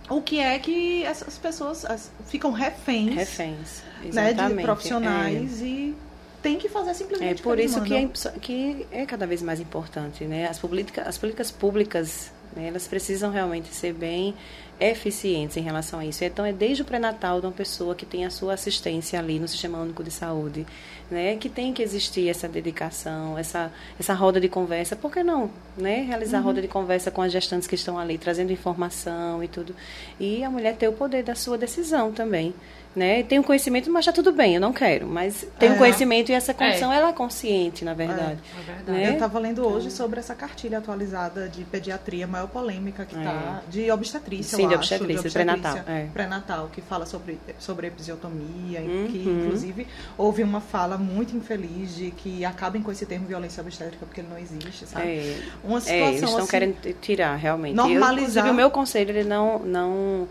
O 0.09 0.21
que 0.21 0.39
é 0.39 0.57
que 0.59 1.03
essas 1.05 1.37
pessoas 1.37 1.85
as- 1.85 2.11
ficam 2.27 2.51
reféns, 2.51 3.13
Reféns. 3.15 3.83
né, 4.11 4.33
de 4.33 4.61
profissionais 4.61 5.61
e 5.61 5.95
tem 6.41 6.57
que 6.57 6.67
fazer 6.67 6.89
É, 6.89 6.93
simplesmente 6.93 7.39
é 7.39 7.43
por 7.43 7.59
isso 7.59 7.81
que 7.81 7.93
é, 7.93 8.07
que 8.41 8.87
é 8.91 9.05
cada 9.05 9.27
vez 9.27 9.41
mais 9.41 9.59
importante, 9.59 10.25
né? 10.25 10.47
As, 10.47 10.57
política, 10.59 11.03
as 11.03 11.17
políticas 11.17 11.51
públicas, 11.51 12.31
né, 12.55 12.67
elas 12.67 12.87
precisam 12.87 13.31
realmente 13.31 13.73
ser 13.73 13.93
bem 13.93 14.33
eficientes 14.79 15.55
em 15.57 15.61
relação 15.61 15.99
a 15.99 16.05
isso. 16.05 16.23
Então, 16.23 16.43
é 16.43 16.51
desde 16.51 16.81
o 16.81 16.85
pré-natal 16.85 17.39
de 17.39 17.45
uma 17.45 17.51
pessoa 17.51 17.93
que 17.93 18.05
tem 18.05 18.25
a 18.25 18.31
sua 18.31 18.55
assistência 18.55 19.19
ali 19.19 19.39
no 19.39 19.47
Sistema 19.47 19.77
Único 19.79 20.03
de 20.03 20.09
Saúde, 20.09 20.65
né? 21.09 21.35
Que 21.35 21.49
tem 21.49 21.71
que 21.71 21.83
existir 21.83 22.27
essa 22.27 22.47
dedicação, 22.47 23.37
essa, 23.37 23.71
essa 23.99 24.13
roda 24.15 24.39
de 24.41 24.49
conversa. 24.49 24.95
Por 24.95 25.11
que 25.11 25.21
não, 25.23 25.51
né? 25.77 26.01
Realizar 26.01 26.39
Uhum. 26.39 26.45
roda 26.45 26.61
de 26.61 26.67
conversa 26.67 27.11
com 27.11 27.21
as 27.21 27.31
gestantes 27.31 27.67
que 27.67 27.75
estão 27.75 27.99
ali, 27.99 28.17
trazendo 28.17 28.51
informação 28.51 29.43
e 29.43 29.47
tudo. 29.47 29.75
E 30.19 30.43
a 30.43 30.49
mulher 30.49 30.75
ter 30.75 30.87
o 30.87 30.93
poder 30.93 31.23
da 31.23 31.35
sua 31.35 31.57
decisão 31.57 32.11
também. 32.11 32.53
Né? 32.93 33.23
Tem 33.23 33.39
um 33.39 33.43
conhecimento, 33.43 33.89
mas 33.89 34.01
está 34.01 34.11
tudo 34.11 34.33
bem, 34.33 34.55
eu 34.55 34.59
não 34.59 34.73
quero. 34.73 35.07
Mas 35.07 35.47
tem 35.57 35.69
um 35.71 35.75
É. 35.75 35.77
conhecimento 35.77 36.29
e 36.29 36.33
essa 36.33 36.53
condição, 36.53 36.91
ela 36.91 37.09
é 37.09 37.13
consciente, 37.13 37.85
na 37.85 37.93
verdade. 37.93 38.37
É 38.59 38.63
verdade. 38.63 38.91
Né? 38.91 39.07
Eu 39.07 39.13
estava 39.13 39.39
lendo 39.39 39.65
hoje 39.65 39.89
sobre 39.89 40.19
essa 40.19 40.35
cartilha 40.35 40.79
atualizada 40.79 41.47
de 41.47 41.63
pediatria, 41.63 42.25
a 42.25 42.27
maior 42.27 42.47
polêmica 42.49 43.05
que 43.05 43.15
está, 43.15 43.61
de 43.69 43.89
obstetrícia, 43.89 44.57
Sim, 44.57 44.63
eu 44.63 44.69
de 44.69 44.75
acho, 44.75 44.93
obstetrícia, 44.93 45.31
pré-natal, 45.31 45.77
é. 45.87 46.07
pré-natal, 46.13 46.69
que 46.73 46.81
fala 46.81 47.05
sobre, 47.05 47.39
sobre 47.57 47.87
episiotomia, 47.87 48.81
Uhum. 48.81 49.07
que 49.09 49.17
inclusive 49.19 49.87
houve 50.17 50.43
uma 50.43 50.59
fala 50.59 50.97
muito 50.97 51.33
infeliz 51.33 51.95
de 51.95 52.11
que 52.11 52.43
acabem 52.43 52.81
com 52.81 52.91
esse 52.91 53.05
termo 53.05 53.25
violência 53.25 53.61
obstétrica 53.61 54.05
porque 54.05 54.19
ele 54.19 54.27
não 54.29 54.37
existe, 54.37 54.85
sabe? 54.85 55.05
É, 55.07 55.39
Uma 55.63 55.77
é, 55.77 55.81
situação 55.81 56.07
eles 56.09 56.23
estão 56.23 56.37
assim, 56.39 56.47
querendo 56.47 56.93
tirar, 56.99 57.35
realmente. 57.37 57.73
normalizar- 57.73 58.11
Eu, 58.11 58.17
inclusive, 58.17 58.49
o 58.49 58.53
meu 58.53 58.69
conselho, 58.69 59.11
ele 59.11 59.23
não... 59.23 59.59
não 59.59 60.27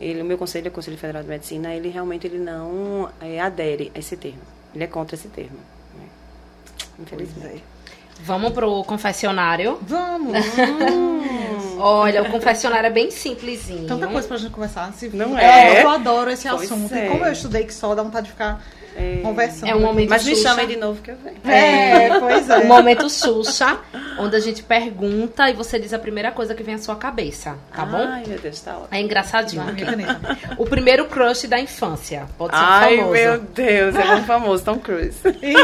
ele, 0.00 0.22
o 0.22 0.24
meu 0.24 0.36
conselho, 0.38 0.68
o 0.68 0.70
Conselho 0.70 0.96
Federal 0.98 1.22
de 1.22 1.28
Medicina, 1.28 1.74
ele 1.74 1.88
realmente 1.88 2.26
ele 2.26 2.38
não 2.38 3.08
é, 3.20 3.40
adere 3.40 3.90
a 3.94 3.98
esse 3.98 4.16
termo. 4.16 4.40
Ele 4.74 4.84
é 4.84 4.86
contra 4.86 5.14
esse 5.14 5.28
termo. 5.28 5.56
né? 5.98 6.06
Pois 7.08 7.22
Infelizmente. 7.22 7.56
é. 7.70 7.74
Vamos 8.22 8.52
pro 8.52 8.84
confessionário. 8.84 9.78
Vamos! 9.82 10.32
Olha, 11.78 12.22
o 12.22 12.30
confessionário 12.30 12.86
é 12.86 12.90
bem 12.90 13.10
simplesinho. 13.10 13.86
Tanta 13.86 14.06
coisa 14.06 14.26
pra 14.28 14.36
gente 14.36 14.52
conversar. 14.52 14.92
Se... 14.94 15.08
Não 15.08 15.36
é? 15.36 15.82
Eu 15.82 15.90
adoro 15.90 16.30
esse 16.30 16.48
Pois 16.48 16.70
assunto. 16.70 16.94
é. 16.94 17.06
E 17.06 17.10
como 17.10 17.24
eu 17.26 17.32
estudei 17.32 17.64
que 17.64 17.74
só 17.74 17.94
dá 17.94 18.02
vontade 18.02 18.26
de 18.26 18.32
ficar 18.32 18.62
É, 18.96 19.20
conversando. 19.22 19.68
É 19.68 19.74
um 19.74 19.80
momento 19.80 20.08
Mas 20.10 20.24
me 20.24 20.34
Xuxa. 20.36 20.48
chamem 20.50 20.66
de 20.68 20.76
novo 20.76 21.02
que 21.02 21.10
eu 21.10 21.16
venho. 21.16 21.36
É, 21.44 22.18
pois 22.20 22.48
é. 22.48 22.58
O 22.58 22.66
momento 22.66 23.10
Xuxa, 23.10 23.78
onde 24.18 24.36
a 24.36 24.40
gente 24.40 24.62
pergunta 24.62 25.50
e 25.50 25.52
você 25.52 25.78
diz 25.78 25.92
a 25.92 25.98
primeira 25.98 26.30
coisa 26.30 26.54
que 26.54 26.62
vem 26.62 26.76
à 26.76 26.78
sua 26.78 26.94
cabeça, 26.96 27.56
tá 27.74 27.84
bom? 27.84 27.96
Ai, 27.96 28.22
meu 28.26 28.38
Deus, 28.38 28.60
tá 28.60 28.72
ótimo. 28.76 28.88
É 28.92 29.00
engraçadinho. 29.00 29.64
O 30.58 30.64
primeiro 30.64 31.06
crush 31.06 31.46
da 31.48 31.58
infância. 31.58 32.26
Pode 32.38 32.54
ser 32.56 32.62
um 32.62 32.64
Ai, 32.66 32.96
famoso. 32.98 33.12
meu 33.12 33.40
Deus, 33.40 33.94
é 33.96 34.04
muito 34.04 34.26
famoso, 34.26 34.64
Tom 34.64 34.78
Cruise. 34.78 35.18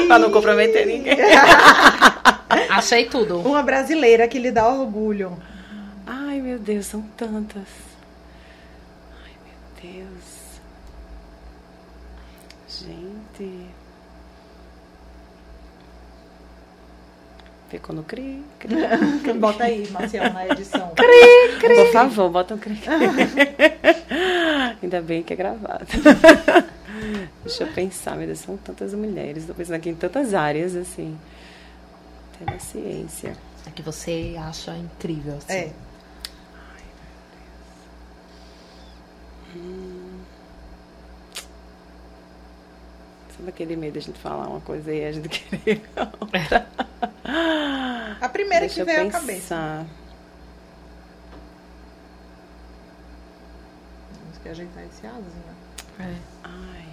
pra 0.09 0.19
não 0.19 0.31
comprometer 0.33 0.87
ninguém. 0.87 1.17
Achei 2.71 3.05
tudo. 3.07 3.39
Uma 3.41 3.63
brasileira 3.63 4.27
que 4.27 4.39
lhe 4.39 4.51
dá 4.51 4.69
orgulho. 4.69 5.37
Ai, 6.07 6.41
meu 6.41 6.59
Deus, 6.59 6.87
são 6.87 7.01
tantas. 7.17 7.63
Ai, 9.25 9.33
meu 9.45 9.93
Deus. 9.93 10.41
Gente. 12.69 13.20
Ficou 17.71 17.95
no 17.95 18.03
cri, 18.03 18.43
cri. 18.59 18.75
Bota 19.39 19.65
aí, 19.65 19.89
Marcial, 19.91 20.33
na 20.33 20.49
edição. 20.49 20.91
Por 21.61 21.93
favor, 21.93 22.29
bota 22.29 22.55
um 22.55 22.59
cri. 22.59 22.79
Ainda 24.83 25.01
bem 25.01 25.23
que 25.23 25.33
é 25.33 25.37
gravado. 25.37 25.87
Deixa 27.45 27.65
eu 27.65 27.73
pensar, 27.73 28.17
meu 28.17 28.27
Deus, 28.27 28.41
são 28.41 28.57
tantas 28.57 28.93
mulheres. 28.93 29.43
Estou 29.43 29.55
pensando 29.55 29.77
aqui 29.77 29.89
em 29.89 29.95
tantas 29.95 30.35
áreas, 30.35 30.75
assim. 30.75 31.17
Até 32.35 32.53
na 32.53 32.59
ciência. 32.59 33.37
É 33.67 33.71
que 33.71 33.83
você 33.83 34.35
acha 34.37 34.77
incrível, 34.77 35.37
assim. 35.37 35.53
É. 35.53 35.73
Sabe 43.41 43.49
aquele 43.49 43.75
medo 43.75 43.95
de 43.95 44.01
a 44.01 44.03
gente 44.03 44.19
falar 44.19 44.47
uma 44.49 44.61
coisa 44.61 44.93
e 44.93 45.03
a 45.03 45.13
gente 45.13 45.29
querer 45.49 45.81
A 48.21 48.29
primeira 48.29 48.67
Deixa 48.67 48.85
que 48.85 48.85
veio 48.85 49.09
à 49.09 49.11
cabeça. 49.11 49.87
Temos 54.13 54.39
que 54.43 54.49
ajeitar 54.51 54.85
esse 54.85 55.07
asinho. 55.07 55.57
É. 56.01 56.17
Ai, 56.45 56.87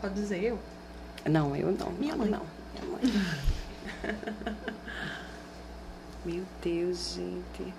Pode 0.00 0.14
dizer 0.14 0.42
eu? 0.42 0.58
não, 1.28 1.54
eu 1.54 1.70
não. 1.72 1.90
Minha 1.92 2.16
mãe. 2.16 2.30
Não, 2.30 2.46
minha 2.72 2.86
mãe. 2.92 3.02
Meu 6.24 6.44
Deus, 6.62 7.14
gente. 7.14 7.74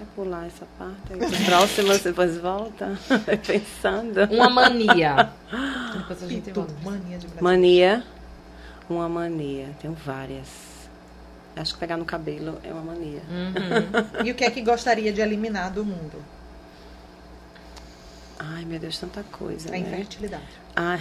Quer 0.00 0.06
pular 0.16 0.46
essa 0.46 0.66
parte? 0.78 1.12
Aí, 1.12 1.44
próxima, 1.44 1.98
depois 1.98 2.38
volta. 2.38 2.98
Pensando. 3.46 4.32
Uma 4.32 4.48
mania. 4.48 5.28
Depois 5.92 6.22
a 6.22 6.26
gente 6.26 6.50
volta. 6.52 6.72
mania 6.82 7.18
de 7.18 7.26
Brasil. 7.26 7.42
Mania. 7.42 8.02
Uma 8.88 9.10
mania. 9.10 9.68
Tenho 9.78 9.92
várias. 9.92 10.48
Acho 11.54 11.74
que 11.74 11.80
pegar 11.80 11.98
no 11.98 12.06
cabelo 12.06 12.58
é 12.64 12.72
uma 12.72 12.80
mania. 12.80 13.20
Uhum. 13.28 14.24
E 14.24 14.30
o 14.30 14.34
que 14.34 14.42
é 14.42 14.50
que 14.50 14.62
gostaria 14.62 15.12
de 15.12 15.20
eliminar 15.20 15.70
do 15.70 15.84
mundo? 15.84 16.24
Ai, 18.38 18.64
meu 18.64 18.78
Deus, 18.78 18.96
tanta 18.98 19.22
coisa. 19.24 19.68
A 19.68 19.72
né? 19.72 19.80
infertilidade. 19.80 20.44
Ai. 20.76 20.98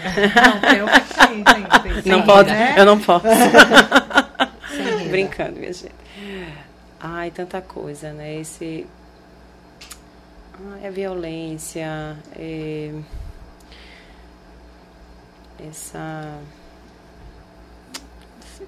Não, 0.62 0.74
eu 0.74 0.88
sim, 0.89 1.43
sim, 1.47 2.02
sim. 2.04 2.10
Não 2.10 2.20
Sim, 2.20 2.26
pode, 2.26 2.50
né? 2.52 2.76
eu 2.78 2.86
não 2.86 3.00
posso. 3.00 3.26
Brincando, 5.10 5.58
minha 5.58 5.72
gente. 5.72 5.95
Ai, 7.00 7.32
tanta 7.32 7.62
coisa, 7.62 8.12
né? 8.12 8.36
Esse. 8.36 8.86
Ai, 10.74 10.88
a 10.88 10.91
violência, 10.91 12.18
é... 12.36 12.93
essa. 15.70 16.39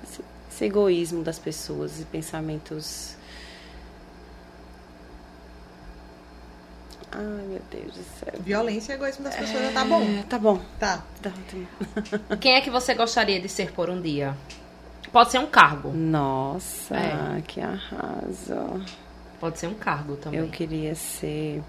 Esse, 0.04 0.24
esse 0.50 0.66
egoísmo 0.66 1.24
das 1.24 1.38
pessoas 1.38 2.00
e 2.00 2.06
pensamentos. 2.06 3.18
Ai, 7.12 7.46
meu 7.46 7.62
Deus 7.70 7.94
do 7.94 8.04
céu. 8.04 8.34
Violência 8.40 8.94
e 8.94 8.96
egoísmo 8.96 9.26
das 9.26 9.36
pessoas 9.36 9.64
já 9.64 9.74
tá 9.74 9.84
bom. 9.84 10.02
É, 10.02 10.24
tá 10.24 10.40
bom. 10.40 10.62
Tá. 10.80 11.04
Tá 11.22 11.30
ótimo. 11.30 11.68
Quem 12.40 12.54
é 12.54 12.62
que 12.62 12.70
você 12.70 12.94
gostaria 12.94 13.42
de 13.42 13.50
ser 13.50 13.74
por 13.74 13.90
um 13.90 14.02
dia? 14.02 14.38
Pode 15.12 15.32
ser 15.32 15.40
um 15.40 15.48
cargo. 15.48 15.92
Nossa, 15.92 16.96
É. 16.96 17.42
que 17.42 17.60
arraso. 17.60 18.86
Pode 19.40 19.58
ser 19.60 19.68
um 19.68 19.74
cargo 19.74 20.16
também. 20.18 20.40
Eu 20.40 20.48
queria 20.50 20.94
ser. 20.96 21.62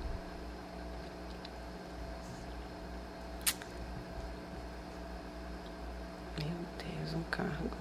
Meu 6.39 6.47
Deus, 6.79 7.15
um 7.15 7.23
cargo. 7.31 7.77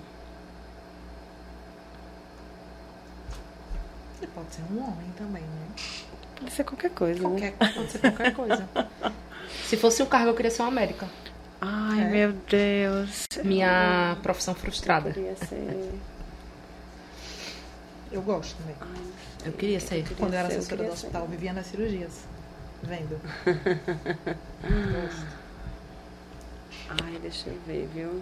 E 4.22 4.28
pode 4.28 4.54
ser 4.54 4.62
um 4.72 4.80
homem 4.84 5.12
também, 5.18 5.44
né? 5.44 5.68
Pode 6.40 6.52
ser 6.52 6.64
qualquer 6.64 6.92
coisa, 6.92 7.28
né? 7.30 7.52
Qualquer, 7.52 7.74
pode 7.74 7.92
ser 7.92 8.00
qualquer 8.00 8.34
coisa. 8.34 8.70
Se 9.68 9.78
fosse 9.78 10.04
um 10.04 10.06
cargo, 10.06 10.30
eu 10.30 10.36
queria 10.36 10.52
ser 10.52 10.62
uma 10.62 10.72
médica. 10.72 11.08
Ai, 11.62 12.02
É. 12.02 12.10
meu 12.10 12.34
Deus. 12.34 13.26
Minha 13.44 14.18
profissão 14.24 14.56
frustrada. 14.56 15.10
Eu 15.10 15.14
queria 15.14 15.36
ser. 15.36 15.92
Eu 18.12 18.22
gosto 18.24 18.58
também. 18.58 18.76
Ai. 18.82 19.12
Eu 19.46 19.54
queria 19.54 19.80
ser. 19.80 20.02
queria 20.04 20.18
Quando 20.18 20.34
eu 20.34 20.40
era 20.40 20.48
eu 20.52 20.58
assessora 20.58 20.78
do 20.78 20.80
queria 20.84 20.96
ser. 20.98 21.06
hospital, 21.08 21.28
vivia 21.28 21.54
nas 21.54 21.68
cirurgias. 21.68 22.12
Vendo. 22.84 23.20
Gosto. 25.04 25.28
Ai, 27.04 27.20
deixa 27.22 27.50
eu 27.50 27.58
ver, 27.66 27.88
viu? 27.94 28.22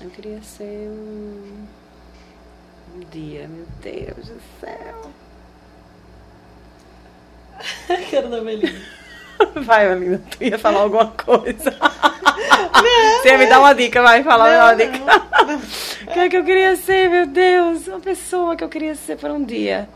Eu 0.00 0.10
queria 0.10 0.42
ser 0.42 0.88
um. 0.90 1.66
Um 2.96 3.00
dia, 3.10 3.48
meu 3.48 3.66
Deus 3.82 4.28
do 4.28 4.40
céu. 4.60 5.10
Quero 8.10 8.28
da 8.28 8.40
Melina. 8.40 8.78
Vai, 9.56 9.94
Melina, 9.94 10.22
tu 10.30 10.44
ia 10.44 10.58
falar 10.58 10.80
alguma 10.80 11.08
coisa. 11.08 11.74
Você 13.22 13.28
ia 13.30 13.38
me 13.38 13.46
dar 13.46 13.60
uma 13.60 13.74
dica, 13.74 14.02
vai 14.02 14.22
falar 14.22 14.64
uma 14.66 14.74
dica. 14.74 14.98
O 16.02 16.12
que 16.12 16.18
é 16.18 16.28
que 16.28 16.36
eu 16.36 16.44
queria 16.44 16.76
ser, 16.76 17.08
meu 17.08 17.26
Deus? 17.26 17.86
Uma 17.88 18.00
pessoa 18.00 18.54
que 18.56 18.62
eu 18.64 18.68
queria 18.68 18.94
ser 18.94 19.16
por 19.16 19.30
um 19.30 19.42
dia. 19.44 19.88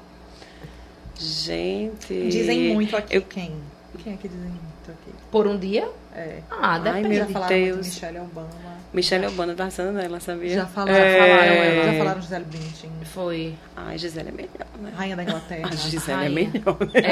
Gente. 1.17 2.29
Dizem 2.29 2.73
muito 2.75 2.97
aqui. 2.97 3.17
Eu- 3.17 3.23
Quem? 3.23 3.55
Quem 4.03 4.15
é 4.15 4.17
que 4.17 4.29
dizem 4.29 4.49
muito 4.51 4.91
aqui? 4.91 5.13
Por 5.31 5.47
um 5.47 5.59
dia? 5.59 5.89
É. 6.15 6.39
Ah, 6.51 6.75
Ai, 6.75 6.81
depende. 6.81 7.09
meu 7.09 7.19
Já 7.19 7.27
falaram 7.27 7.57
muito 7.57 7.75
Deus. 7.75 7.87
de 7.87 7.93
Michelle 7.93 8.19
Obama. 8.21 8.78
Michelle 8.93 9.27
Obama 9.27 9.55
tá 9.55 9.65
passando 9.65 9.93
nela, 9.93 10.19
sabia? 10.19 10.55
Já 10.55 10.67
falaram, 10.67 10.95
É. 10.99 11.19
falaram 11.19 11.53
ela. 11.53 11.85
Já 11.93 11.99
falaram 11.99 12.21
Gisele 12.23 12.45
Bündchen. 12.47 12.91
Foi. 13.13 13.55
Ai, 13.77 13.99
Gisele 13.99 14.29
é 14.29 14.33
melhor, 14.33 14.51
né? 14.81 14.93
Rainha 14.97 15.17
da 15.17 15.23
Inglaterra. 15.25 15.69
A 15.71 15.75
Gisele 15.77 16.25
é 16.25 16.29
melhor, 16.29 16.77
né? 16.81 17.03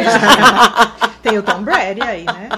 Tem 1.23 1.37
o 1.39 1.43
Tom 1.43 1.63
Brady 1.63 2.01
aí, 2.01 2.25
né? 2.25 2.49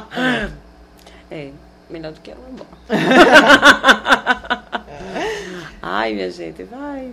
É, 1.30 1.50
melhor 1.90 2.12
do 2.12 2.20
que 2.20 2.30
ela, 2.30 2.40
bom. 2.52 2.66
Ai, 5.82 6.14
minha 6.14 6.30
gente, 6.30 6.62
vai. 6.64 7.12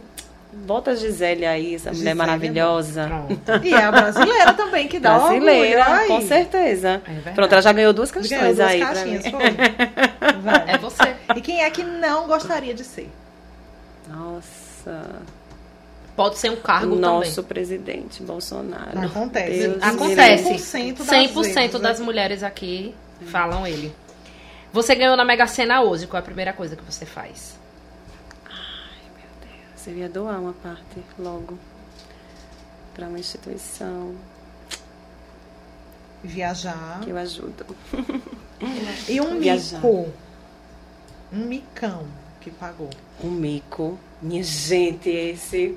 Bota 0.58 0.92
a 0.92 0.96
Gisele 0.96 1.46
aí, 1.46 1.76
essa 1.76 1.92
Gisele 1.92 2.10
é 2.10 2.14
mulher 2.14 2.28
maravilhosa. 2.28 3.08
Pronto. 3.08 3.66
E 3.66 3.74
é 3.74 3.84
a 3.84 3.92
brasileira 3.92 4.54
também, 4.54 4.88
que 4.88 5.00
dá 5.00 5.20
Brasileira, 5.20 5.82
orgulho. 5.92 6.08
Com 6.08 6.22
certeza. 6.22 7.02
É. 7.26 7.32
Pronto, 7.32 7.52
ela 7.52 7.62
já 7.62 7.74
ganhou 7.74 7.94
duas 7.94 8.10
Ganhou 8.10 8.28
questões 8.30 8.56
duas 8.58 8.68
aí 8.70 8.80
caixinhas, 8.80 9.26
mim. 9.26 9.32
foi. 9.32 10.42
Vai. 10.42 10.66
É 10.74 10.78
você. 10.78 11.16
E 11.36 11.42
quem 11.42 11.62
é 11.64 11.70
que 11.70 11.84
não 11.84 12.26
gostaria 12.28 12.74
de 12.74 12.84
ser? 12.84 13.10
Nossa, 14.08 15.22
Pode 16.16 16.38
ser 16.38 16.50
um 16.50 16.56
cargo 16.56 16.96
nosso 16.96 17.36
também. 17.36 17.50
presidente 17.50 18.24
Bolsonaro. 18.24 18.98
Acontece. 19.06 19.68
Deus 19.68 19.84
Acontece. 19.84 20.50
me 20.50 20.94
100% 20.94 20.98
das 21.00 21.08
100% 21.08 21.34
vezes, 21.44 21.82
das 21.82 22.00
né? 22.00 22.06
mulheres 22.06 22.42
aqui 22.44 22.96
falam 23.26 23.68
ele. 23.68 23.94
Você 24.72 24.96
ganhou 24.96 25.18
na 25.18 25.26
Mega 25.26 25.46
Sena 25.48 25.82
hoje. 25.82 26.08
Qual 26.08 26.18
é 26.18 26.22
a 26.22 26.26
primeira 26.26 26.54
coisa 26.54 26.76
que 26.76 26.84
você 26.84 27.06
faz? 27.06 27.58
Você 29.86 29.92
ia 29.92 30.10
doar 30.10 30.40
uma 30.40 30.54
parte 30.54 31.00
logo 31.20 31.60
para 32.96 33.08
uma 33.08 33.20
instituição 33.20 34.16
Viajar. 36.24 37.02
que 37.04 37.12
eu 37.12 37.18
ajudo. 37.18 37.64
E 39.08 39.22
um 39.22 39.40
Viajar. 39.40 39.76
mico. 39.84 40.12
Um 41.32 41.38
micão 41.46 42.08
que 42.42 42.50
pagou. 42.50 42.90
Um 43.24 43.30
mico. 43.30 44.00
Minha 44.20 44.44
gente, 44.44 45.08
esse. 45.08 45.76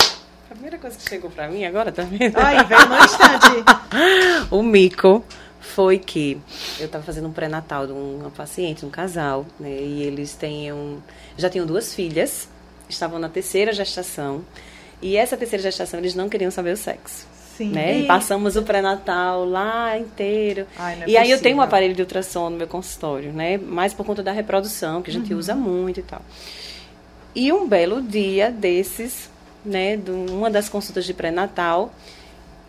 A 0.51 0.55
primeira 0.55 0.79
coisa 0.79 0.97
que 0.97 1.07
chegou 1.07 1.29
pra 1.31 1.47
mim 1.49 1.67
agora, 1.67 1.93
tá 1.93 2.05
vendo? 2.05 2.35
Aí, 2.39 2.65
veio 2.65 2.89
no 2.89 2.97
instante. 2.97 3.65
O 4.51 4.63
mico 4.63 5.23
foi 5.61 5.99
que 5.99 6.41
eu 6.81 6.89
tava 6.89 7.05
fazendo 7.05 7.29
um 7.29 7.33
pré-natal 7.33 7.87
de 7.87 7.93
uma 7.93 8.31
paciente, 8.31 8.87
um 8.87 8.91
casal, 8.91 9.45
né? 9.61 9.83
E 9.83 10.03
eles 10.05 10.35
tinham. 10.35 11.03
Já 11.37 11.51
tinham 11.51 11.67
duas 11.67 11.93
filhas, 11.95 12.49
estavam 12.89 13.18
na 13.18 13.28
terceira 13.28 13.72
gestação. 13.72 14.45
E 15.01 15.16
essa 15.16 15.36
terceira 15.36 15.62
gestação 15.62 16.01
eles 16.01 16.14
não 16.14 16.28
queriam 16.28 16.51
saber 16.51 16.72
o 16.72 16.76
sexo. 16.76 17.26
Sim. 17.57 17.70
Né? 17.70 18.01
E 18.01 18.07
passamos 18.07 18.55
o 18.57 18.62
pré-natal 18.62 19.45
lá 19.45 19.99
inteiro. 19.99 20.66
Ai, 20.78 21.03
é 21.03 21.09
e 21.11 21.16
aí 21.16 21.30
eu 21.30 21.39
tenho 21.41 21.57
um 21.57 21.59
possível. 21.59 21.62
aparelho 21.62 21.95
de 21.95 22.03
ultrassom 22.03 22.51
no 22.51 22.57
meu 22.57 22.68
consultório, 22.68 23.32
né? 23.32 23.59
Mais 23.59 23.93
por 23.93 24.07
conta 24.07 24.22
da 24.22 24.30
reprodução, 24.30 25.03
que 25.03 25.11
a 25.11 25.12
gente 25.12 25.32
Uhum. 25.32 25.39
usa 25.41 25.55
muito 25.57 25.99
e 25.99 26.03
tal. 26.05 26.22
E 27.34 27.53
um 27.53 27.66
belo 27.68 28.01
dia 28.01 28.51
desses, 28.51 29.28
né, 29.64 29.97
de 29.97 30.11
uma 30.11 30.49
das 30.51 30.68
consultas 30.68 31.05
de 31.05 31.12
pré-natal, 31.12 31.93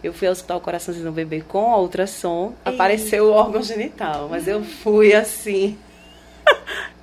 eu 0.03 0.11
fui 0.13 0.27
ao 0.27 0.31
Hospital 0.31 0.59
Coraçãozinho 0.59 1.05
do 1.05 1.11
Bebê 1.11 1.41
com 1.47 1.71
a 1.73 1.77
ultrassom, 1.79 2.53
apareceu 2.65 3.25
o 3.27 3.31
órgão 3.31 3.61
genital, 3.61 4.27
mas 4.29 4.47
eu 4.47 4.63
fui 4.63 5.13
assim, 5.13 5.77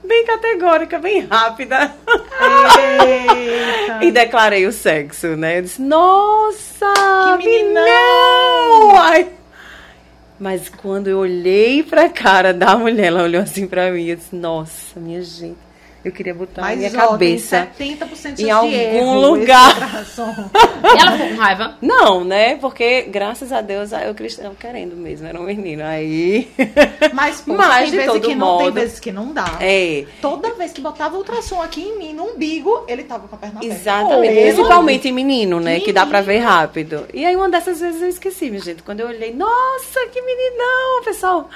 bem 0.07 0.25
categórica, 0.25 0.99
bem 0.99 1.21
rápida, 1.21 1.93
e 4.01 4.11
declarei 4.11 4.67
o 4.67 4.73
sexo, 4.73 5.37
né? 5.37 5.59
Eu 5.59 5.63
disse, 5.63 5.83
nossa, 5.83 6.93
Que 7.41 7.47
meninão! 7.47 8.97
Ai. 8.99 9.29
Mas 10.39 10.69
quando 10.69 11.09
eu 11.09 11.19
olhei 11.19 11.83
pra 11.83 12.11
cara 12.11 12.53
da 12.53 12.77
mulher, 12.77 13.07
ela 13.07 13.23
olhou 13.23 13.43
assim 13.43 13.67
pra 13.67 13.91
mim 13.91 14.03
e 14.03 14.11
eu 14.11 14.17
disse, 14.17 14.37
nossa, 14.37 15.01
minha 15.01 15.23
gente. 15.23 15.66
Eu 16.07 16.13
queria 16.13 16.33
botar 16.33 16.63
na 16.63 16.69
Mas 16.69 16.79
minha 16.79 17.05
ó, 17.05 17.09
cabeça. 17.09 17.69
tem 17.77 17.97
70% 17.97 18.33
de 18.35 18.45
em 18.45 18.51
algum 18.53 18.71
erro, 18.73 19.21
lugar. 19.21 20.03
esse. 20.03 20.23
E 20.87 21.01
ela 21.01 21.13
ficou 21.13 21.29
com 21.31 21.35
raiva. 21.35 21.77
Não, 21.83 22.23
né? 22.23 22.55
Porque, 22.57 23.03
graças 23.03 23.51
a 23.51 23.61
Deus, 23.61 23.91
eu 23.91 24.15
cristão 24.15 24.55
querendo 24.55 24.95
mesmo, 24.95 25.27
era 25.27 25.41
um 25.41 25.43
menino. 25.45 25.83
Aí. 25.85 26.49
Mas, 27.13 27.41
poxa, 27.41 27.59
Mas, 27.59 27.81
tem 27.83 27.91
de 27.91 27.97
vezes 27.97 28.13
todo 28.13 28.21
que 28.29 28.35
não, 28.37 28.57
tem 28.59 28.67
modo- 28.67 28.75
vezes 28.75 29.01
que 29.01 29.11
não 29.11 29.33
dá. 29.33 29.57
É. 29.61 30.05
Toda 30.23 30.55
vez 30.55 30.73
que 30.73 30.81
botava 30.81 31.17
ultrassom 31.17 31.61
aqui 31.61 31.83
em 31.83 31.99
mim, 31.99 32.13
no 32.13 32.25
umbigo, 32.35 32.85
ele 32.87 33.03
tava 33.03 33.27
com 33.27 33.35
a 33.35 33.39
perna. 33.39 33.59
Exatamente, 33.65 34.39
Oh, 34.39 34.43
principalmente 34.43 35.09
em 35.09 35.13
menino, 35.13 35.59
né? 35.59 35.81
Que 35.81 35.93
dá 35.93 36.07
pra 36.07 36.21
ver 36.21 36.35
Menino. 36.35 36.51
rápido. 36.51 37.07
E 37.13 37.25
aí 37.25 37.35
uma 37.35 37.49
dessas 37.49 37.81
vezes 37.81 38.01
eu 38.01 38.09
esqueci, 38.09 38.49
minha 38.49 38.63
gente. 38.63 38.83
Quando 38.85 39.01
eu 39.01 39.09
olhei, 39.09 39.35
nossa, 39.35 40.07
que 40.13 40.23
meninão, 40.23 41.03
pessoal. 41.05 41.51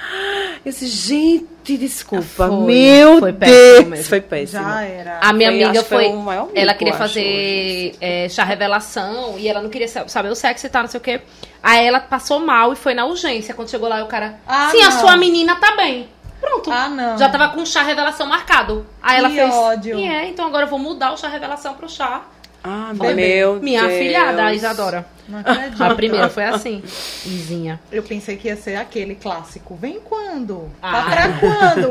Eu 0.65 0.71
disse, 0.71 0.87
gente, 0.87 1.45
desculpa. 1.63 2.47
Foi, 2.47 2.49
Meu 2.65 3.19
foi 3.19 3.33
péssimo 3.33 3.57
Deus. 3.75 3.87
mesmo. 3.87 4.05
Foi 4.05 4.21
péssimo. 4.21 4.63
Já 4.63 4.81
era. 4.83 5.19
A 5.21 5.31
minha 5.33 5.51
Foi, 5.51 5.63
amiga 5.63 5.83
foi 5.83 6.05
foi. 6.05 6.13
o 6.13 6.17
maior 6.19 6.45
mico, 6.47 6.57
ela 6.57 6.73
queria 6.73 6.93
fazer 6.93 7.95
é, 8.01 8.27
chá 8.29 8.43
revelação 8.43 9.35
e 9.37 9.47
ela 9.47 9.61
não 9.61 9.69
queria 9.69 9.87
sa- 9.87 10.07
saber 10.07 10.29
o 10.29 10.35
sexo 10.35 10.65
e 10.65 10.69
tal, 10.69 10.83
não 10.83 10.89
sei 10.89 10.97
o 10.99 11.03
quê. 11.03 11.21
Aí 11.63 11.85
ela 11.85 11.99
passou 11.99 12.39
mal 12.39 12.73
e 12.73 12.75
foi 12.75 12.93
na 12.93 13.05
urgência. 13.05 13.53
Quando 13.53 13.69
chegou 13.69 13.87
lá, 13.87 14.03
o 14.03 14.07
cara. 14.07 14.39
Ah, 14.47 14.69
Sim, 14.71 14.81
a 14.83 14.89
não. 14.89 14.99
sua 14.99 15.17
menina 15.17 15.55
tá 15.55 15.75
bem. 15.75 16.07
Pronto. 16.39 16.71
Ah, 16.71 16.89
não. 16.89 17.17
Já 17.19 17.29
tava 17.29 17.49
com 17.49 17.61
o 17.61 17.65
chá 17.65 17.83
revelação 17.83 18.25
marcado. 18.27 18.85
Aí 19.01 19.19
ela 19.19 19.29
Que 19.29 19.35
fez. 19.35 19.53
ódio. 19.53 19.99
E 19.99 20.07
é, 20.07 20.27
então 20.27 20.45
agora 20.47 20.65
eu 20.65 20.69
vou 20.69 20.79
mudar 20.79 21.11
o 21.13 21.17
chá 21.17 21.27
revelação 21.27 21.75
pro 21.75 21.87
chá. 21.87 22.23
Ah, 22.63 22.91
Bebê. 22.93 23.13
meu 23.13 23.55
Minha 23.61 23.81
Deus. 23.81 23.93
afilhada, 23.93 24.45
a 24.45 24.53
Isadora. 24.53 25.05
Não 25.31 25.39
acredito. 25.41 25.81
A 25.81 25.95
primeira 25.95 26.29
foi 26.29 26.43
assim. 26.43 26.83
Izinha. 27.25 27.79
Eu 27.91 28.03
pensei 28.03 28.35
que 28.37 28.47
ia 28.47 28.55
ser 28.57 28.75
aquele 28.75 29.15
clássico. 29.15 29.75
Vem 29.75 29.99
quando? 30.01 30.69
Ah. 30.81 30.91
Tá 30.91 31.03
pra 31.09 31.39
quando? 31.39 31.89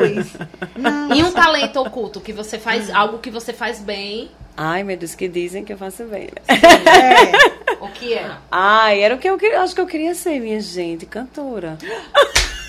Não. 0.77 1.01
E 1.17 1.23
um 1.25 1.33
talento 1.33 1.81
oculto, 1.81 2.21
que 2.21 2.33
você 2.33 2.59
faz 2.59 2.89
algo 2.91 3.19
que 3.19 3.31
você 3.31 3.53
faz 3.53 3.81
bem. 3.81 4.31
Ai, 4.57 4.83
meu 4.85 4.97
Deus, 4.97 5.15
que 5.15 5.27
dizem 5.27 5.65
que 5.65 5.73
eu 5.73 5.79
faço 5.79 6.05
bem, 6.05 6.25
né? 6.25 6.31
É. 6.49 7.75
O 7.83 7.89
que 7.89 8.15
é? 8.15 8.31
Ai, 8.51 9.01
era 9.01 9.15
o 9.15 9.19
que 9.19 9.29
eu 9.29 9.39
queria, 9.39 9.63
acho 9.63 9.75
que 9.75 9.81
eu 9.81 9.87
queria 9.87 10.15
ser, 10.15 10.39
minha 10.39 10.61
gente, 10.61 11.07
cantora. 11.07 11.79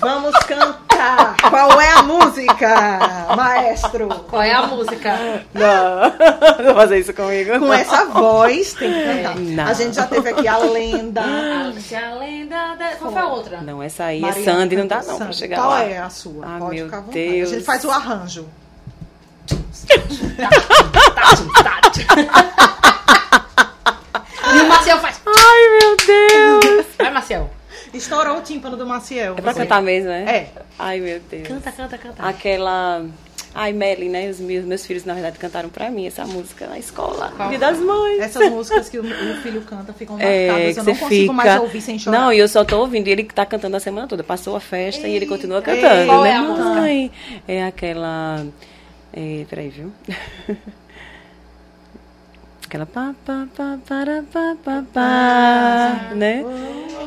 Vamos 0.00 0.34
cantar. 0.46 1.36
Qual 1.48 1.80
é 1.80 1.92
a 1.92 2.02
música, 2.02 2.98
maestro? 3.36 4.08
Qual 4.28 4.42
é 4.42 4.52
a 4.52 4.66
música? 4.66 5.44
Não, 5.54 6.64
não 6.64 6.74
fazer 6.74 6.98
isso 6.98 7.12
comigo. 7.14 7.58
Com 7.58 7.72
essa 7.72 8.04
voz 8.06 8.72
tem 8.74 8.92
que 8.92 9.04
cantar. 9.04 9.36
Não. 9.36 9.64
A 9.66 9.72
gente 9.72 9.94
já 9.96 10.06
teve 10.06 10.28
aqui 10.28 10.46
a 10.46 10.58
lenda. 10.58 11.22
A 11.22 12.14
lenda 12.14 12.74
da... 12.76 12.88
Qual 12.96 13.12
foi 13.12 13.22
a 13.22 13.26
outra? 13.26 13.60
Não, 13.60 13.82
essa 13.82 14.04
aí 14.04 14.20
Mariana 14.20 14.40
é 14.40 14.44
Sandy, 14.54 14.76
não 14.76 14.86
dá 14.86 15.02
não 15.02 15.18
pra 15.18 15.32
chegar 15.32 15.56
Qual 15.56 15.70
lá. 15.70 15.82
é 15.82 15.98
a 15.98 16.10
sua? 16.10 16.44
Ah, 16.46 16.56
Pode 16.58 16.74
meu 16.76 16.84
ficar 16.86 16.98
à 16.98 17.00
vontade. 17.00 17.18
Deus. 17.30 17.50
A 17.50 17.54
gente 17.54 17.64
faz 17.64 17.84
o 17.84 17.90
arranjo. 17.90 18.48
E 24.54 24.60
o 24.62 24.68
Marcel 24.68 24.98
faz. 24.98 25.20
Ai, 25.26 25.78
meu 25.78 25.96
Deus. 26.06 26.86
Vai, 26.96 27.10
Marcel. 27.10 27.50
Estourou 27.92 28.38
o 28.38 28.42
tímpano 28.42 28.76
do 28.76 28.86
Maciel. 28.86 29.34
É 29.36 29.40
pra 29.40 29.52
Você. 29.52 29.60
cantar 29.60 29.82
mesmo, 29.82 30.08
né? 30.08 30.24
É. 30.28 30.62
Ai, 30.78 31.00
meu 31.00 31.20
Deus. 31.20 31.48
Canta, 31.48 31.72
canta, 31.72 31.98
canta. 31.98 32.22
Aquela... 32.22 33.04
Ai, 33.54 33.72
Melly, 33.72 34.08
né? 34.08 34.28
Os 34.28 34.38
meus, 34.38 34.64
meus 34.64 34.86
filhos, 34.86 35.04
na 35.04 35.14
verdade, 35.14 35.38
cantaram 35.38 35.68
pra 35.68 35.90
mim 35.90 36.06
essa 36.06 36.24
música 36.24 36.66
na 36.66 36.78
escola. 36.78 37.32
Qual? 37.36 37.48
Dia 37.48 37.58
das 37.58 37.78
Mães. 37.78 38.20
Essas 38.20 38.50
músicas 38.50 38.88
que 38.88 38.98
o, 38.98 39.02
o 39.02 39.36
filho 39.42 39.62
canta 39.62 39.92
ficam 39.92 40.16
marcadas. 40.18 40.36
É, 40.36 40.70
eu 40.70 40.84
não 40.84 40.94
consigo 40.94 41.08
fica... 41.08 41.32
mais 41.32 41.60
ouvir 41.60 41.80
sem 41.80 41.98
chorar. 41.98 42.18
Não, 42.18 42.32
e 42.32 42.38
eu 42.38 42.46
só 42.46 42.64
tô 42.64 42.78
ouvindo. 42.78 43.08
E 43.08 43.10
ele 43.10 43.24
tá 43.24 43.46
cantando 43.46 43.76
a 43.76 43.80
semana 43.80 44.06
toda. 44.06 44.22
Passou 44.22 44.54
a 44.54 44.60
festa 44.60 45.08
e 45.08 45.14
ele 45.14 45.26
continua 45.26 45.58
Eita. 45.58 45.72
cantando, 45.72 46.22
né? 46.22 46.30
é 46.30 46.34
a 46.34 46.42
música? 46.42 46.68
Mãe, 46.68 47.10
é 47.48 47.64
aquela... 47.64 48.46
É, 49.12 49.46
peraí, 49.48 49.70
viu? 49.70 49.90
Aquela 52.68 52.84
pá, 52.84 53.14
pá, 53.24 53.46
pá, 53.56 53.78
para, 53.88 54.22
pá, 54.30 54.54
pá, 54.62 54.84
pá, 54.92 56.10
né? 56.14 56.44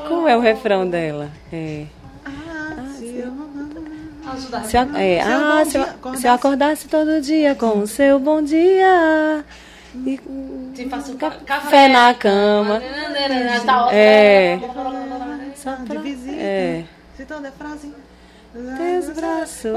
Como 0.07 0.27
é 0.27 0.35
o 0.35 0.39
refrão 0.39 0.89
dela? 0.89 1.29
É... 1.53 1.85
Ah, 2.25 2.83
se 2.97 3.05
eu- 3.19 3.31
Se, 4.63 4.75
a- 4.77 4.87
é, 4.99 5.21
Seu 5.23 5.31
ah, 5.31 5.65
se, 5.65 5.77
eu, 5.77 5.83
acordasse- 5.83 6.21
se 6.21 6.27
eu 6.27 6.31
acordasse 6.33 6.87
todo 6.87 7.21
dia 7.21 7.53
com 7.53 7.77
o 7.79 7.85
seu 7.87 8.17
bom 8.19 8.41
dia 8.41 9.45
e 10.03 10.19
Te 10.73 10.89
faço 10.89 11.11
um 11.11 11.17
café 11.17 11.87
na 11.89 12.11
cama. 12.15 12.81
Tá 13.65 13.89
É. 13.93 14.59
Só 15.55 15.75
de 15.75 15.85
pra- 15.85 16.01
visita. 16.01 16.35
É. 16.41 16.83
Se 17.15 17.23
toda 17.25 17.51
frase. 17.51 17.93
É 18.55 18.59
o 18.59 19.73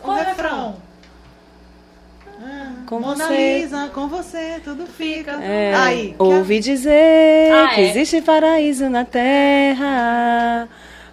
Qual 0.00 0.16
é 0.16 0.22
o 0.22 0.24
refrão? 0.24 0.76
Com 2.86 3.00
Mona 3.00 3.26
você. 3.26 3.58
Lisa, 3.60 3.88
com 3.94 4.08
você 4.08 4.60
tudo 4.64 4.86
fica. 4.86 5.32
É, 5.42 5.74
Aí, 5.76 6.14
que 6.16 6.22
ouvi 6.22 6.58
dizer 6.58 7.52
Ah, 7.52 7.68
que 7.74 7.80
é. 7.82 7.90
existe 7.90 8.20
paraíso 8.20 8.88
na 8.90 9.04
terra, 9.04 10.68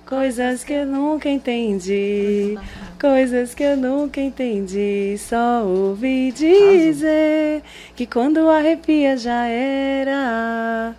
coisas 0.05 0.63
que 0.63 0.73
eu 0.73 0.85
nunca 0.85 1.29
entendi, 1.29 2.57
coisas 2.99 3.53
que 3.53 3.63
eu 3.63 3.77
nunca 3.77 4.19
entendi. 4.21 5.15
Só 5.19 5.63
ouvi 5.65 6.31
dizer 6.31 7.61
que 7.95 8.05
quando 8.07 8.49
arrepia 8.49 9.15
já 9.17 9.45
era. 9.45 10.95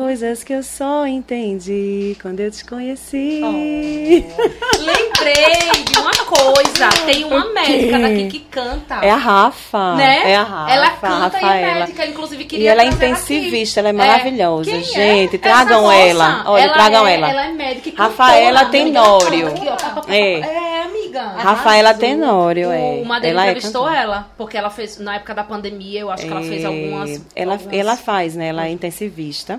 Coisas 0.00 0.44
que 0.44 0.52
eu 0.52 0.62
só 0.62 1.06
entendi 1.06 2.14
quando 2.20 2.40
eu 2.40 2.50
te 2.50 2.62
conheci. 2.66 3.40
Lembrei 4.78 5.84
de 5.90 5.98
uma 5.98 6.12
coisa. 6.26 6.88
Tem 7.06 7.24
uma 7.24 7.50
médica 7.54 7.98
daqui 8.00 8.28
que 8.28 8.40
canta. 8.40 8.96
É 8.96 9.08
a 9.10 9.16
Rafa. 9.16 9.94
Né? 9.94 10.32
É 10.32 10.36
a 10.36 10.42
Rafa. 10.42 10.72
Ela 10.74 10.90
canta 10.90 11.06
e 11.06 11.40
é 11.40 11.44
Rafaela. 11.46 11.74
médica, 11.86 12.06
inclusive 12.06 12.42
E 12.42 12.46
queria 12.46 12.72
ela 12.72 12.82
é 12.82 12.86
intensivista, 12.88 13.80
ela 13.80 13.88
é 13.88 13.90
aqui. 13.92 13.98
maravilhosa. 13.98 14.70
É? 14.70 14.80
Gente, 14.82 15.38
tragam 15.38 15.90
ela. 15.90 16.42
Olha, 16.46 16.72
tragam 16.74 17.06
é- 17.06 17.14
ela. 17.14 17.30
Ela 17.30 17.46
é 17.46 17.52
médica 17.52 17.88
e 17.88 17.94
Rafaela. 17.94 18.64
Tenório. 18.66 19.48
Aqui, 19.48 19.66
ó, 19.66 19.76
pá, 19.76 19.88
pá, 19.88 20.00
pá, 20.02 20.14
É. 20.14 20.40
É, 20.40 20.82
amiga. 20.82 21.22
Rafaela 21.38 21.94
Tenório, 21.94 22.70
é. 22.70 23.00
O 23.02 23.04
Madeira 23.06 23.34
ela 23.34 23.46
é 23.46 23.50
entrevistou 23.50 23.84
cantora. 23.84 24.02
ela, 24.02 24.28
porque 24.36 24.58
ela 24.58 24.68
fez, 24.68 24.98
na 24.98 25.14
época 25.16 25.34
da 25.34 25.42
pandemia, 25.42 26.00
eu 26.00 26.10
acho 26.10 26.22
que 26.26 26.30
ela 26.30 26.42
fez 26.42 26.62
É, 26.62 26.66
algumas. 26.66 27.22
Ela, 27.34 27.52
algumas- 27.54 27.74
ela 27.74 27.96
faz, 27.96 28.36
né? 28.36 28.48
Ela 28.48 28.66
é 28.66 28.70
intensivista. 28.70 29.58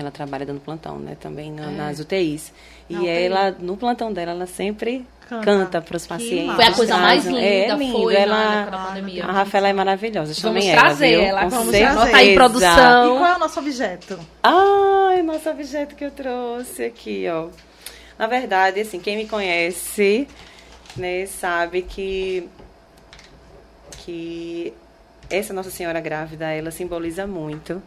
Ela 0.00 0.10
trabalha 0.10 0.44
dando 0.46 0.60
plantão, 0.60 0.98
né? 0.98 1.16
Também 1.20 1.48
É. 1.50 1.60
na- 1.60 1.70
nas 1.70 1.98
UTIs. 2.00 2.52
Na 2.88 3.00
E 3.02 3.08
ela, 3.08 3.50
no 3.58 3.76
plantão 3.76 4.12
dela, 4.12 4.32
ela 4.32 4.46
sempre 4.46 5.04
Canta. 5.28 5.44
canta 5.44 5.80
para 5.82 5.96
os 5.96 6.06
pacientes. 6.06 6.54
Foi 6.54 6.64
a 6.64 6.72
coisa 6.72 6.96
mais 6.98 7.24
linda, 7.24 7.40
é, 7.40 7.74
lindo. 7.74 7.98
foi 7.98 8.14
na 8.14 8.20
ela, 8.20 8.86
pandemia. 8.88 9.24
A 9.24 9.32
Rafaela 9.32 9.68
é 9.68 9.72
maravilhosa. 9.72 10.34
Vamos 10.40 10.62
Chamem 10.64 10.70
trazer 10.70 11.12
ela, 11.12 11.18
viu? 11.20 11.28
ela, 11.28 11.40
vamos 11.48 11.70
certeza. 11.70 11.92
trazer. 11.92 12.06
Bota 12.06 12.16
aí, 12.16 12.34
produção. 12.34 13.14
E 13.14 13.18
qual 13.18 13.32
é 13.32 13.36
o 13.36 13.38
nosso 13.38 13.58
objeto? 13.60 14.18
Ai, 14.42 15.22
nosso 15.22 15.50
objeto 15.50 15.94
que 15.96 16.04
eu 16.04 16.10
trouxe 16.12 16.84
aqui, 16.84 17.26
ó. 17.28 17.48
Na 18.18 18.26
verdade, 18.26 18.80
assim, 18.80 18.98
quem 19.00 19.16
me 19.16 19.26
conhece, 19.26 20.26
né, 20.96 21.26
sabe 21.26 21.82
que 21.82 22.48
que 24.04 24.72
essa 25.28 25.52
Nossa 25.52 25.70
Senhora 25.70 26.00
grávida, 26.00 26.46
ela 26.52 26.70
simboliza 26.70 27.26
muito 27.26 27.82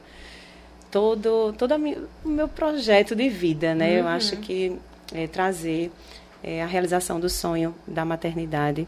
todo 0.91 1.53
todo 1.57 1.75
o 1.75 2.29
meu 2.29 2.47
projeto 2.47 3.15
de 3.15 3.29
vida, 3.29 3.75
né? 3.75 3.99
Eu 3.99 4.07
acho 4.07 4.37
que 4.37 4.77
é, 5.13 5.27
trazer 5.27 5.91
é, 6.43 6.61
a 6.61 6.65
realização 6.65 7.19
do 7.19 7.29
sonho 7.29 7.73
da 7.87 8.05
maternidade 8.05 8.87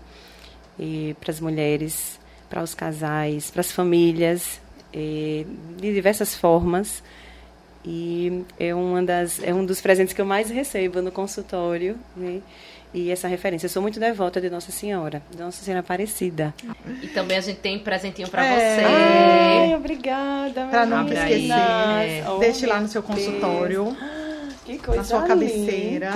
e 0.80 1.16
para 1.20 1.32
as 1.32 1.40
mulheres, 1.40 2.20
para 2.50 2.64
os 2.64 2.74
casais, 2.74 3.52
para 3.52 3.62
as 3.62 3.72
famílias, 3.72 4.60
eh, 4.94 5.46
de 5.78 5.94
diversas 5.94 6.36
formas. 6.36 7.04
E 7.84 8.44
é, 8.60 8.74
uma 8.76 9.02
das, 9.02 9.42
é 9.44 9.54
um 9.54 9.66
dos 9.66 9.82
presentes 9.82 10.14
que 10.14 10.22
eu 10.22 10.26
mais 10.26 10.50
recebo 10.50 11.02
no 11.02 11.12
consultório. 11.12 11.98
Né? 12.16 12.42
E 12.94 13.10
essa 13.10 13.28
referência. 13.28 13.66
Eu 13.68 13.70
sou 13.70 13.82
muito 13.82 14.00
devota 14.00 14.42
de 14.42 14.50
Nossa 14.50 14.72
Senhora, 14.72 15.22
de 15.32 15.38
Nossa 15.42 15.64
Senhora 15.64 15.80
Aparecida. 15.80 16.54
E 17.02 17.08
também 17.08 17.38
a 17.38 17.42
gente 17.42 17.60
tem 17.60 17.80
presentinho 17.80 18.28
pra 18.28 18.46
É. 18.46 18.76
você. 18.76 18.86
Ai, 18.86 19.76
obrigada. 19.76 20.66
Pra 20.70 20.86
não 20.86 21.08
esquecer. 21.08 22.28
Oh, 22.30 22.38
Deixe 22.40 22.66
lá 22.66 22.82
no 22.82 22.88
seu 22.90 23.02
Deus. 23.02 23.16
consultório. 23.16 23.96
Que 24.66 24.78
coisa 24.78 25.04
sua 25.04 25.22
cabeceira. 25.24 26.12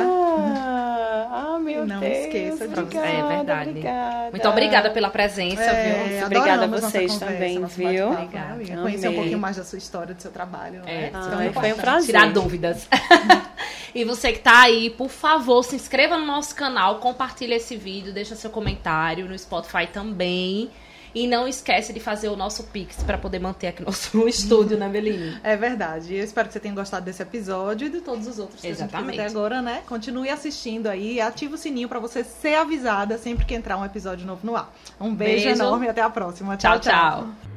Ah, 1.32 1.60
meu 1.60 1.86
Não 1.86 2.00
Deus. 2.00 2.18
esqueça 2.18 2.68
disso. 2.68 2.82
obrigada, 2.82 3.08
É 3.08 3.36
verdade. 3.36 3.70
Obrigada. 3.70 4.32
Muito 4.32 4.48
obrigada 4.48 4.90
pela 4.92 5.10
presença, 5.10 5.62
É, 5.64 6.04
viu? 6.18 6.26
Obrigada 6.26 6.64
a 6.64 6.68
vocês 6.68 7.18
também, 7.18 7.64
viu? 7.66 8.10
né, 8.10 8.16
Obrigada. 8.24 8.82
Conhecer 8.82 9.10
um 9.10 9.16
pouquinho 9.16 9.40
mais 9.40 9.58
da 9.58 9.64
sua 9.64 9.78
história, 9.78 10.14
do 10.14 10.22
seu 10.22 10.32
trabalho. 10.32 10.82
É, 10.86 11.02
né? 11.02 11.10
tão 11.12 11.38
Ai, 11.40 11.52
foi 11.54 11.74
um 11.74 11.78
prazer. 11.78 12.06
Tirar 12.16 12.32
dúvidas. 12.32 12.88
e 13.94 14.04
você 14.04 14.32
que 14.34 14.40
tá 14.40 14.64
aí, 14.64 14.90
por 14.90 15.10
favor, 15.10 15.64
se 15.64 15.76
inscreva 15.76 16.18
no 16.18 16.26
nosso 16.26 16.56
canal, 16.56 17.00
compartilhe 17.00 17.54
esse 17.54 17.76
vídeo, 17.76 18.14
deixa 18.14 18.36
seu 18.36 18.50
comentário 18.50 19.28
no 19.28 19.38
Spotify 19.38 19.88
também. 19.88 20.70
E 21.16 21.28
não 21.28 21.48
esquece 21.48 21.94
de 21.94 22.00
fazer 22.02 22.28
o 22.28 22.36
nosso 22.36 22.64
Pix 22.66 23.02
para 23.04 23.18
poder 23.18 23.40
manter 23.40 23.68
aqui 23.68 23.82
nosso 23.82 24.20
estúdio, 24.28 24.78
né, 24.78 24.90
Beline? 24.90 25.40
É 25.42 25.56
verdade. 25.56 26.14
Eu 26.14 26.26
espero 26.26 26.48
que 26.50 26.54
você 26.54 26.60
tenha 26.60 26.76
gostado 26.76 27.06
desse 27.06 27.24
episódio 27.24 27.88
e 27.88 27.90
de 27.90 28.02
todos 28.02 28.28
os 28.28 28.38
outros 28.38 28.60
que 28.60 28.68
Exatamente. 28.68 29.22
até 29.22 29.30
agora, 29.30 29.62
né? 29.62 29.82
Continue 29.88 30.30
assistindo 30.30 30.88
aí 30.88 31.14
e 31.14 31.22
ative 31.22 31.54
o 31.54 31.58
sininho 31.58 31.88
para 31.88 32.00
você 32.00 32.22
ser 32.22 32.56
avisada 32.56 33.18
sempre 33.18 33.46
que 33.46 33.56
entrar 33.56 33.78
um 33.78 33.86
episódio 33.86 34.28
novo 34.28 34.46
no 34.46 34.58
ar. 34.58 34.74
Um 35.00 35.16
beijo, 35.16 35.46
Beijo. 35.46 35.62
enorme 35.62 35.86
e 35.86 35.90
até 35.90 36.02
a 36.02 36.10
próxima. 36.10 36.58
tchau. 36.58 36.80
tchau. 36.80 37.55